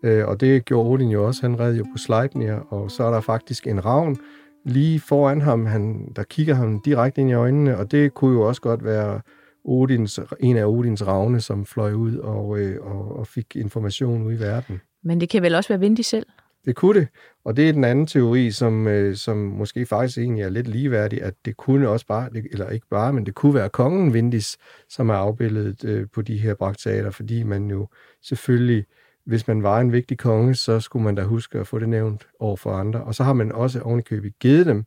Øh, 0.03 0.27
og 0.27 0.41
det 0.41 0.65
gjorde 0.65 0.89
Odin 0.89 1.09
jo 1.09 1.27
også. 1.27 1.41
Han 1.41 1.59
red 1.59 1.75
jo 1.75 1.83
på 1.83 1.97
Sleipnir, 1.97 2.53
og 2.53 2.91
så 2.91 3.03
er 3.03 3.11
der 3.11 3.21
faktisk 3.21 3.67
en 3.67 3.85
ravn 3.85 4.17
lige 4.65 4.99
foran 4.99 5.41
ham, 5.41 5.65
han, 5.65 6.11
der 6.15 6.23
kigger 6.23 6.53
ham 6.53 6.81
direkte 6.85 7.21
ind 7.21 7.29
i 7.29 7.33
øjnene, 7.33 7.77
og 7.77 7.91
det 7.91 8.13
kunne 8.13 8.33
jo 8.33 8.41
også 8.41 8.61
godt 8.61 8.85
være 8.85 9.21
Odins, 9.65 10.19
en 10.39 10.57
af 10.57 10.65
Odins 10.65 11.07
ravne, 11.07 11.41
som 11.41 11.65
fløj 11.65 11.93
ud 11.93 12.17
og, 12.17 12.59
øh, 12.59 12.77
og, 12.81 13.19
og 13.19 13.27
fik 13.27 13.55
information 13.55 14.23
ud 14.23 14.33
i 14.33 14.39
verden. 14.39 14.81
Men 15.03 15.21
det 15.21 15.29
kan 15.29 15.41
vel 15.41 15.55
også 15.55 15.69
være 15.69 15.79
Vindy 15.79 16.01
selv? 16.01 16.25
Det 16.65 16.75
kunne 16.75 16.99
det, 16.99 17.07
og 17.43 17.57
det 17.57 17.69
er 17.69 17.73
den 17.73 17.83
anden 17.83 18.07
teori, 18.07 18.51
som, 18.51 18.87
øh, 18.87 19.15
som 19.15 19.37
måske 19.37 19.85
faktisk 19.85 20.17
egentlig 20.17 20.43
er 20.43 20.49
lidt 20.49 20.67
ligeværdig, 20.67 21.23
at 21.23 21.33
det 21.45 21.57
kunne 21.57 21.89
også 21.89 22.05
bare, 22.05 22.29
eller 22.51 22.69
ikke 22.69 22.87
bare, 22.89 23.13
men 23.13 23.25
det 23.25 23.35
kunne 23.35 23.53
være 23.53 23.69
kongen 23.69 24.13
Vindis, 24.13 24.57
som 24.89 25.09
er 25.09 25.13
afbildet 25.13 25.83
øh, 25.83 26.07
på 26.13 26.21
de 26.21 26.37
her 26.37 26.53
braktater, 26.53 27.11
fordi 27.11 27.43
man 27.43 27.69
jo 27.69 27.87
selvfølgelig, 28.23 28.85
hvis 29.25 29.47
man 29.47 29.63
var 29.63 29.79
en 29.79 29.91
vigtig 29.91 30.17
konge, 30.17 30.55
så 30.55 30.79
skulle 30.79 31.03
man 31.03 31.15
da 31.15 31.23
huske 31.23 31.59
at 31.59 31.67
få 31.67 31.79
det 31.79 31.89
nævnt 31.89 32.27
over 32.39 32.55
for 32.55 32.71
andre. 32.71 33.03
Og 33.03 33.15
så 33.15 33.23
har 33.23 33.33
man 33.33 33.51
også 33.51 33.81
ovenikøbet 33.81 34.39
givet 34.39 34.65
dem 34.65 34.83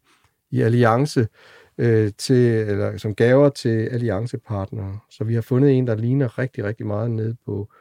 i 0.51 0.61
alliance 0.61 1.29
øh, 1.79 2.13
til, 2.19 2.47
eller 2.47 2.97
som 2.97 3.15
gaver 3.15 3.49
til 3.49 3.87
alliancepartnere. 3.87 4.99
Så 5.11 5.25
vi 5.25 5.35
har 5.35 5.43
fundet 5.43 5.71
en, 5.79 5.87
der 5.87 5.95
ligner 5.95 6.39
rigtig, 6.39 6.65
rigtig 6.65 6.87
meget 6.87 7.11
nede 7.11 7.37
på, 7.47 7.73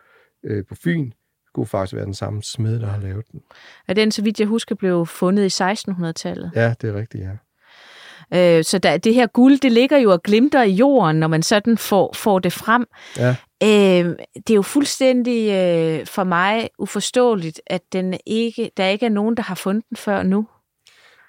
øh, 0.44 0.66
på 0.66 0.76
Fyn, 0.76 1.12
kunne 1.54 1.66
faktisk 1.66 1.96
være 1.96 2.06
den 2.06 2.14
samme 2.14 2.44
smed, 2.44 2.80
der 2.80 2.88
har 2.88 3.00
lavet 3.00 3.32
den. 3.32 3.42
Er 3.88 3.94
den, 3.94 4.12
så 4.12 4.22
vidt 4.22 4.40
jeg 4.40 4.48
husker, 4.48 4.76
blev 4.76 5.06
fundet 5.06 5.60
i 5.60 5.64
1600-tallet? 5.64 6.52
Ja, 6.56 6.74
det 6.82 6.90
er 6.90 6.96
rigtigt, 6.96 7.24
ja. 7.24 7.38
Øh, 8.34 8.64
så 8.64 8.78
der, 8.78 8.98
det 8.98 9.14
her 9.14 9.28
guld, 9.28 9.60
det 9.60 9.72
ligger 9.72 9.98
jo 9.98 10.12
og 10.12 10.24
glimter 10.24 10.64
i 10.64 10.72
jorden, 10.72 11.16
når 11.16 11.28
man 11.28 11.44
sådan 11.44 11.78
får, 11.78 12.14
får 12.16 12.40
det 12.40 12.54
frem. 12.54 12.86
Ja. 13.18 13.36
Øh, 13.64 14.16
det 14.36 14.50
er 14.50 14.56
jo 14.56 14.62
fuldstændig 14.62 15.52
øh, 15.52 16.06
for 16.06 16.24
mig 16.24 16.70
uforståeligt, 16.80 17.62
at 17.68 17.82
den 17.94 18.18
ikke, 18.26 18.72
der 18.78 18.86
ikke 18.86 19.06
er 19.06 19.10
nogen, 19.10 19.38
der 19.38 19.44
har 19.44 19.56
fundet 19.56 19.84
den 19.90 19.98
før 19.98 20.24
nu. 20.24 20.48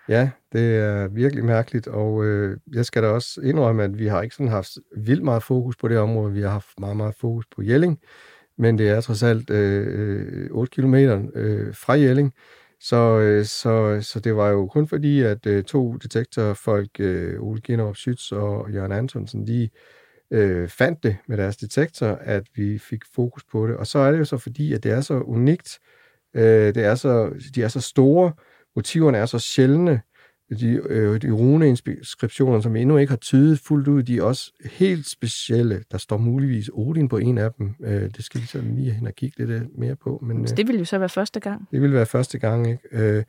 Ja, 0.08 0.30
det 0.52 0.76
er 0.76 1.08
virkelig 1.08 1.44
mærkeligt, 1.44 1.86
og 1.86 2.24
øh, 2.24 2.56
jeg 2.72 2.84
skal 2.84 3.02
da 3.02 3.08
også 3.08 3.40
indrømme, 3.40 3.84
at 3.84 3.98
vi 3.98 4.06
har 4.06 4.22
ikke 4.22 4.34
sådan 4.34 4.50
haft 4.50 4.70
vildt 4.96 5.24
meget 5.24 5.42
fokus 5.42 5.76
på 5.76 5.88
det 5.88 5.98
område. 5.98 6.32
Vi 6.32 6.42
har 6.42 6.50
haft 6.50 6.80
meget, 6.80 6.96
meget 6.96 7.14
fokus 7.14 7.46
på 7.56 7.62
Jelling, 7.62 7.98
men 8.58 8.78
det 8.78 8.88
er 8.88 9.00
trods 9.00 9.22
alt 9.22 9.50
øh, 9.50 10.48
8 10.50 10.70
km 10.70 10.94
øh, 10.94 11.74
fra 11.74 11.92
Jelling, 11.92 12.34
så, 12.80 13.18
øh, 13.18 13.44
så, 13.44 13.98
så 14.00 14.20
det 14.20 14.36
var 14.36 14.48
jo 14.48 14.66
kun 14.66 14.88
fordi, 14.88 15.22
at 15.22 15.46
øh, 15.46 15.64
to 15.64 15.96
detektorfolk, 15.96 16.90
øh, 17.00 17.42
Ole 17.42 17.60
Ginnerup 17.60 17.96
Schütz 17.96 18.34
og 18.34 18.72
Jørgen 18.72 18.92
Antonsen, 18.92 19.46
de 19.46 19.68
øh, 20.30 20.68
fandt 20.68 21.02
det 21.02 21.16
med 21.28 21.36
deres 21.36 21.56
detektor, 21.56 22.06
at 22.06 22.42
vi 22.54 22.78
fik 22.78 23.00
fokus 23.14 23.44
på 23.44 23.66
det. 23.66 23.76
Og 23.76 23.86
så 23.86 23.98
er 23.98 24.12
det 24.12 24.18
jo 24.18 24.24
så 24.24 24.36
fordi, 24.36 24.72
at 24.72 24.82
det 24.82 24.92
er 24.92 25.00
så 25.00 25.14
unikt, 25.14 25.78
øh, 26.34 26.74
det 26.74 26.84
er 26.84 26.94
så, 26.94 27.30
de 27.54 27.62
er 27.62 27.68
så 27.68 27.80
store, 27.80 28.32
motiverne 28.76 29.18
er 29.18 29.26
så 29.26 29.38
sjældne, 29.38 30.00
de, 30.54 30.80
øh, 30.88 31.22
de 31.22 31.30
runeinskriptioner, 31.30 32.60
som 32.60 32.76
endnu 32.76 32.96
ikke 32.96 33.10
har 33.10 33.16
tydet 33.16 33.58
fuldt 33.58 33.88
ud, 33.88 34.02
de 34.02 34.18
er 34.18 34.22
også 34.22 34.52
helt 34.64 35.06
specielle. 35.06 35.82
Der 35.92 35.98
står 35.98 36.16
muligvis 36.16 36.70
Odin 36.72 37.08
på 37.08 37.18
en 37.18 37.38
af 37.38 37.52
dem. 37.52 37.74
Øh, 37.84 38.02
det 38.16 38.24
skal 38.24 38.40
vi 38.40 38.46
så 38.46 38.60
lige 38.60 38.90
hen 38.90 39.06
og 39.06 39.14
kigge 39.14 39.38
lidt 39.38 39.50
øh, 39.50 39.62
mere 39.78 39.96
på. 39.96 40.24
Men, 40.26 40.40
øh, 40.40 40.56
det 40.56 40.68
vil 40.68 40.78
jo 40.78 40.84
så 40.84 40.98
være 40.98 41.08
første 41.08 41.40
gang. 41.40 41.68
Det 41.70 41.82
vil 41.82 41.92
være 41.92 42.06
første 42.06 42.38
gang, 42.38 42.70
ikke? 42.70 42.88
Øh, 42.92 43.22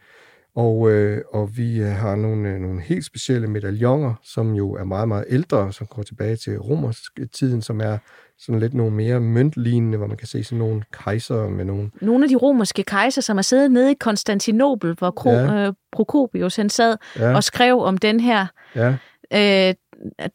og, 0.56 0.92
øh, 0.92 1.22
og 1.34 1.58
vi 1.58 1.82
øh, 1.82 1.88
har 1.88 2.16
nogle, 2.16 2.50
øh, 2.50 2.60
nogle 2.60 2.82
helt 2.82 3.06
specielle 3.06 3.48
medaljoner, 3.48 4.14
som 4.24 4.54
jo 4.54 4.72
er 4.72 4.84
meget, 4.84 5.08
meget 5.08 5.26
ældre, 5.30 5.74
som 5.74 5.88
går 5.88 6.04
tilbage 6.04 6.36
til 6.36 6.60
romersk 6.60 7.20
tiden, 7.34 7.62
som 7.62 7.82
er 7.82 7.98
sådan 8.40 8.60
lidt 8.60 8.74
nogle 8.74 8.96
mere 8.96 9.20
møntlignende, 9.20 9.98
hvor 9.98 10.08
man 10.08 10.18
kan 10.18 10.28
se 10.28 10.44
sådan 10.44 10.60
nogle 10.60 10.84
kejser 11.04 11.50
med 11.50 11.66
nogle... 11.66 11.92
Nogle 12.02 12.26
af 12.26 12.30
de 12.30 12.36
romerske 12.36 12.84
kejser, 12.84 13.22
som 13.22 13.38
er 13.38 13.42
siddet 13.42 13.72
nede 13.72 13.92
i 13.92 13.96
Konstantinopel, 14.00 14.94
hvor 14.94 15.12
Kro, 15.12 15.32
ja. 15.32 15.68
øh, 15.68 15.74
Prokopius 15.92 16.56
han 16.56 16.70
sad 16.70 16.98
ja. 17.20 17.36
og 17.36 17.44
skrev 17.44 17.80
om 17.80 17.98
den 17.98 18.20
her. 18.20 18.46
Ja. 18.76 18.96
Øh, 19.34 19.74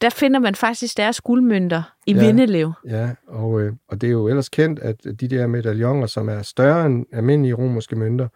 der 0.01 0.09
finder 0.09 0.39
man 0.39 0.55
faktisk 0.55 0.97
deres 0.97 1.21
guldmønter 1.21 1.93
i 2.07 2.13
ja, 2.13 2.25
Vindelev. 2.25 2.73
Ja, 2.87 3.09
og, 3.27 3.61
øh, 3.61 3.73
og 3.87 4.01
det 4.01 4.07
er 4.07 4.11
jo 4.11 4.27
ellers 4.27 4.49
kendt, 4.49 4.79
at 4.79 5.03
de 5.03 5.27
der 5.27 5.47
medaljoner, 5.47 6.07
som 6.07 6.29
er 6.29 6.41
større 6.41 6.85
end 6.85 7.05
almindelige 7.13 7.53
romerske 7.53 7.95
mønter, 7.95 8.27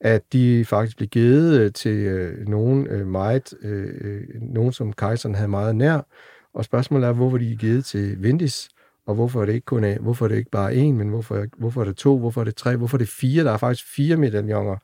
at 0.00 0.22
de 0.32 0.64
faktisk 0.64 0.96
blev 0.96 1.08
givet 1.08 1.60
øh, 1.60 1.72
til 1.72 1.96
øh, 1.96 2.48
nogen 2.48 2.86
øh, 2.86 3.06
meget, 3.06 3.54
øh, 3.62 3.94
øh, 4.00 4.20
nogen 4.40 4.72
som 4.72 4.92
kejseren 4.92 5.34
havde 5.34 5.48
meget 5.48 5.76
nær. 5.76 6.00
Og 6.54 6.64
spørgsmålet 6.64 7.08
er, 7.08 7.12
hvorfor 7.12 7.38
de 7.38 7.52
er 7.52 7.56
givet 7.56 7.84
til 7.84 8.22
Vindis, 8.22 8.68
og 9.06 9.14
hvorfor 9.14 9.42
er 9.42 9.46
det 9.46 9.52
ikke 9.52 9.64
kun 9.64 9.84
af, 9.84 9.98
hvorfor 9.98 10.24
er 10.24 10.28
det 10.28 10.36
ikke 10.36 10.50
bare 10.50 10.74
en, 10.74 10.98
men 10.98 11.08
hvorfor, 11.08 11.46
hvorfor 11.58 11.80
er 11.80 11.84
det 11.84 11.96
to, 11.96 12.18
hvorfor 12.18 12.40
er 12.40 12.44
det 12.44 12.56
tre, 12.56 12.76
hvorfor 12.76 12.96
er 12.96 12.98
det 12.98 13.08
fire? 13.08 13.44
Der 13.44 13.52
er 13.52 13.56
faktisk 13.56 13.94
fire 13.94 14.16
medaljoner. 14.16 14.76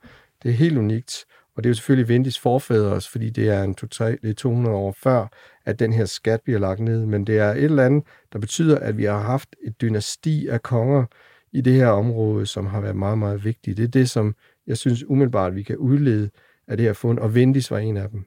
Det 0.43 0.49
er 0.49 0.55
helt 0.55 0.77
unikt. 0.77 1.25
Og 1.55 1.63
det 1.63 1.69
er 1.69 1.71
jo 1.71 1.75
selvfølgelig 1.75 2.09
Vindis 2.09 2.39
forfædre 2.39 2.93
også, 2.93 3.11
fordi 3.11 3.29
det 3.29 3.49
er, 3.49 3.63
en 3.63 3.75
to, 3.75 3.87
tre, 3.87 4.11
det 4.21 4.29
er 4.29 4.33
200 4.33 4.75
år 4.75 4.91
før, 4.91 5.27
at 5.65 5.79
den 5.79 5.93
her 5.93 6.05
skat 6.05 6.41
bliver 6.41 6.59
lagt 6.59 6.79
ned. 6.79 7.05
Men 7.05 7.27
det 7.27 7.37
er 7.37 7.51
et 7.51 7.63
eller 7.63 7.85
andet, 7.85 8.03
der 8.33 8.39
betyder, 8.39 8.79
at 8.79 8.97
vi 8.97 9.03
har 9.03 9.19
haft 9.19 9.55
et 9.63 9.81
dynasti 9.81 10.47
af 10.47 10.61
konger 10.61 11.05
i 11.51 11.61
det 11.61 11.73
her 11.73 11.87
område, 11.87 12.45
som 12.45 12.65
har 12.65 12.81
været 12.81 12.95
meget, 12.95 13.17
meget 13.17 13.45
vigtigt. 13.45 13.77
Det 13.77 13.83
er 13.83 13.87
det, 13.87 14.09
som 14.09 14.35
jeg 14.67 14.77
synes 14.77 15.03
umiddelbart, 15.09 15.55
vi 15.55 15.63
kan 15.63 15.77
udlede 15.77 16.29
af 16.67 16.77
det 16.77 16.85
her 16.85 16.93
fund, 16.93 17.19
og 17.19 17.35
Vindis 17.35 17.71
var 17.71 17.77
en 17.77 17.97
af 17.97 18.09
dem. 18.09 18.25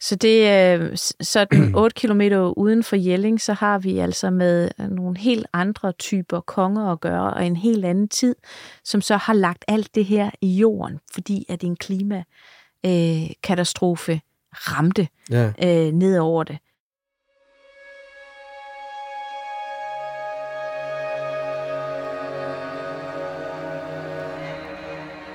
Så 0.00 0.16
det 0.16 0.48
er 0.48 0.90
sådan 1.20 1.74
8 1.74 1.94
km 1.94 2.20
uden 2.56 2.82
for 2.82 2.96
Jelling, 2.96 3.40
så 3.40 3.52
har 3.52 3.78
vi 3.78 3.98
altså 3.98 4.30
med 4.30 4.70
nogle 4.78 5.18
helt 5.18 5.46
andre 5.52 5.92
typer 5.92 6.40
konger 6.40 6.92
at 6.92 7.00
gøre, 7.00 7.34
og 7.34 7.46
en 7.46 7.56
helt 7.56 7.84
anden 7.84 8.08
tid, 8.08 8.36
som 8.84 9.00
så 9.00 9.16
har 9.16 9.32
lagt 9.32 9.64
alt 9.68 9.94
det 9.94 10.04
her 10.04 10.30
i 10.40 10.56
jorden, 10.56 10.98
fordi 11.14 11.46
at 11.48 11.64
en 11.64 11.76
klimakatastrofe 11.76 14.12
øh, 14.12 14.20
ramte 14.52 15.08
ja. 15.30 15.52
øh, 15.64 15.92
ned 15.92 16.18
over 16.18 16.44
det. 16.44 16.58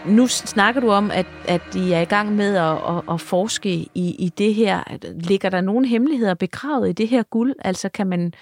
Nu 0.08 0.28
snakker 0.28 0.82
du 0.82 0.90
om, 0.90 1.12
at, 1.12 1.26
at 1.48 1.62
de 1.74 1.94
er 1.94 2.02
i 2.02 2.06
gang 2.06 2.36
med 2.36 2.56
at, 2.56 2.72
at, 2.72 3.14
at 3.14 3.22
forske 3.22 3.70
i, 3.70 3.90
i 3.96 4.34
det 4.38 4.54
her. 4.54 4.98
Ligger 5.14 5.50
der 5.50 5.62
nogle 5.62 5.88
hemmeligheder 5.88 6.34
begravet 6.34 6.90
i 6.90 6.92
det 6.92 7.08
her 7.08 7.24
guld? 7.24 7.56
Altså 7.60 7.90
kan 7.90 8.08
man 8.08 8.34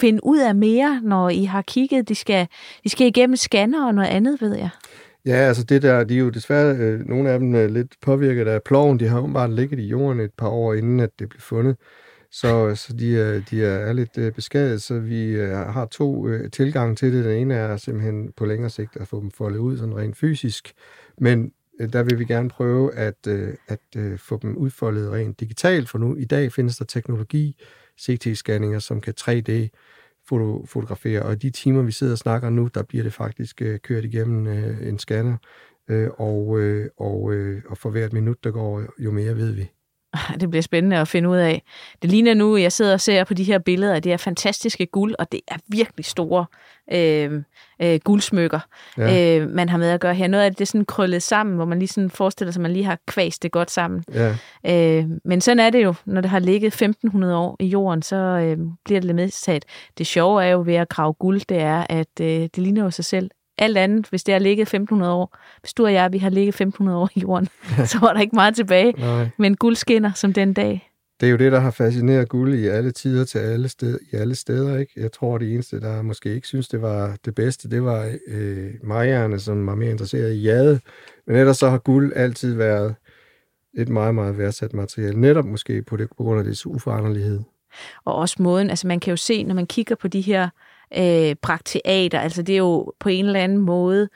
finde 0.00 0.24
ud 0.24 0.38
af 0.38 0.54
mere, 0.54 1.00
når 1.02 1.28
I 1.28 1.44
har 1.44 1.62
kigget? 1.62 2.08
De 2.08 2.14
skal, 2.14 2.46
de 2.84 2.88
skal 2.88 3.06
igennem 3.06 3.36
scanner 3.36 3.86
og 3.86 3.94
noget 3.94 4.08
andet, 4.08 4.40
ved 4.40 4.56
jeg. 4.56 4.68
Ja, 5.26 5.36
altså 5.36 5.64
det 5.64 5.82
der, 5.82 6.04
de 6.04 6.14
er 6.14 6.18
jo 6.18 6.30
desværre, 6.30 6.76
øh, 6.76 7.08
nogle 7.08 7.30
af 7.30 7.38
dem 7.38 7.54
er 7.54 7.66
lidt 7.66 7.92
påvirket 8.02 8.48
af 8.48 8.62
ploven. 8.62 9.00
De 9.00 9.08
har 9.08 9.20
jo 9.20 9.26
bare 9.26 9.54
ligget 9.54 9.78
i 9.78 9.86
jorden 9.86 10.20
et 10.20 10.32
par 10.38 10.48
år, 10.48 10.74
inden 10.74 11.00
at 11.00 11.10
det 11.18 11.28
blev 11.28 11.40
fundet. 11.40 11.76
Så, 12.34 12.74
så 12.74 12.92
de, 12.92 13.20
er, 13.20 13.40
de 13.50 13.64
er 13.64 13.92
lidt 13.92 14.18
øh, 14.18 14.32
beskadiget, 14.32 14.82
så 14.82 14.98
vi 14.98 15.24
øh, 15.24 15.50
har 15.50 15.86
to 15.86 16.28
øh, 16.28 16.50
tilgange 16.50 16.96
til 16.96 17.12
det. 17.12 17.24
Den 17.24 17.36
ene 17.36 17.54
er 17.54 17.76
simpelthen 17.76 18.32
på 18.36 18.46
længere 18.46 18.70
sigt 18.70 18.96
at 18.96 19.08
få 19.08 19.20
dem 19.20 19.30
foldet 19.30 19.58
ud 19.58 19.78
sådan 19.78 19.96
rent 19.96 20.16
fysisk, 20.16 20.72
men 21.18 21.52
der 21.92 22.02
vil 22.02 22.18
vi 22.18 22.24
gerne 22.24 22.48
prøve 22.48 22.94
at, 22.94 23.26
at 23.68 23.80
få 24.16 24.38
dem 24.42 24.56
udfoldet 24.56 25.12
rent 25.12 25.40
digitalt, 25.40 25.88
for 25.88 25.98
nu 25.98 26.16
i 26.16 26.24
dag 26.24 26.52
findes 26.52 26.76
der 26.76 26.84
teknologi, 26.84 27.56
CT-scanninger, 28.00 28.78
som 28.78 29.00
kan 29.00 29.14
3D 29.20 29.68
fotografere, 30.66 31.22
og 31.22 31.42
de 31.42 31.50
timer, 31.50 31.82
vi 31.82 31.92
sidder 31.92 32.12
og 32.12 32.18
snakker 32.18 32.50
nu, 32.50 32.68
der 32.74 32.82
bliver 32.82 33.04
det 33.04 33.12
faktisk 33.12 33.62
kørt 33.82 34.04
igennem 34.04 34.46
en 34.88 34.98
scanner, 34.98 35.36
og, 36.18 36.46
og, 36.96 37.32
og 37.68 37.78
for 37.78 37.90
hvert 37.90 38.12
minut, 38.12 38.44
der 38.44 38.50
går, 38.50 38.84
jo 38.98 39.10
mere 39.10 39.36
ved 39.36 39.52
vi. 39.52 39.70
Det 40.40 40.50
bliver 40.50 40.62
spændende 40.62 40.96
at 40.96 41.08
finde 41.08 41.28
ud 41.28 41.36
af. 41.36 41.62
Det 42.02 42.10
ligner 42.10 42.34
nu, 42.34 42.56
jeg 42.56 42.72
sidder 42.72 42.92
og 42.92 43.00
ser 43.00 43.24
på 43.24 43.34
de 43.34 43.44
her 43.44 43.58
billeder, 43.58 44.00
det 44.00 44.12
er 44.12 44.16
fantastiske 44.16 44.86
guld, 44.86 45.14
og 45.18 45.32
det 45.32 45.40
er 45.48 45.56
virkelig 45.68 46.04
store 46.04 46.46
øh, 46.92 47.42
øh, 47.82 48.00
guldsmykker, 48.04 48.60
ja. 48.98 49.38
øh, 49.38 49.50
man 49.50 49.68
har 49.68 49.78
med 49.78 49.90
at 49.90 50.00
gøre 50.00 50.14
her. 50.14 50.26
Noget 50.26 50.44
af 50.44 50.50
det 50.50 50.60
er 50.60 50.66
sådan 50.66 50.84
krøllet 50.84 51.22
sammen, 51.22 51.56
hvor 51.56 51.64
man 51.64 51.78
lige 51.78 51.88
sådan 51.88 52.10
forestiller 52.10 52.52
sig, 52.52 52.60
at 52.60 52.62
man 52.62 52.72
lige 52.72 52.84
har 52.84 52.98
kvæst 53.06 53.42
det 53.42 53.52
godt 53.52 53.70
sammen. 53.70 54.04
Ja. 54.14 54.36
Øh, 54.66 55.06
men 55.24 55.40
sådan 55.40 55.60
er 55.60 55.70
det 55.70 55.84
jo, 55.84 55.94
når 56.04 56.20
det 56.20 56.30
har 56.30 56.38
ligget 56.38 56.66
1500 56.66 57.36
år 57.36 57.56
i 57.60 57.66
jorden, 57.66 58.02
så 58.02 58.16
øh, 58.16 58.58
bliver 58.84 59.00
det 59.00 59.04
lidt 59.04 59.16
medtaget. 59.16 59.64
Det 59.98 60.06
sjove 60.06 60.44
er 60.44 60.48
jo 60.48 60.62
ved 60.66 60.74
at 60.74 60.88
grave 60.88 61.12
guld, 61.12 61.40
det 61.48 61.58
er, 61.58 61.86
at 61.88 62.20
øh, 62.20 62.26
det 62.26 62.58
ligner 62.58 62.84
jo 62.84 62.90
sig 62.90 63.04
selv 63.04 63.30
alt 63.58 63.78
andet, 63.78 64.06
hvis 64.06 64.24
det 64.24 64.34
har 64.34 64.38
ligget 64.38 64.62
1500 64.62 65.12
år, 65.12 65.38
hvis 65.60 65.72
du 65.72 65.84
og 65.84 65.92
jeg, 65.92 66.12
vi 66.12 66.18
har 66.18 66.30
ligget 66.30 66.48
1500 66.48 66.98
år 66.98 67.08
i 67.14 67.20
jorden, 67.20 67.48
så 67.92 67.98
var 67.98 68.12
der 68.12 68.20
ikke 68.20 68.36
meget 68.36 68.56
tilbage. 68.56 68.92
Nej. 68.92 69.28
Men 69.38 69.56
guld 69.56 69.76
skinner 69.76 70.12
som 70.12 70.32
den 70.32 70.52
dag. 70.52 70.88
Det 71.20 71.26
er 71.26 71.30
jo 71.30 71.36
det, 71.36 71.52
der 71.52 71.60
har 71.60 71.70
fascineret 71.70 72.28
guld 72.28 72.54
i 72.54 72.66
alle 72.66 72.90
tider 72.90 73.24
til 73.24 73.38
alle 73.38 73.68
steder, 73.68 73.98
i 74.12 74.16
alle 74.16 74.34
steder. 74.34 74.78
Ikke? 74.78 74.92
Jeg 74.96 75.12
tror, 75.12 75.38
det 75.38 75.54
eneste, 75.54 75.80
der 75.80 76.02
måske 76.02 76.34
ikke 76.34 76.46
synes, 76.46 76.68
det 76.68 76.82
var 76.82 77.16
det 77.24 77.34
bedste, 77.34 77.70
det 77.70 77.84
var 77.84 78.12
øh, 78.26 78.70
majerne, 78.82 79.38
som 79.38 79.66
var 79.66 79.74
mere 79.74 79.90
interesseret 79.90 80.34
i 80.34 80.42
jade. 80.42 80.80
Men 81.26 81.36
ellers 81.36 81.56
så 81.56 81.70
har 81.70 81.78
guld 81.78 82.12
altid 82.16 82.54
været 82.54 82.94
et 83.74 83.88
meget, 83.88 84.14
meget 84.14 84.38
værdsat 84.38 84.72
materiale. 84.72 85.20
Netop 85.20 85.44
måske 85.44 85.82
på, 85.82 85.96
det, 85.96 86.08
på 86.08 86.22
grund 86.22 86.38
af 86.38 86.44
det 86.44 86.66
uforanderlighed. 86.66 87.40
Og 88.04 88.14
også 88.14 88.36
måden, 88.38 88.70
altså 88.70 88.86
man 88.86 89.00
kan 89.00 89.10
jo 89.10 89.16
se, 89.16 89.44
når 89.44 89.54
man 89.54 89.66
kigger 89.66 89.94
på 89.94 90.08
de 90.08 90.20
her 90.20 90.44
øh, 90.44 90.50
prakteater. 91.42 92.20
Altså 92.20 92.42
det 92.42 92.52
er 92.52 92.58
jo 92.58 92.92
på 93.00 93.08
en 93.08 93.26
eller 93.26 93.40
anden 93.40 93.58
måde, 93.58 94.08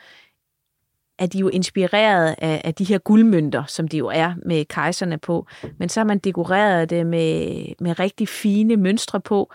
at 1.18 1.33
de 1.33 1.39
jo 1.39 1.49
inspireret 1.49 2.35
af, 2.39 2.61
af 2.64 2.74
de 2.74 2.85
her 2.85 2.99
guldmønter, 2.99 3.64
som 3.66 3.89
de 3.89 3.97
jo 3.97 4.07
er 4.07 4.35
med 4.47 4.64
kejserne 4.64 5.18
på. 5.18 5.47
Men 5.79 5.89
så 5.89 6.01
har 6.01 6.05
man 6.05 6.18
dekoreret 6.18 6.91
det 6.91 7.07
med, 7.07 7.64
med 7.81 7.99
rigtig 7.99 8.29
fine 8.29 8.77
mønstre 8.77 9.20
på. 9.20 9.53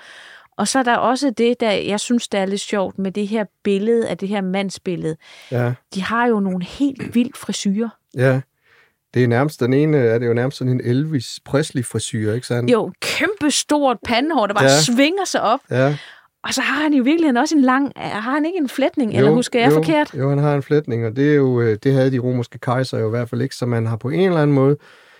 Og 0.58 0.68
så 0.68 0.80
er 0.80 0.84
der 0.84 0.96
også 0.96 1.30
det, 1.30 1.60
der 1.60 1.72
jeg 1.72 2.00
synes, 2.00 2.28
der 2.28 2.40
er 2.40 2.46
lidt 2.46 2.62
sjovt 2.62 3.00
med 3.00 3.12
det 3.12 3.28
her 3.28 3.46
billede 3.64 4.08
af 4.08 4.18
det 4.18 4.30
her 4.30 4.42
mandsbillede. 4.42 5.18
Ja. 5.52 5.74
De 5.96 6.02
har 6.04 6.26
jo 6.28 6.40
nogle 6.40 6.66
helt 6.66 7.16
vildt 7.16 7.38
frisyrer. 7.38 7.90
Ja. 8.16 8.42
Det 9.14 9.24
er 9.24 9.28
nærmest, 9.28 9.60
den 9.60 9.74
ene 9.74 9.98
er 9.98 10.20
det 10.20 10.28
jo 10.28 10.34
nærmest 10.34 10.58
sådan 10.58 10.74
en 10.74 10.82
Elvis 10.84 11.40
Presley 11.46 11.86
frisyr, 11.86 12.34
ikke 12.34 12.48
sandt? 12.48 12.72
Jo, 12.72 12.92
kæmpe 13.02 13.52
stort 13.52 13.98
pandehår, 14.06 14.48
der 14.48 14.54
bare 14.54 14.64
ja. 14.64 14.82
svinger 14.82 15.26
sig 15.26 15.42
op. 15.42 15.60
Ja. 15.72 15.98
Og 16.44 16.54
så 16.54 16.62
har 16.62 16.84
han 16.84 16.94
i 16.94 17.00
virkeligheden 17.00 17.38
også 17.38 17.56
en 17.56 17.62
lang... 17.62 17.92
Har 17.96 18.32
han 18.32 18.46
ikke 18.46 18.58
en 18.58 18.70
flætning, 18.70 19.14
jo, 19.14 19.18
eller 19.18 19.32
husker 19.32 19.60
jeg 19.60 19.70
jo, 19.70 19.76
forkert? 19.76 20.14
Jo, 20.18 20.30
han 20.30 20.38
har 20.38 20.56
en 20.56 20.64
flætning, 20.64 21.06
og 21.06 21.16
det, 21.16 21.32
er 21.32 21.36
jo, 21.36 21.62
øh, 21.62 21.78
det 21.84 21.94
havde 21.94 22.12
de 22.12 22.20
romerske 22.20 22.60
kejser 22.60 23.00
jo 23.00 23.08
i 23.08 23.10
hvert 23.10 23.30
fald 23.30 23.42
ikke, 23.42 23.56
så 23.56 23.66
man 23.66 23.86
har 23.86 23.96
på 23.96 24.10
en 24.10 24.20
eller 24.20 24.42
anden 24.42 24.56
måde 24.56 24.78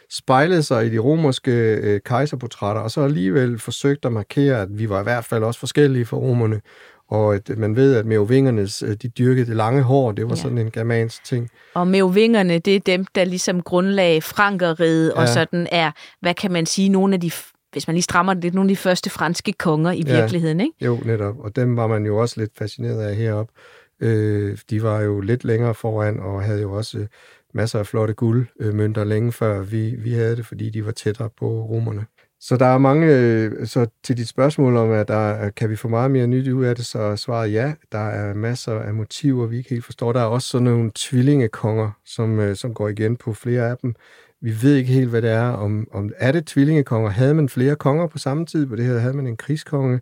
spejlet 0.10 0.66
sig 0.66 0.86
i 0.86 0.90
de 0.90 0.98
romerske 0.98 1.52
øh, 1.76 2.00
kejserportrætter, 2.06 2.82
og 2.82 2.92
så 2.92 3.02
alligevel 3.02 3.60
forsøgt 3.60 4.06
at 4.06 4.12
markere, 4.12 4.62
at 4.62 4.68
vi 4.72 4.90
var 4.90 5.00
i 5.00 5.04
hvert 5.04 5.26
fald 5.26 5.44
også 5.44 5.60
forskellige 5.60 6.06
for 6.06 6.18
romerne, 6.18 6.62
og 7.10 7.36
at 7.36 7.58
man 7.58 7.76
ved, 7.76 7.96
at 7.96 8.06
meovingernes, 8.06 8.84
øh, 8.84 8.96
de 9.02 9.08
dyrkede 9.08 9.46
det 9.46 9.56
lange 9.56 9.82
hår, 9.82 10.12
det 10.12 10.26
var 10.26 10.36
ja. 10.36 10.42
sådan 10.42 10.58
en 10.58 10.72
germansk 10.72 11.24
ting. 11.24 11.50
Og 11.74 11.88
meovingerne, 11.88 12.60
det 12.60 12.76
er 12.76 12.80
dem, 12.80 13.06
der 13.16 13.24
ligesom 13.24 13.62
grundlag 13.62 14.24
frankeriget, 14.24 15.14
ja. 15.16 15.22
og 15.22 15.28
sådan 15.28 15.68
er, 15.72 15.92
hvad 16.22 16.34
kan 16.34 16.52
man 16.52 16.66
sige, 16.66 16.90
nogle 16.90 17.14
af 17.14 17.20
de 17.22 17.32
hvis 17.72 17.88
man 17.88 17.94
lige 17.94 18.04
strammer 18.04 18.34
det 18.34 18.44
lidt, 18.44 18.54
nogle 18.54 18.70
af 18.72 18.76
de 18.76 18.82
første 18.82 19.10
franske 19.10 19.54
konger 19.54 19.92
i 19.92 20.04
Ja. 20.08 20.20
virkeligheden, 20.22 20.60
ikke? 20.60 20.74
Jo, 20.86 21.00
netop. 21.06 21.40
Og 21.40 21.56
dem 21.56 21.78
var 21.78 21.88
man 21.88 22.06
jo 22.06 22.18
også 22.18 22.40
lidt 22.40 22.52
fascineret 22.58 23.02
af 23.02 23.16
heroppe. 23.16 23.54
Øh, 24.00 24.58
de 24.70 24.84
var 24.84 25.02
jo 25.02 25.20
lidt 25.20 25.44
længere 25.44 25.74
foran 25.74 26.20
og 26.20 26.44
havde 26.44 26.62
jo 26.62 26.72
også 26.72 26.98
øh, 26.98 27.08
masser 27.54 27.80
af 27.80 27.88
flotte 27.88 28.14
guldmønter 28.14 29.04
længe 29.04 29.32
før 29.32 29.62
vi, 29.62 29.96
vi 29.96 30.12
havde 30.14 30.36
det, 30.36 30.46
fordi 30.46 30.70
de 30.70 30.86
var 30.86 30.92
tættere 30.92 31.30
på 31.40 31.46
romerne. 31.50 32.06
Så 32.40 32.58
der 32.58 32.66
er 32.66 32.78
mange, 32.78 33.08
øh, 33.18 33.68
så 33.68 33.88
til 34.04 34.18
dit 34.18 34.28
spørgsmål 34.28 34.78
om, 34.78 34.92
at 34.92 35.08
der, 35.08 35.16
er- 35.32 35.50
kan 35.50 35.70
vi 35.70 35.76
få 35.76 35.88
meget 35.88 36.12
mere 36.12 36.28
nyt 36.28 36.48
ud 36.48 36.66
af 36.66 36.76
det, 36.76 36.86
så 36.86 37.00
er 37.00 37.16
svaret 37.16 37.54
ja. 37.54 37.74
Der 37.92 37.98
er 38.10 38.34
masser 38.34 38.80
af 38.80 38.94
motiver, 38.94 39.46
vi 39.48 39.58
ikke 39.58 39.70
helt 39.70 39.86
forstår. 39.86 40.14
Der 40.14 40.20
er 40.20 40.26
også 40.26 40.48
sådan 40.48 40.66
nogle 40.66 40.92
tvillingekonger, 40.96 41.92
som, 42.06 42.40
øh, 42.40 42.56
som 42.56 42.74
går 42.74 42.90
igen 42.90 43.18
på 43.18 43.34
flere 43.34 43.70
af 43.70 43.78
dem. 43.82 43.96
Vi 44.42 44.54
ved 44.62 44.76
ikke 44.76 44.94
helt, 44.94 45.10
hvad 45.10 45.22
det 45.22 45.30
er. 45.30 45.48
Om, 45.48 45.88
om 45.92 46.12
er 46.18 46.32
det 46.32 46.48
tvillingekonger? 46.48 47.10
Havde 47.10 47.34
man 47.34 47.50
flere 47.50 47.76
konger 47.76 48.08
på 48.08 48.18
samme 48.18 48.46
tid? 48.46 48.66
På 48.66 48.76
det 48.76 48.86
her 48.86 49.00
havde 49.00 49.14
man 49.14 49.28
en 49.28 49.38
krigskonge 49.38 50.02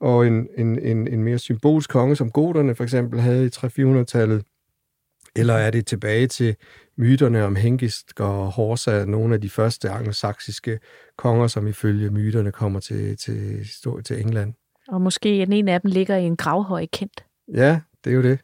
og 0.00 0.26
en, 0.26 0.48
en, 0.58 0.78
en, 0.78 1.08
en 1.08 1.22
mere 1.22 1.38
symbolsk 1.38 1.90
konge, 1.90 2.16
som 2.16 2.30
goterne 2.30 2.74
for 2.74 2.84
eksempel 2.84 3.20
havde 3.20 3.46
i 3.46 3.48
300-400-tallet? 3.48 4.44
Eller 5.36 5.54
er 5.54 5.70
det 5.70 5.86
tilbage 5.86 6.26
til 6.26 6.56
myterne 6.96 7.44
om 7.44 7.56
Hengist 7.56 8.20
og 8.20 8.52
Horsa, 8.52 9.04
nogle 9.04 9.34
af 9.34 9.40
de 9.40 9.50
første 9.50 9.90
anglosaksiske 9.90 10.78
konger, 11.16 11.46
som 11.46 11.66
ifølge 11.66 12.10
myterne 12.10 12.52
kommer 12.52 12.80
til, 12.80 13.16
til, 13.16 13.66
til, 14.04 14.20
England? 14.20 14.54
Og 14.88 15.00
måske 15.00 15.42
en 15.42 15.68
af 15.68 15.80
dem 15.80 15.90
ligger 15.90 16.16
i 16.16 16.24
en 16.24 16.36
gravhøj 16.36 16.86
kendt. 16.92 17.24
Ja, 17.54 17.80
det 18.04 18.10
er 18.10 18.14
jo 18.14 18.22
det. 18.22 18.38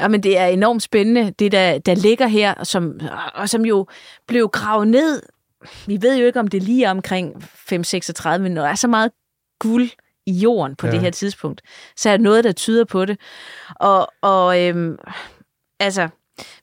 Ja, 0.00 0.08
men 0.08 0.22
det 0.22 0.38
er 0.38 0.46
enormt 0.46 0.82
spændende, 0.82 1.30
det 1.38 1.52
der, 1.52 1.78
der 1.78 1.94
ligger 1.94 2.26
her, 2.26 2.64
som, 2.64 3.00
og 3.34 3.48
som 3.48 3.64
jo 3.64 3.86
blev 4.26 4.48
gravet 4.48 4.88
ned. 4.88 5.22
Vi 5.86 5.98
ved 6.02 6.18
jo 6.18 6.26
ikke, 6.26 6.40
om 6.40 6.48
det 6.48 6.58
er 6.58 6.64
lige 6.64 6.90
omkring 6.90 7.42
536, 7.42 8.42
men 8.42 8.56
der 8.56 8.66
er 8.66 8.74
så 8.74 8.88
meget 8.88 9.12
guld 9.58 9.88
i 10.26 10.32
jorden 10.32 10.76
på 10.76 10.86
ja. 10.86 10.90
Ja. 10.90 10.94
det 10.94 11.04
her 11.04 11.10
tidspunkt, 11.10 11.62
så 11.96 12.10
er 12.10 12.16
der 12.16 12.24
noget, 12.24 12.44
der 12.44 12.52
tyder 12.52 12.84
på 12.84 13.04
det. 13.04 13.20
Og, 13.74 14.08
og 14.22 14.62
øhm, 14.62 14.98
altså, 15.80 16.08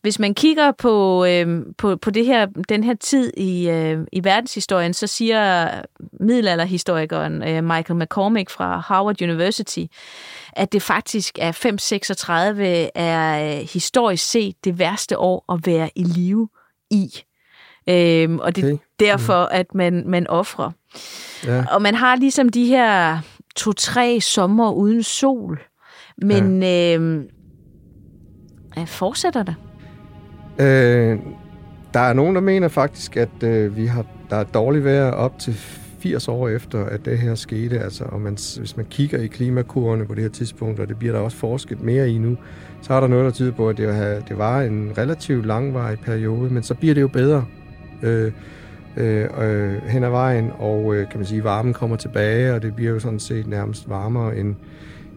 hvis 0.01 0.19
man 0.19 0.33
kigger 0.33 0.71
på, 0.71 1.25
øhm, 1.25 1.73
på, 1.77 1.95
på 1.95 2.09
det 2.11 2.25
her, 2.25 2.45
den 2.69 2.83
her 2.83 2.93
tid 2.93 3.31
i, 3.37 3.69
øh, 3.69 3.99
i 4.11 4.23
verdenshistorien, 4.23 4.93
så 4.93 5.07
siger 5.07 5.69
middelalderhistorikeren 6.19 7.43
øh, 7.43 7.63
Michael 7.63 7.99
McCormick 7.99 8.49
fra 8.49 8.77
Harvard 8.79 9.21
University, 9.21 9.85
at 10.53 10.73
det 10.73 10.81
faktisk 10.81 11.39
er 11.41 11.51
536 11.51 12.97
er 12.97 13.57
øh, 13.59 13.67
historisk 13.73 14.29
set 14.29 14.55
det 14.63 14.79
værste 14.79 15.17
år 15.17 15.53
at 15.53 15.59
være 15.65 15.89
i 15.95 16.03
live 16.03 16.49
i. 16.91 17.23
Øhm, 17.89 18.39
og 18.39 18.55
det 18.55 18.63
er 18.63 18.73
Okay. 18.73 18.77
derfor, 18.99 19.43
at 19.43 19.75
man, 19.75 20.03
man 20.07 20.27
offrer. 20.27 20.71
Ja. 21.45 21.65
Og 21.71 21.81
man 21.81 21.95
har 21.95 22.15
ligesom 22.15 22.49
de 22.49 22.65
her 22.65 23.19
to-tre 23.55 24.21
sommer 24.21 24.71
uden 24.71 25.03
sol. 25.03 25.59
Men 26.17 26.63
ja. 26.63 26.97
øh, 26.97 27.23
Øh, 28.77 28.87
fortsætter 28.87 29.43
det? 29.43 29.55
Øh, 30.59 31.19
der 31.93 31.99
er 31.99 32.13
nogen, 32.13 32.35
der 32.35 32.41
mener 32.41 32.67
faktisk, 32.67 33.17
at 33.17 33.43
øh, 33.43 33.77
vi 33.77 33.85
har, 33.85 34.05
der 34.29 34.35
er 34.35 34.43
dårligt 34.43 34.85
vejr 34.85 35.11
op 35.11 35.39
til 35.39 35.53
80 35.99 36.27
år 36.27 36.49
efter, 36.49 36.85
at 36.85 37.05
det 37.05 37.17
her 37.19 37.35
skete. 37.35 37.79
Altså, 37.79 38.03
og 38.03 38.21
man, 38.21 38.37
hvis 38.59 38.77
man 38.77 38.85
kigger 38.89 39.17
i 39.19 39.27
klimakurverne 39.27 40.05
på 40.05 40.15
det 40.15 40.23
her 40.23 40.29
tidspunkt, 40.29 40.79
og 40.79 40.87
det 40.87 40.97
bliver 40.99 41.13
der 41.13 41.19
også 41.19 41.37
forsket 41.37 41.81
mere 41.81 42.09
i 42.09 42.17
nu, 42.17 42.37
så 42.81 42.93
er 42.93 42.99
der 42.99 43.07
noget, 43.07 43.25
der 43.25 43.31
tyder 43.31 43.51
på, 43.51 43.69
at 43.69 43.77
det, 43.77 43.95
har- 43.95 44.19
det 44.29 44.37
var 44.37 44.61
en 44.61 44.91
relativt 44.97 45.45
langvarig 45.45 45.99
periode, 45.99 46.53
men 46.53 46.63
så 46.63 46.73
bliver 46.73 46.93
det 46.93 47.01
jo 47.01 47.07
bedre 47.07 47.45
øh, 48.03 48.31
øh, 48.97 49.27
øh, 49.41 49.81
hen 49.87 50.03
ad 50.03 50.09
vejen, 50.09 50.51
og 50.59 50.95
øh, 50.95 51.09
kan 51.09 51.19
man 51.19 51.25
sige, 51.25 51.43
varmen 51.43 51.73
kommer 51.73 51.95
tilbage, 51.95 52.53
og 52.53 52.61
det 52.61 52.75
bliver 52.75 52.91
jo 52.91 52.99
sådan 52.99 53.19
set 53.19 53.47
nærmest 53.47 53.89
varmere 53.89 54.37
end, 54.37 54.55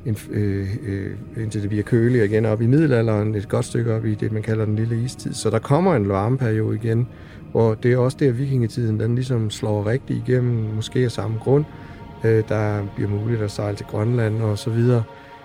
end, 0.09 0.17
øh, 0.31 0.69
øh, 0.87 1.11
indtil 1.37 1.61
det 1.61 1.69
bliver 1.69 1.85
køligere 1.85 2.25
igen 2.27 2.47
op 2.47 2.63
i 2.63 2.67
middelalderen, 2.67 3.35
et 3.35 3.49
godt 3.49 3.65
stykke 3.65 3.95
op 3.95 4.05
i 4.07 4.15
det, 4.15 4.33
man 4.33 4.43
kalder 4.43 4.65
den 4.65 4.77
lille 4.77 5.05
istid. 5.05 5.35
Så 5.35 5.51
der 5.51 5.59
kommer 5.59 5.95
en 5.95 6.09
varmeperiode 6.09 6.77
igen, 6.77 7.09
hvor 7.53 7.75
det 7.75 7.93
er 7.93 7.97
også 7.97 8.17
der, 8.21 8.31
vikingetiden 8.33 9.01
den 9.01 9.15
ligesom 9.15 9.51
slår 9.51 9.87
rigtig 9.87 10.23
igennem, 10.27 10.75
måske 10.75 10.99
af 10.99 11.11
samme 11.11 11.39
grund. 11.39 11.65
Øh, 12.25 12.43
der 12.49 12.83
bliver 12.97 13.11
muligt 13.11 13.43
at 13.43 13.51
sejle 13.51 13.77
til 13.77 13.87
Grønland 13.87 14.43
og 14.43 14.59
så 14.59 14.71
videre. 14.71 15.03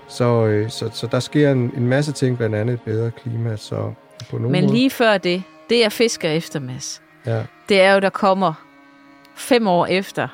Så, 0.10 0.46
øh, 0.46 0.70
så, 0.70 0.90
så 0.94 1.08
der 1.12 1.20
sker 1.20 1.52
en, 1.52 1.72
en 1.78 1.88
masse 1.88 2.12
ting, 2.12 2.38
blandt 2.38 2.56
andet 2.56 2.74
et 2.74 2.82
bedre 2.82 3.12
klima. 3.12 3.56
Så 3.56 3.92
på 4.30 4.38
nogle 4.38 4.52
Men 4.52 4.64
måder, 4.64 4.74
lige 4.74 4.90
før 4.90 5.18
det, 5.18 5.44
det 5.70 5.80
jeg 5.80 5.92
fisker 5.92 6.30
efter, 6.30 6.60
Mads, 6.60 7.02
ja, 7.26 7.44
det 7.70 7.82
er 7.82 7.94
jo, 7.94 8.00
der 8.00 8.10
kommer 8.10 8.54
fem 9.36 9.68
år 9.68 9.86
efter, 9.86 10.28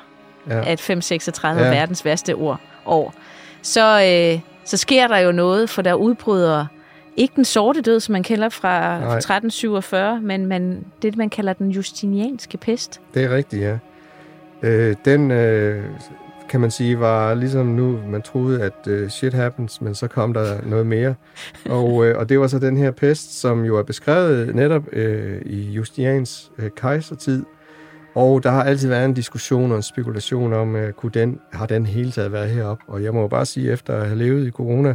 ja, 0.48 0.70
at 0.70 0.80
536 0.80 1.60
er 1.60 1.66
Ja. 1.66 1.74
verdens 1.74 2.04
værste 2.04 2.36
år, 2.36 2.60
år 2.86 3.14
så, 3.62 4.02
øh, 4.02 4.40
så 4.64 4.76
sker 4.76 5.08
der 5.08 5.18
jo 5.18 5.32
noget, 5.32 5.70
for 5.70 5.82
der 5.82 5.94
udbryder 5.94 6.66
ikke 7.16 7.32
den 7.36 7.44
sorte 7.44 7.80
død, 7.80 8.00
som 8.00 8.12
man 8.12 8.22
kalder 8.22 8.48
fra 8.48 9.00
Nej. 9.00 9.16
1347, 9.16 10.20
men 10.20 10.46
man, 10.46 10.84
det, 11.02 11.16
man 11.16 11.30
kalder 11.30 11.52
den 11.52 11.70
justinianske 11.70 12.58
pest. 12.58 13.00
det 13.14 13.24
er 13.24 13.30
rigtigt, 13.36 13.62
ja. 13.62 13.78
Øh, 14.62 14.96
den, 15.04 15.30
øh, 15.30 15.84
kan 16.50 16.60
man 16.60 16.70
sige, 16.70 17.00
var 17.00 17.34
ligesom 17.34 17.66
nu, 17.66 17.98
man 18.06 18.22
troede, 18.22 18.62
at 18.62 18.86
øh, 18.86 19.10
shit 19.10 19.34
happens, 19.34 19.80
men 19.80 19.94
så 19.94 20.08
kom 20.08 20.34
der 20.34 20.62
noget 20.66 20.86
mere. 20.86 21.14
Og, 21.70 22.06
øh, 22.06 22.18
og 22.18 22.28
det 22.28 22.40
var 22.40 22.46
så 22.46 22.58
den 22.58 22.76
her 22.76 22.90
pest, 22.90 23.40
som 23.40 23.64
jo 23.64 23.78
er 23.78 23.82
beskrevet 23.82 24.54
netop 24.54 24.82
øh, 24.92 25.42
i 25.46 25.70
Justinians 25.70 26.50
øh, 26.58 26.70
kejsertid. 26.76 27.44
Og 28.14 28.42
der 28.42 28.50
har 28.50 28.64
altid 28.64 28.88
været 28.88 29.04
en 29.04 29.14
diskussion 29.14 29.70
og 29.70 29.76
en 29.76 29.82
spekulation 29.82 30.52
om, 30.52 30.76
øh, 30.76 30.92
kunne 30.92 31.12
den, 31.12 31.40
har 31.52 31.66
den 31.66 31.86
hele 31.86 32.10
taget 32.10 32.32
været 32.32 32.50
heroppe? 32.50 32.84
Og 32.88 33.02
jeg 33.02 33.14
må 33.14 33.20
jo 33.20 33.28
bare 33.28 33.46
sige, 33.46 33.72
efter 33.72 33.96
at 33.96 34.06
have 34.06 34.18
levet 34.18 34.46
i 34.46 34.50
corona, 34.50 34.94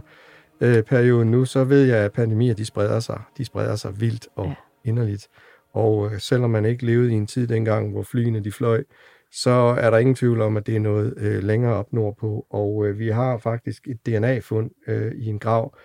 øh, 0.62 0.84
perioden 0.84 1.32
nu, 1.32 1.46
så 1.46 1.64
ved 1.64 1.84
jeg, 1.86 1.98
at 1.98 2.12
pandemier, 2.12 2.54
de 2.54 2.66
spreder 2.66 3.00
sig. 3.00 3.22
De 3.38 3.46
spreder 3.46 3.76
sig 3.76 4.02
vildt 4.02 4.28
og 4.36 4.46
Ja. 4.46 4.54
inderligt. 4.86 5.28
Og 5.74 6.06
øh, 6.14 6.20
selvom 6.20 6.50
man 6.50 6.66
ikke 6.66 6.86
levede 6.86 7.12
i 7.12 7.14
en 7.16 7.28
tid 7.28 7.48
dengang, 7.48 7.92
hvor 7.92 8.04
flyene 8.04 8.40
de 8.44 8.52
fløj, 8.52 8.84
så 9.32 9.52
er 9.52 9.90
der 9.90 9.98
ingen 9.98 10.16
tvivl 10.16 10.42
om, 10.42 10.58
at 10.58 10.68
det 10.68 10.76
er 10.76 10.80
noget 10.80 11.14
øh, 11.18 11.44
længere 11.44 11.74
op 11.74 11.94
nordpå. 11.94 12.46
Og 12.50 12.86
øh, 12.88 13.00
vi 13.00 13.10
har 13.10 13.38
faktisk 13.38 13.88
et 13.88 14.06
DNA-fund 14.06 14.70
øh, 14.88 15.12
i 15.16 15.26
en 15.26 15.40
grav 15.40 15.78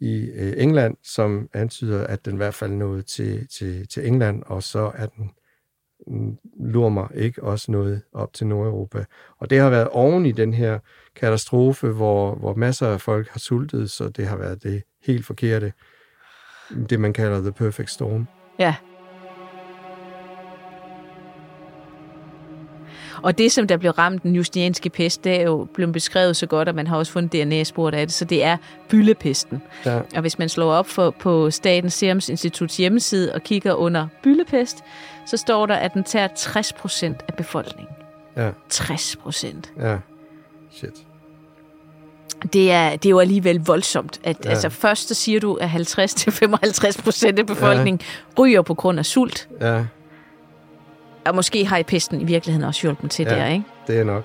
i 0.00 0.30
øh, 0.34 0.52
England, 0.56 0.96
som 1.02 1.48
antyder, 1.54 2.06
at 2.06 2.24
den 2.24 2.34
i 2.34 2.36
hvert 2.36 2.54
fald 2.54 2.72
nåede 2.72 3.02
til, 3.02 3.48
til, 3.48 3.88
til 3.88 4.06
England, 4.06 4.42
og 4.46 4.62
så 4.62 4.90
er 4.94 5.06
den 5.06 5.30
lurer 6.60 6.88
mig 6.88 7.08
ikke 7.14 7.42
også 7.42 7.72
noget 7.72 8.02
op 8.12 8.32
til 8.32 8.46
Nordeuropa. 8.46 9.04
Og 9.38 9.50
det 9.50 9.58
har 9.58 9.70
været 9.70 9.88
oven 9.88 10.26
i 10.26 10.32
den 10.32 10.54
her 10.54 10.78
katastrofe, 11.16 11.88
hvor, 11.88 12.34
hvor 12.34 12.54
masser 12.54 12.88
af 12.88 13.00
folk 13.00 13.28
har 13.28 13.38
sultet, 13.38 13.90
så 13.90 14.08
det 14.08 14.26
har 14.26 14.36
været 14.36 14.62
det 14.62 14.82
helt 15.06 15.26
forkerte, 15.26 15.72
det 16.90 17.00
man 17.00 17.12
kalder 17.12 17.40
the 17.40 17.52
perfect 17.52 17.90
storm. 17.90 18.26
Ja. 18.58 18.74
Og 23.22 23.38
det, 23.38 23.52
som 23.52 23.66
der 23.66 23.76
blev 23.76 23.92
ramt, 23.92 24.22
den 24.22 24.34
justinianske 24.34 24.90
pest, 24.90 25.24
det 25.24 25.40
er 25.40 25.42
jo 25.42 25.66
blevet 25.74 25.92
beskrevet 25.92 26.36
så 26.36 26.46
godt, 26.46 26.68
at 26.68 26.74
man 26.74 26.86
har 26.86 26.96
også 26.96 27.12
fundet 27.12 27.32
DNA-spor 27.32 27.90
af 27.90 28.06
det, 28.06 28.12
så 28.12 28.24
det 28.24 28.44
er 28.44 28.56
byllepesten. 28.88 29.62
Ja, 29.86 30.00
Og 30.14 30.20
hvis 30.20 30.38
man 30.38 30.48
slår 30.48 30.72
op 30.72 30.88
for, 30.88 31.10
på 31.10 31.50
Statens 31.50 31.94
Serum 31.94 32.20
Instituts 32.28 32.76
hjemmeside 32.76 33.34
og 33.34 33.42
kigger 33.42 33.74
under 33.74 34.06
byllepest, 34.22 34.78
så 35.26 35.36
står 35.36 35.66
der, 35.66 35.74
at 35.74 35.94
den 35.94 36.04
tager 36.04 36.28
60 36.36 36.72
procent 36.72 37.22
af 37.28 37.34
befolkningen. 37.34 37.94
ja, 38.36 38.50
60 38.68 39.16
procent. 39.16 39.72
ja. 39.80 39.96
Shit. 40.72 40.90
Det 42.52 42.72
er, 42.72 42.90
det 42.90 43.06
er 43.06 43.10
jo 43.10 43.18
alligevel 43.20 43.60
voldsomt. 43.60 44.20
At, 44.24 44.36
ja. 44.36 44.40
Ja. 44.44 44.50
Altså 44.50 44.68
først 44.68 45.08
så 45.08 45.14
siger 45.14 45.40
du, 45.40 45.54
at 45.54 45.68
50-55 45.68 47.02
procent 47.02 47.38
af 47.38 47.46
befolkningen 47.46 48.00
ja. 48.02 48.42
ryger 48.42 48.62
på 48.62 48.74
grund 48.74 48.98
af 48.98 49.06
sult. 49.06 49.48
Ja, 49.60 49.84
Og 51.28 51.34
måske 51.34 51.66
har 51.66 51.76
i 51.76 51.82
pesten 51.82 52.20
i 52.20 52.24
virkeligheden 52.24 52.68
også 52.68 52.82
hjulpet 52.82 53.10
til 53.10 53.26
ja. 53.28 53.34
Der, 53.34 53.46
ikke? 53.46 53.64
det 53.86 53.98
er 53.98 54.04
nok 54.04 54.24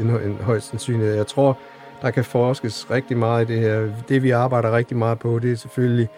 en, 0.00 0.10
en 0.10 0.38
højst 0.40 0.68
sandsynlighed. 0.70 1.14
Jeg 1.14 1.26
tror, 1.26 1.58
der 2.02 2.10
kan 2.10 2.24
forskes 2.24 2.90
rigtig 2.90 3.16
meget 3.16 3.50
i 3.50 3.52
det 3.52 3.62
her. 3.62 3.88
Det, 4.08 4.22
vi 4.22 4.30
arbejder 4.30 4.76
rigtig 4.76 4.96
meget 4.96 5.18
på, 5.18 5.38
det 5.38 5.52
er 5.52 5.56
selvfølgelig 5.56 6.08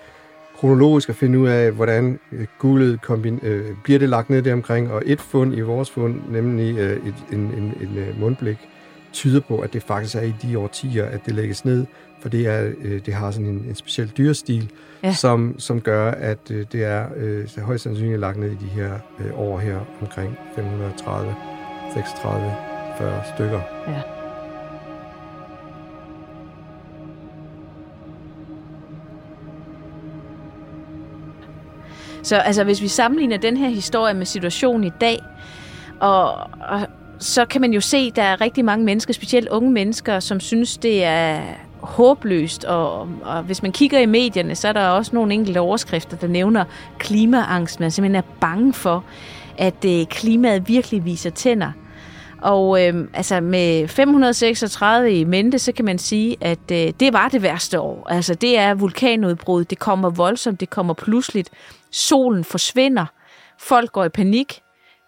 kronologisk 0.60 1.08
at 1.08 1.16
finde 1.16 1.38
ud 1.38 1.48
af, 1.48 1.72
hvordan 1.72 2.18
øh, 2.32 2.46
guldet 2.58 3.00
kombin- 3.02 3.46
øh, 3.46 3.76
bliver 3.84 3.98
det 3.98 4.08
lagt 4.08 4.30
ned 4.30 4.42
der 4.42 4.52
omkring. 4.52 4.92
Og 4.92 5.02
et 5.06 5.20
fund 5.20 5.54
i 5.54 5.60
vores 5.60 5.90
fund, 5.90 6.20
nemlig 6.30 6.78
øh, 6.78 7.06
et, 7.06 7.14
en, 7.32 7.38
en, 7.38 7.74
en 7.80 7.98
øh, 7.98 8.20
mundblik, 8.20 8.58
tyder 9.12 9.40
på, 9.40 9.58
at 9.58 9.72
det 9.72 9.82
faktisk 9.82 10.14
er 10.14 10.20
i 10.20 10.34
de 10.42 10.58
årtier, 10.58 11.04
at 11.04 11.20
det 11.26 11.34
lægges 11.34 11.64
ned, 11.64 11.86
for 12.20 12.28
det, 12.28 12.46
er, 12.46 12.70
øh, 12.82 13.00
det 13.06 13.14
har 13.14 13.30
sådan 13.30 13.46
en, 13.46 13.64
en 13.68 13.74
speciel 13.74 14.12
dyrestil, 14.18 14.70
Ja. 15.02 15.14
som, 15.14 15.54
som 15.58 15.80
gør, 15.80 16.10
at 16.10 16.38
øh, 16.50 16.66
det 16.72 16.84
er 16.84 17.06
øh, 17.16 17.46
højst 17.62 17.82
sandsynligt 17.84 18.20
lagt 18.20 18.38
ned 18.38 18.50
i 18.50 18.54
de 18.54 18.66
her 18.66 18.92
øh, 19.18 19.38
år 19.38 19.58
her 19.58 19.78
omkring 20.00 20.38
530, 20.54 21.34
36, 21.94 22.54
40 22.98 23.22
stykker. 23.36 23.60
Ja. 23.88 24.02
Så 32.22 32.36
altså, 32.36 32.64
hvis 32.64 32.82
vi 32.82 32.88
sammenligner 32.88 33.36
den 33.36 33.56
her 33.56 33.68
historie 33.68 34.14
med 34.14 34.26
situationen 34.26 34.84
i 34.84 34.90
dag, 35.00 35.18
og, 36.00 36.34
og 36.68 36.86
så 37.18 37.44
kan 37.44 37.60
man 37.60 37.72
jo 37.72 37.80
se, 37.80 37.96
at 37.96 38.16
der 38.16 38.22
er 38.22 38.40
rigtig 38.40 38.64
mange 38.64 38.84
mennesker, 38.84 39.12
specielt 39.14 39.48
unge 39.48 39.70
mennesker, 39.70 40.20
som 40.20 40.40
synes, 40.40 40.78
det 40.78 41.04
er 41.04 41.40
håbløst. 41.88 42.64
Og, 42.64 43.08
og 43.22 43.42
hvis 43.42 43.62
man 43.62 43.72
kigger 43.72 43.98
i 43.98 44.06
medierne, 44.06 44.54
så 44.54 44.68
er 44.68 44.72
der 44.72 44.88
også 44.88 45.10
nogle 45.14 45.34
enkelte 45.34 45.58
overskrifter, 45.58 46.16
der 46.16 46.26
nævner 46.26 46.64
klimaangst. 46.98 47.80
Man 47.80 47.90
simpelthen 47.90 48.24
er 48.24 48.36
bange 48.40 48.72
for, 48.72 49.04
at 49.58 49.84
øh, 49.84 50.06
klimaet 50.06 50.68
virkelig 50.68 51.04
viser 51.04 51.30
tænder. 51.30 51.72
Og 52.42 52.86
øh, 52.86 53.08
altså 53.14 53.40
med 53.40 53.88
536 53.88 55.20
i 55.20 55.24
mente, 55.24 55.58
så 55.58 55.72
kan 55.72 55.84
man 55.84 55.98
sige, 55.98 56.36
at 56.40 56.70
øh, 56.72 56.92
det 57.00 57.12
var 57.12 57.28
det 57.28 57.42
værste 57.42 57.80
år. 57.80 58.06
Altså 58.10 58.34
det 58.34 58.58
er 58.58 58.74
vulkanudbrud, 58.74 59.64
det 59.64 59.78
kommer 59.78 60.10
voldsomt, 60.10 60.60
det 60.60 60.70
kommer 60.70 60.94
pludseligt. 60.94 61.50
Solen 61.90 62.44
forsvinder, 62.44 63.06
folk 63.60 63.92
går 63.92 64.04
i 64.04 64.08
panik. 64.08 64.60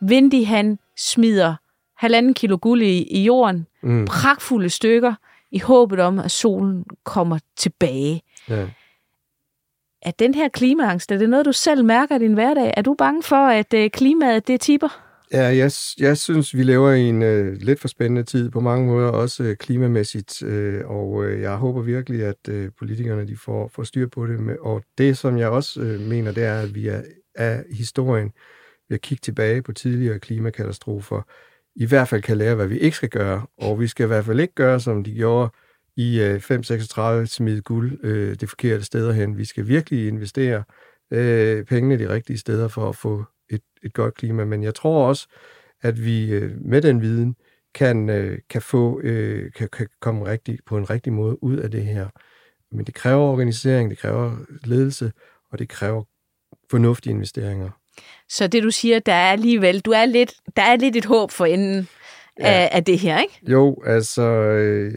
Vindy 0.09 0.47
han 0.47 0.79
smider 0.99 1.55
halvanden 1.97 2.35
kilo 2.35 2.59
guld 2.61 2.83
i, 2.83 3.03
i 3.03 3.23
jorden, 3.23 3.67
mm. 3.83 4.07
pragtfulde 4.07 4.71
stykker, 4.71 5.15
i 5.51 5.59
håbet 5.59 6.01
om, 6.01 6.19
at 6.19 6.31
solen 6.31 6.85
kommer 7.05 7.39
tilbage. 7.57 8.23
Ja. 8.49 8.69
Er 10.03 10.11
den 10.11 10.35
her 10.35 10.49
klimaangst, 10.49 11.13
er 11.13 11.19
det 11.19 11.31
noget, 11.31 11.47
du 11.47 11.53
selv 11.53 11.85
mærker 11.85 12.17
i 12.17 12.19
din 12.19 12.35
hverdag? 12.35 12.75
Er 12.77 12.83
du 12.83 12.95
bange 12.95 13.23
for, 13.23 13.47
at 13.47 13.75
øh, 13.75 13.91
klimaet 13.91 14.49
det 14.49 14.61
tipper? 14.61 15.07
Ja, 15.33 15.43
jeg, 15.43 15.71
jeg 15.99 16.19
synes, 16.19 16.55
vi 16.55 16.63
lever 16.63 16.93
i 16.93 17.09
en 17.09 17.23
øh, 17.23 17.57
lidt 17.61 17.81
for 17.81 17.89
spændende 17.89 18.23
tid 18.23 18.51
på 18.51 18.61
mange 18.61 18.87
måder, 18.87 19.09
også 19.09 19.43
øh, 19.43 19.57
klimamæssigt, 19.57 20.43
øh, 20.43 20.83
og 20.87 21.25
øh, 21.25 21.41
jeg 21.41 21.57
håber 21.57 21.83
virkelig, 21.83 22.25
at 22.25 22.49
øh, 22.49 22.71
politikerne 22.79 23.27
de 23.27 23.37
får, 23.37 23.69
får 23.69 23.83
styr 23.83 24.09
på 24.09 24.27
det. 24.27 24.41
Med, 24.41 24.57
og 24.61 24.83
det, 24.99 25.19
som 25.19 25.39
jeg 25.39 25.49
også 25.49 25.81
øh, 25.81 26.01
mener, 26.01 26.33
det 26.33 26.45
er, 26.45 26.61
at 26.61 26.75
vi 26.75 26.89
er 26.89 27.03
af 27.35 27.65
historien 27.73 28.33
ved 28.89 28.95
at 28.95 29.01
kigge 29.01 29.21
tilbage 29.23 29.63
på 29.63 29.73
tidligere 29.73 30.19
klimakatastrofer, 30.19 31.23
i 31.77 31.87
hvert 31.87 32.09
fald 32.09 32.23
kan 32.23 32.37
lære, 32.37 32.55
hvad 32.55 32.67
vi 32.67 32.79
ikke 32.79 32.97
skal 32.97 33.09
gøre, 33.09 33.47
og 33.59 33.81
vi 33.81 33.87
skal 33.87 34.05
i 34.05 34.07
hvert 34.07 34.25
fald 34.25 34.41
ikke 34.41 34.55
gøre, 34.55 34.81
som 34.81 35.05
de 35.05 35.15
gjorde 35.15 35.51
i 35.97 36.21
øh, 36.21 36.41
536, 36.41 37.27
smide 37.27 37.63
guld 37.63 38.05
øh, 38.05 38.37
det 38.41 38.49
forkerte 38.49 38.85
steder 38.85 39.13
hen. 39.13 39.39
Vi 39.39 39.45
skal 39.45 39.69
virkelig 39.69 40.09
investere 40.09 40.65
øh, 41.11 41.65
pengene 41.65 41.99
de 41.99 42.09
rigtige 42.09 42.39
steder 42.39 42.69
for 42.69 42.89
at 42.89 42.97
få 42.97 43.25
et, 43.51 43.63
et 43.83 43.95
godt 43.95 44.15
klima, 44.15 44.45
men 44.45 44.63
jeg 44.63 44.75
tror 44.75 45.09
også, 45.09 45.29
at 45.83 46.05
vi 46.05 46.33
øh, 46.33 46.61
med 46.61 46.83
den 46.83 47.03
viden 47.03 47.37
kan, 47.75 48.09
øh, 48.09 48.39
kan 48.51 48.63
få 48.63 49.01
øh, 49.01 49.53
kan, 49.53 49.69
kan 49.73 49.89
komme 50.01 50.27
rigtig, 50.27 50.59
på 50.67 50.77
en 50.77 50.91
rigtig 50.91 51.13
måde 51.13 51.43
ud 51.43 51.57
af 51.57 51.71
det 51.71 51.85
her. 51.85 52.09
Men 52.73 52.87
det 52.87 52.95
kræver 52.95 53.23
organisering, 53.23 53.91
det 53.91 53.99
kræver 53.99 54.37
ledelse, 54.65 55.13
og 55.51 55.59
det 55.59 55.69
kræver 55.69 56.05
fornuftige 56.71 57.13
investeringer. 57.13 57.80
Så 58.29 58.47
det 58.47 58.63
du 58.63 58.71
siger, 58.71 58.99
der 58.99 59.13
er 59.13 59.33
alligevel, 59.33 59.81
du 59.81 59.91
er 59.91 60.05
lidt, 60.05 60.33
der 60.57 60.63
er 60.63 60.77
lidt 60.77 60.97
et 60.97 61.05
håb 61.05 61.31
for 61.31 61.47
enden 61.47 61.89
ja. 62.41 62.45
af, 62.45 62.69
af 62.73 62.85
det 62.85 62.99
her, 62.99 63.21
ikke? 63.21 63.41
Jo, 63.49 63.83
altså 63.87 64.23
øh, 64.23 64.93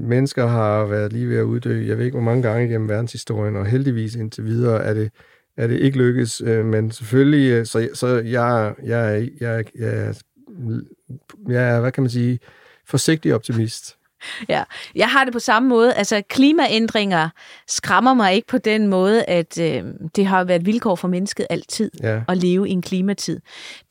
mennesker 0.00 0.46
har 0.46 0.84
været 0.84 1.12
lige 1.12 1.28
ved 1.28 1.38
at 1.38 1.42
uddø, 1.42 1.86
jeg 1.86 1.98
ved 1.98 2.04
ikke 2.04 2.14
hvor 2.14 2.24
mange 2.24 2.42
gange 2.42 2.68
gennem 2.68 2.88
verdenshistorien, 2.88 3.56
og 3.56 3.66
heldigvis 3.66 4.14
indtil 4.14 4.44
videre 4.44 4.84
er 4.84 4.94
det, 4.94 5.10
er 5.56 5.66
det 5.66 5.80
ikke 5.80 5.98
lykkes, 5.98 6.40
øh, 6.40 6.64
men 6.64 6.90
selvfølgelig, 6.90 7.50
øh, 7.50 7.66
så, 7.66 7.88
så 7.94 8.06
jeg, 8.06 8.74
jeg, 8.84 9.28
jeg, 9.40 9.64
jeg, 9.78 10.14
jeg 11.48 11.76
er, 11.76 11.80
hvad 11.80 11.92
kan 11.92 12.02
man 12.02 12.10
sige, 12.10 12.38
forsigtig 12.86 13.34
optimist. 13.34 13.97
Ja, 14.48 14.62
jeg 14.94 15.08
har 15.08 15.24
det 15.24 15.32
på 15.32 15.38
samme 15.38 15.68
måde. 15.68 15.94
Altså, 15.94 16.22
klimaændringer 16.28 17.28
skræmmer 17.68 18.14
mig 18.14 18.34
ikke 18.34 18.48
på 18.48 18.58
den 18.58 18.86
måde, 18.86 19.24
at 19.24 19.58
øh, 19.60 19.84
det 20.16 20.26
har 20.26 20.44
været 20.44 20.66
vilkår 20.66 20.94
for 20.94 21.08
mennesket 21.08 21.46
altid 21.50 21.90
ja. 22.02 22.20
at 22.28 22.36
leve 22.36 22.68
i 22.68 22.72
en 22.72 22.82
klimatid. 22.82 23.40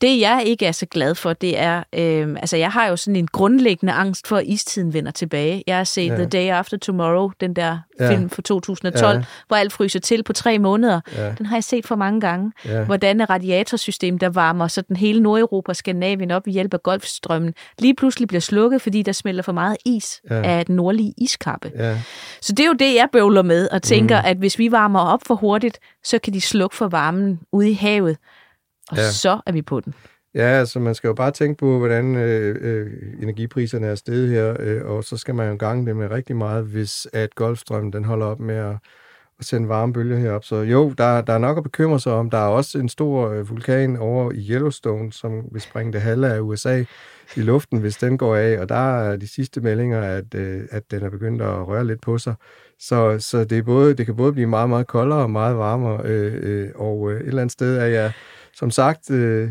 Det, 0.00 0.20
jeg 0.20 0.42
ikke 0.46 0.66
er 0.66 0.72
så 0.72 0.86
glad 0.86 1.14
for, 1.14 1.32
det 1.32 1.58
er, 1.58 1.82
øh, 1.94 2.28
altså, 2.40 2.56
jeg 2.56 2.70
har 2.70 2.88
jo 2.88 2.96
sådan 2.96 3.16
en 3.16 3.26
grundlæggende 3.26 3.92
angst 3.92 4.26
for, 4.26 4.36
at 4.36 4.46
istiden 4.46 4.92
vender 4.92 5.10
tilbage. 5.10 5.64
Jeg 5.66 5.76
har 5.76 5.84
set 5.84 6.08
ja. 6.08 6.14
The 6.14 6.24
Day 6.24 6.48
After 6.50 6.76
Tomorrow, 6.76 7.30
den 7.40 7.54
der 7.54 7.78
ja. 8.00 8.10
film 8.10 8.30
fra 8.30 8.42
2012, 8.42 9.16
ja. 9.16 9.24
hvor 9.48 9.56
alt 9.56 9.72
fryser 9.72 10.00
til 10.00 10.22
på 10.22 10.32
tre 10.32 10.58
måneder. 10.58 11.00
Ja. 11.16 11.32
Den 11.38 11.46
har 11.46 11.56
jeg 11.56 11.64
set 11.64 11.86
for 11.86 11.96
mange 11.96 12.20
gange. 12.20 12.52
Ja. 12.64 12.84
Hvordan 12.84 13.20
et 13.20 13.30
radiatorsystem, 13.30 14.18
der 14.18 14.28
varmer 14.28 14.68
så 14.68 14.82
den 14.82 14.96
hele 14.96 15.20
Nordeuropa 15.20 15.70
og 15.70 15.76
Skandinavien 15.76 16.30
op 16.30 16.46
ved 16.46 16.52
hjælp 16.52 16.74
af 16.74 16.82
golfstrømmen, 16.82 17.54
lige 17.78 17.94
pludselig 17.94 18.28
bliver 18.28 18.40
slukket, 18.40 18.82
fordi 18.82 19.02
der 19.02 19.12
smelter 19.12 19.42
for 19.42 19.52
meget 19.52 19.76
is 19.84 20.17
ja. 20.30 20.42
af 20.42 20.66
den 20.66 20.76
nordlige 20.76 21.14
iskappe. 21.18 21.72
Ja. 21.76 22.02
Så 22.40 22.52
det 22.52 22.60
er 22.60 22.66
jo 22.66 22.76
det, 22.78 22.94
jeg 22.94 23.08
bøvler 23.12 23.42
med, 23.42 23.68
og 23.68 23.82
tænker, 23.82 24.20
mm. 24.20 24.26
at 24.26 24.36
hvis 24.36 24.58
vi 24.58 24.72
varmer 24.72 25.00
op 25.00 25.20
for 25.26 25.34
hurtigt, 25.34 25.78
så 26.04 26.18
kan 26.18 26.32
de 26.32 26.40
slukke 26.40 26.76
for 26.76 26.88
varmen 26.88 27.40
ude 27.52 27.70
i 27.70 27.74
havet, 27.74 28.16
og 28.90 28.96
ja. 28.96 29.10
så 29.10 29.40
er 29.46 29.52
vi 29.52 29.62
på 29.62 29.80
den. 29.80 29.94
Ja, 30.34 30.42
altså 30.42 30.80
man 30.80 30.94
skal 30.94 31.08
jo 31.08 31.14
bare 31.14 31.30
tænke 31.30 31.58
på, 31.58 31.78
hvordan 31.78 32.16
øh, 32.16 32.56
øh, 32.60 32.86
energipriserne 33.22 33.86
er 33.86 33.94
steget 33.94 34.28
her, 34.28 34.56
øh, 34.60 34.84
og 34.84 35.04
så 35.04 35.16
skal 35.16 35.34
man 35.34 35.50
jo 35.50 35.56
gange 35.56 35.86
det 35.86 35.96
med 35.96 36.10
rigtig 36.10 36.36
meget, 36.36 36.64
hvis 36.64 37.06
at 37.12 37.34
Golfstrømmen 37.34 37.92
den 37.92 38.04
holder 38.04 38.26
op 38.26 38.40
med 38.40 38.54
at, 38.54 38.76
at 39.38 39.44
sende 39.44 39.68
varmebølger 39.68 40.16
herop. 40.16 40.44
Så 40.44 40.56
jo, 40.56 40.94
der, 40.98 41.20
der 41.20 41.32
er 41.32 41.38
nok 41.38 41.56
at 41.56 41.62
bekymre 41.62 42.00
sig 42.00 42.12
om. 42.12 42.30
Der 42.30 42.38
er 42.38 42.48
også 42.48 42.78
en 42.78 42.88
stor 42.88 43.28
øh, 43.30 43.50
vulkan 43.50 43.96
over 43.96 44.32
i 44.32 44.50
Yellowstone, 44.50 45.12
som 45.12 45.44
vil 45.52 45.60
springe 45.60 45.92
det 45.92 46.00
halve 46.00 46.28
af 46.28 46.40
USA 46.40 46.84
i 47.36 47.40
luften, 47.40 47.78
hvis 47.78 47.96
den 47.96 48.18
går 48.18 48.36
af, 48.36 48.58
og 48.58 48.68
der 48.68 49.00
er 49.00 49.16
de 49.16 49.28
sidste 49.28 49.60
meldinger, 49.60 50.00
at, 50.00 50.34
øh, 50.34 50.60
at 50.70 50.90
den 50.90 51.02
er 51.02 51.10
begyndt 51.10 51.42
at 51.42 51.68
røre 51.68 51.86
lidt 51.86 52.00
på 52.00 52.18
sig. 52.18 52.34
Så, 52.80 53.16
så 53.18 53.44
det, 53.44 53.58
er 53.58 53.62
både, 53.62 53.94
det 53.94 54.06
kan 54.06 54.16
både 54.16 54.32
blive 54.32 54.46
meget, 54.46 54.68
meget 54.68 54.86
koldere 54.86 55.18
og 55.18 55.30
meget 55.30 55.58
varmere, 55.58 56.00
øh, 56.04 56.34
øh, 56.42 56.68
og 56.74 57.12
øh, 57.12 57.20
et 57.20 57.26
eller 57.26 57.42
andet 57.42 57.52
sted 57.52 57.76
er 57.76 57.86
jeg, 57.86 58.12
som 58.54 58.70
sagt... 58.70 59.10
Øh, 59.10 59.48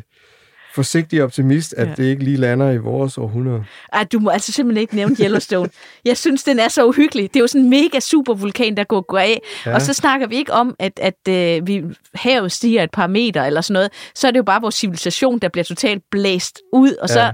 forsigtig 0.77 1.23
optimist, 1.23 1.73
at 1.73 1.87
ja. 1.87 1.93
det 1.93 2.03
ikke 2.03 2.23
lige 2.23 2.37
lander 2.37 2.71
i 2.71 2.77
vores 2.77 3.17
århundrede. 3.17 3.65
Ej, 3.93 4.03
du 4.03 4.19
må 4.19 4.29
altså 4.29 4.51
simpelthen 4.51 4.81
ikke 4.81 4.95
nævne 4.95 5.15
Yellowstone. 5.21 5.69
Jeg 6.05 6.17
synes, 6.17 6.43
den 6.43 6.59
er 6.59 6.67
så 6.67 6.85
uhyggelig. 6.85 7.33
Det 7.33 7.39
er 7.39 7.43
jo 7.43 7.47
sådan 7.47 7.61
en 7.61 7.69
mega 7.69 7.99
super 7.99 8.33
vulkan, 8.33 8.77
der 8.77 8.83
går, 8.83 9.01
går 9.01 9.17
af. 9.17 9.41
Ja. 9.65 9.75
Og 9.75 9.81
så 9.81 9.93
snakker 9.93 10.27
vi 10.27 10.35
ikke 10.35 10.53
om, 10.53 10.75
at, 10.79 10.99
at 11.01 11.27
øh, 11.29 11.67
vi, 11.67 11.83
havet 12.13 12.51
stiger 12.51 12.83
et 12.83 12.91
par 12.91 13.07
meter 13.07 13.43
eller 13.43 13.61
sådan 13.61 13.73
noget. 13.73 13.91
Så 14.15 14.27
er 14.27 14.31
det 14.31 14.37
jo 14.37 14.43
bare 14.43 14.61
vores 14.61 14.75
civilisation, 14.75 15.39
der 15.39 15.49
bliver 15.49 15.65
totalt 15.65 16.03
blæst 16.11 16.59
ud, 16.73 16.95
og 17.01 17.09
ja. 17.09 17.31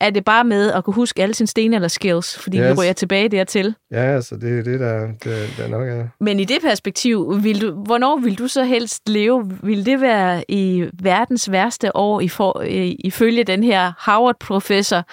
Er 0.00 0.10
det 0.10 0.24
bare 0.24 0.44
med 0.44 0.72
at 0.72 0.84
kunne 0.84 0.94
huske 0.94 1.22
alle 1.22 1.34
sine 1.34 1.46
sten 1.46 1.74
eller 1.74 1.88
skills, 1.88 2.38
fordi 2.38 2.58
yes. 2.58 2.68
vi 2.68 2.72
ryger 2.72 2.92
tilbage 2.92 3.28
dertil. 3.28 3.74
Ja, 3.90 4.14
altså 4.14 4.36
det 4.36 4.58
er 4.58 4.62
det, 4.62 4.80
der, 4.80 5.06
der, 5.24 5.46
der 5.58 5.68
nok 5.68 5.88
er. 5.88 6.08
Men 6.20 6.40
i 6.40 6.44
det 6.44 6.62
perspektiv, 6.62 7.42
vil 7.42 7.60
du, 7.60 7.72
hvornår 7.72 8.16
vil 8.16 8.38
du 8.38 8.48
så 8.48 8.64
helst 8.64 9.08
leve? 9.08 9.58
Vil 9.62 9.86
det 9.86 10.00
være 10.00 10.44
i 10.48 10.88
verdens 10.92 11.50
værste 11.50 11.96
år 11.96 12.20
i 12.20 12.28
for, 12.28 12.62
ifølge 13.04 13.44
den 13.44 13.62
her 13.62 13.92
Harvard-professor 13.98 15.04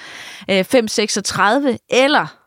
536, 0.50 1.78
eller 1.90 2.38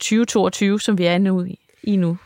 2022, 0.00 0.80
som 0.80 0.98
vi 0.98 1.04
er 1.04 1.18
nu 1.18 1.46
i 1.82 1.96
nu? 1.96 2.18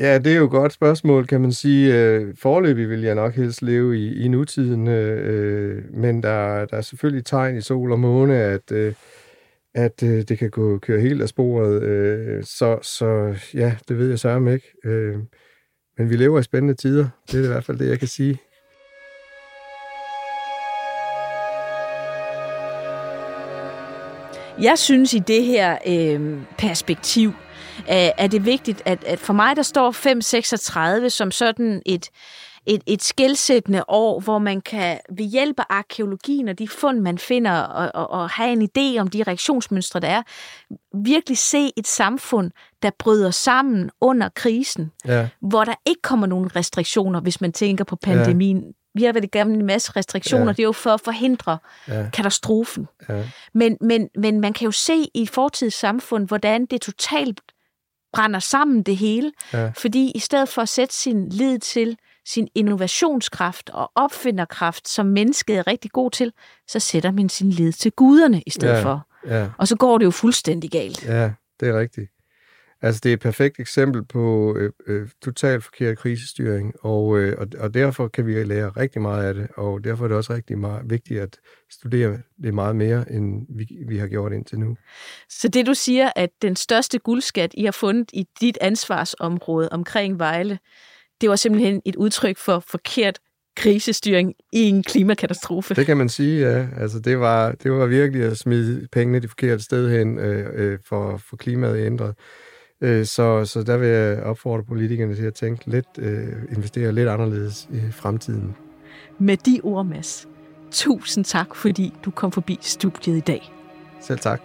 Ja, 0.00 0.18
det 0.18 0.32
er 0.32 0.36
jo 0.36 0.44
et 0.44 0.50
godt 0.50 0.72
spørgsmål, 0.72 1.26
kan 1.26 1.40
man 1.40 1.52
sige. 1.52 1.94
Øh, 1.94 2.34
forløbig 2.36 2.88
vil 2.88 3.00
jeg 3.00 3.14
nok 3.14 3.34
helst 3.34 3.62
leve 3.62 3.98
i, 3.98 4.24
i 4.24 4.28
nutiden, 4.28 4.88
øh, 4.88 5.34
øh, 5.34 5.94
men 5.94 6.22
der, 6.22 6.64
der 6.64 6.76
er 6.76 6.80
selvfølgelig 6.80 7.24
tegn 7.24 7.56
i 7.56 7.60
sol 7.60 7.92
og 7.92 8.00
måne, 8.00 8.34
at, 8.34 8.72
øh, 8.72 8.94
at 9.74 10.02
øh, 10.02 10.22
det 10.22 10.38
kan 10.38 10.50
gå 10.50 10.78
køre 10.78 11.00
helt 11.00 11.22
af 11.22 11.28
sporet. 11.28 11.82
Øh, 11.82 12.44
så, 12.44 12.78
så 12.82 13.34
ja, 13.54 13.76
det 13.88 13.98
ved 13.98 14.08
jeg 14.08 14.18
sørme 14.18 14.54
ikke. 14.54 14.72
Men 15.98 16.10
vi 16.10 16.16
lever 16.16 16.40
i 16.40 16.42
spændende 16.42 16.74
tider. 16.74 17.08
Det 17.32 17.40
er 17.40 17.44
i 17.44 17.46
hvert 17.46 17.64
fald 17.64 17.78
det, 17.78 17.88
jeg 17.88 17.98
kan 17.98 18.08
sige. 18.08 18.38
Jeg 24.62 24.78
synes 24.78 25.14
i 25.14 25.18
det 25.18 25.44
her 25.44 25.78
øh, 25.86 26.38
perspektiv, 26.58 27.32
er 27.86 28.26
det 28.26 28.46
vigtigt, 28.46 28.82
at, 28.84 29.04
at 29.04 29.18
for 29.18 29.32
mig 29.32 29.56
der 29.56 29.62
står 29.62 29.90
536 29.90 31.10
som 31.10 31.30
sådan 31.30 31.82
et, 31.86 32.10
et, 32.66 32.82
et 32.86 33.02
skældsættende 33.02 33.84
år, 33.88 34.20
hvor 34.20 34.38
man 34.38 34.60
kan 34.60 34.98
ved 35.10 35.24
hjælp 35.24 35.58
af 35.58 35.64
arkeologien 35.68 36.48
og 36.48 36.58
de 36.58 36.68
fund, 36.68 37.00
man 37.00 37.18
finder, 37.18 37.60
og, 37.60 37.90
og, 37.94 38.10
og 38.10 38.30
have 38.30 38.52
en 38.52 38.62
idé 38.62 39.00
om 39.00 39.08
de 39.08 39.22
reaktionsmønstre, 39.22 40.00
der 40.00 40.08
er, 40.08 40.22
virkelig 40.94 41.38
se 41.38 41.70
et 41.76 41.86
samfund, 41.86 42.50
der 42.82 42.90
bryder 42.98 43.30
sammen 43.30 43.90
under 44.00 44.28
krisen, 44.28 44.92
ja. 45.04 45.28
hvor 45.40 45.64
der 45.64 45.74
ikke 45.86 46.02
kommer 46.02 46.26
nogen 46.26 46.56
restriktioner, 46.56 47.20
hvis 47.20 47.40
man 47.40 47.52
tænker 47.52 47.84
på 47.84 47.96
pandemien. 47.96 48.58
Ja. 48.58 48.72
Vi 48.94 49.04
har 49.04 49.12
været 49.12 49.24
igennem 49.24 49.54
en 49.54 49.66
masse 49.66 49.92
restriktioner, 49.96 50.46
ja. 50.46 50.52
det 50.52 50.58
er 50.58 50.64
jo 50.64 50.72
for 50.72 50.90
at 50.90 51.00
forhindre 51.00 51.58
ja. 51.88 52.10
katastrofen. 52.12 52.88
Ja. 53.08 53.24
Men, 53.54 53.76
men, 53.80 54.08
men 54.18 54.40
man 54.40 54.52
kan 54.52 54.64
jo 54.64 54.70
se 54.70 55.06
i 55.14 55.26
fortidens 55.26 55.74
samfund, 55.74 56.28
hvordan 56.28 56.66
det 56.66 56.80
totalt 56.80 57.40
brænder 58.12 58.38
sammen 58.38 58.82
det 58.82 58.96
hele. 58.96 59.32
Ja. 59.52 59.72
Fordi 59.76 60.12
i 60.14 60.18
stedet 60.18 60.48
for 60.48 60.62
at 60.62 60.68
sætte 60.68 60.94
sin 60.94 61.28
lid 61.28 61.58
til 61.58 61.96
sin 62.26 62.48
innovationskraft 62.54 63.70
og 63.70 63.92
opfinderkraft, 63.94 64.88
som 64.88 65.06
mennesket 65.06 65.56
er 65.56 65.66
rigtig 65.66 65.90
god 65.90 66.10
til, 66.10 66.32
så 66.68 66.78
sætter 66.80 67.10
man 67.10 67.28
sin 67.28 67.50
lid 67.50 67.72
til 67.72 67.92
guderne 67.92 68.42
i 68.46 68.50
stedet 68.50 68.74
ja. 68.74 68.82
for. 68.82 69.08
Ja. 69.26 69.48
Og 69.58 69.68
så 69.68 69.76
går 69.76 69.98
det 69.98 70.04
jo 70.04 70.10
fuldstændig 70.10 70.70
galt. 70.70 71.04
Ja, 71.04 71.32
det 71.60 71.68
er 71.68 71.80
rigtigt. 71.80 72.11
Altså, 72.82 73.00
det 73.04 73.08
er 73.08 73.12
et 73.14 73.20
perfekt 73.20 73.60
eksempel 73.60 74.04
på 74.04 74.56
øh, 74.56 74.72
øh, 74.86 75.08
totalt 75.22 75.64
forkert 75.64 75.98
krisestyring, 75.98 76.74
og, 76.80 77.18
øh, 77.18 77.36
og, 77.38 77.46
og 77.58 77.74
derfor 77.74 78.08
kan 78.08 78.26
vi 78.26 78.44
lære 78.44 78.68
rigtig 78.68 79.02
meget 79.02 79.24
af 79.24 79.34
det, 79.34 79.48
og 79.56 79.84
derfor 79.84 80.04
er 80.04 80.08
det 80.08 80.16
også 80.16 80.34
rigtig 80.34 80.58
meget 80.58 80.90
vigtigt 80.90 81.20
at 81.20 81.38
studere 81.70 82.18
det 82.42 82.54
meget 82.54 82.76
mere, 82.76 83.12
end 83.12 83.46
vi, 83.48 83.66
vi 83.88 83.98
har 83.98 84.06
gjort 84.06 84.32
indtil 84.32 84.58
nu. 84.58 84.76
Så 85.28 85.48
det 85.48 85.66
du 85.66 85.74
siger, 85.74 86.10
at 86.16 86.30
den 86.42 86.56
største 86.56 86.98
guldskat, 86.98 87.50
I 87.54 87.64
har 87.64 87.72
fundet 87.72 88.10
i 88.12 88.26
dit 88.40 88.58
ansvarsområde 88.60 89.68
omkring 89.72 90.18
Vejle, 90.18 90.58
det 91.20 91.28
var 91.28 91.36
simpelthen 91.36 91.82
et 91.84 91.96
udtryk 91.96 92.38
for 92.38 92.64
forkert 92.68 93.18
krisestyring 93.56 94.34
i 94.52 94.60
en 94.60 94.82
klimakatastrofe. 94.82 95.74
Det 95.74 95.86
kan 95.86 95.96
man 95.96 96.08
sige, 96.08 96.48
ja. 96.48 96.66
Altså, 96.76 97.00
det, 97.00 97.18
var, 97.20 97.52
det 97.52 97.72
var 97.72 97.86
virkelig 97.86 98.24
at 98.24 98.38
smide 98.38 98.88
pengene 98.92 99.20
det 99.20 99.30
forkerte 99.30 99.62
sted 99.62 99.90
hen 99.90 100.18
øh, 100.18 100.46
øh, 100.54 100.78
for, 100.88 101.16
for 101.16 101.36
klimaet 101.36 101.86
ændret. 101.86 102.14
Øh, 102.82 103.06
så, 103.06 103.44
så 103.44 103.62
der 103.62 103.76
vil 103.76 103.88
jeg 103.88 104.22
opfordre 104.22 104.64
politikerne 104.64 105.14
til 105.14 105.24
at 105.24 105.34
tænke 105.34 105.70
lidt, 105.70 105.86
øh, 105.98 106.28
investere 106.56 106.92
lidt 106.92 107.08
anderledes 107.08 107.68
i 107.72 107.90
fremtiden. 107.90 108.56
Med 109.18 109.36
de 109.36 109.60
ord, 109.62 109.86
Mads, 109.86 110.28
tusind 110.70 111.24
tak, 111.24 111.54
fordi 111.54 111.94
du 112.04 112.10
kom 112.10 112.32
forbi 112.32 112.58
studiet 112.60 113.16
i 113.16 113.20
dag. 113.20 113.52
Selv 114.00 114.18
tak. 114.18 114.40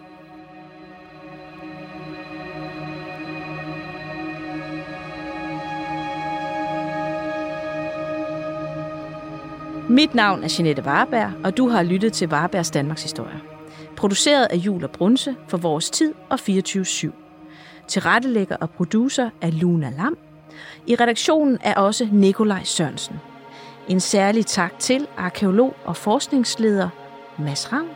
Mit 9.89 10.15
navn 10.15 10.43
er 10.43 10.55
Jeanette 10.59 10.83
Warberg, 10.83 11.31
og 11.43 11.57
du 11.57 11.67
har 11.67 11.83
lyttet 11.83 12.13
til 12.13 12.27
Warbergs 12.27 12.71
Danmarks 12.71 13.03
Historie. 13.03 13.41
Produceret 13.95 14.47
af 14.49 14.55
Jul 14.55 14.83
og 14.83 14.91
Brunse 14.91 15.35
for 15.47 15.57
Vores 15.57 15.89
Tid 15.89 16.13
og 16.29 16.39
24-7. 16.49 17.26
Tilrettelægger 17.87 18.55
og 18.55 18.69
producer 18.69 19.29
er 19.41 19.51
Luna 19.51 19.89
Lam. 19.89 20.17
I 20.87 20.95
redaktionen 20.95 21.57
er 21.61 21.75
også 21.75 22.09
Nikolaj 22.11 22.63
Sørensen. 22.63 23.15
En 23.87 23.99
særlig 23.99 24.45
tak 24.45 24.79
til 24.79 25.07
arkeolog 25.17 25.75
og 25.85 25.97
forskningsleder 25.97 26.89
Mads 27.39 27.73
Ravn. 27.73 27.89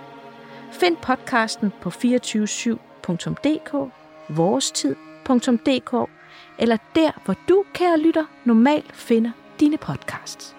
Find 0.71 0.97
podcasten 0.97 1.71
på 1.81 1.89
247.dk, 1.89 3.91
vorestid.dk 4.29 6.09
eller 6.59 6.77
der, 6.95 7.11
hvor 7.25 7.35
du, 7.49 7.63
kære 7.73 7.99
lytter, 7.99 8.25
normalt 8.45 8.95
finder 8.95 9.31
dine 9.59 9.77
podcasts. 9.77 10.55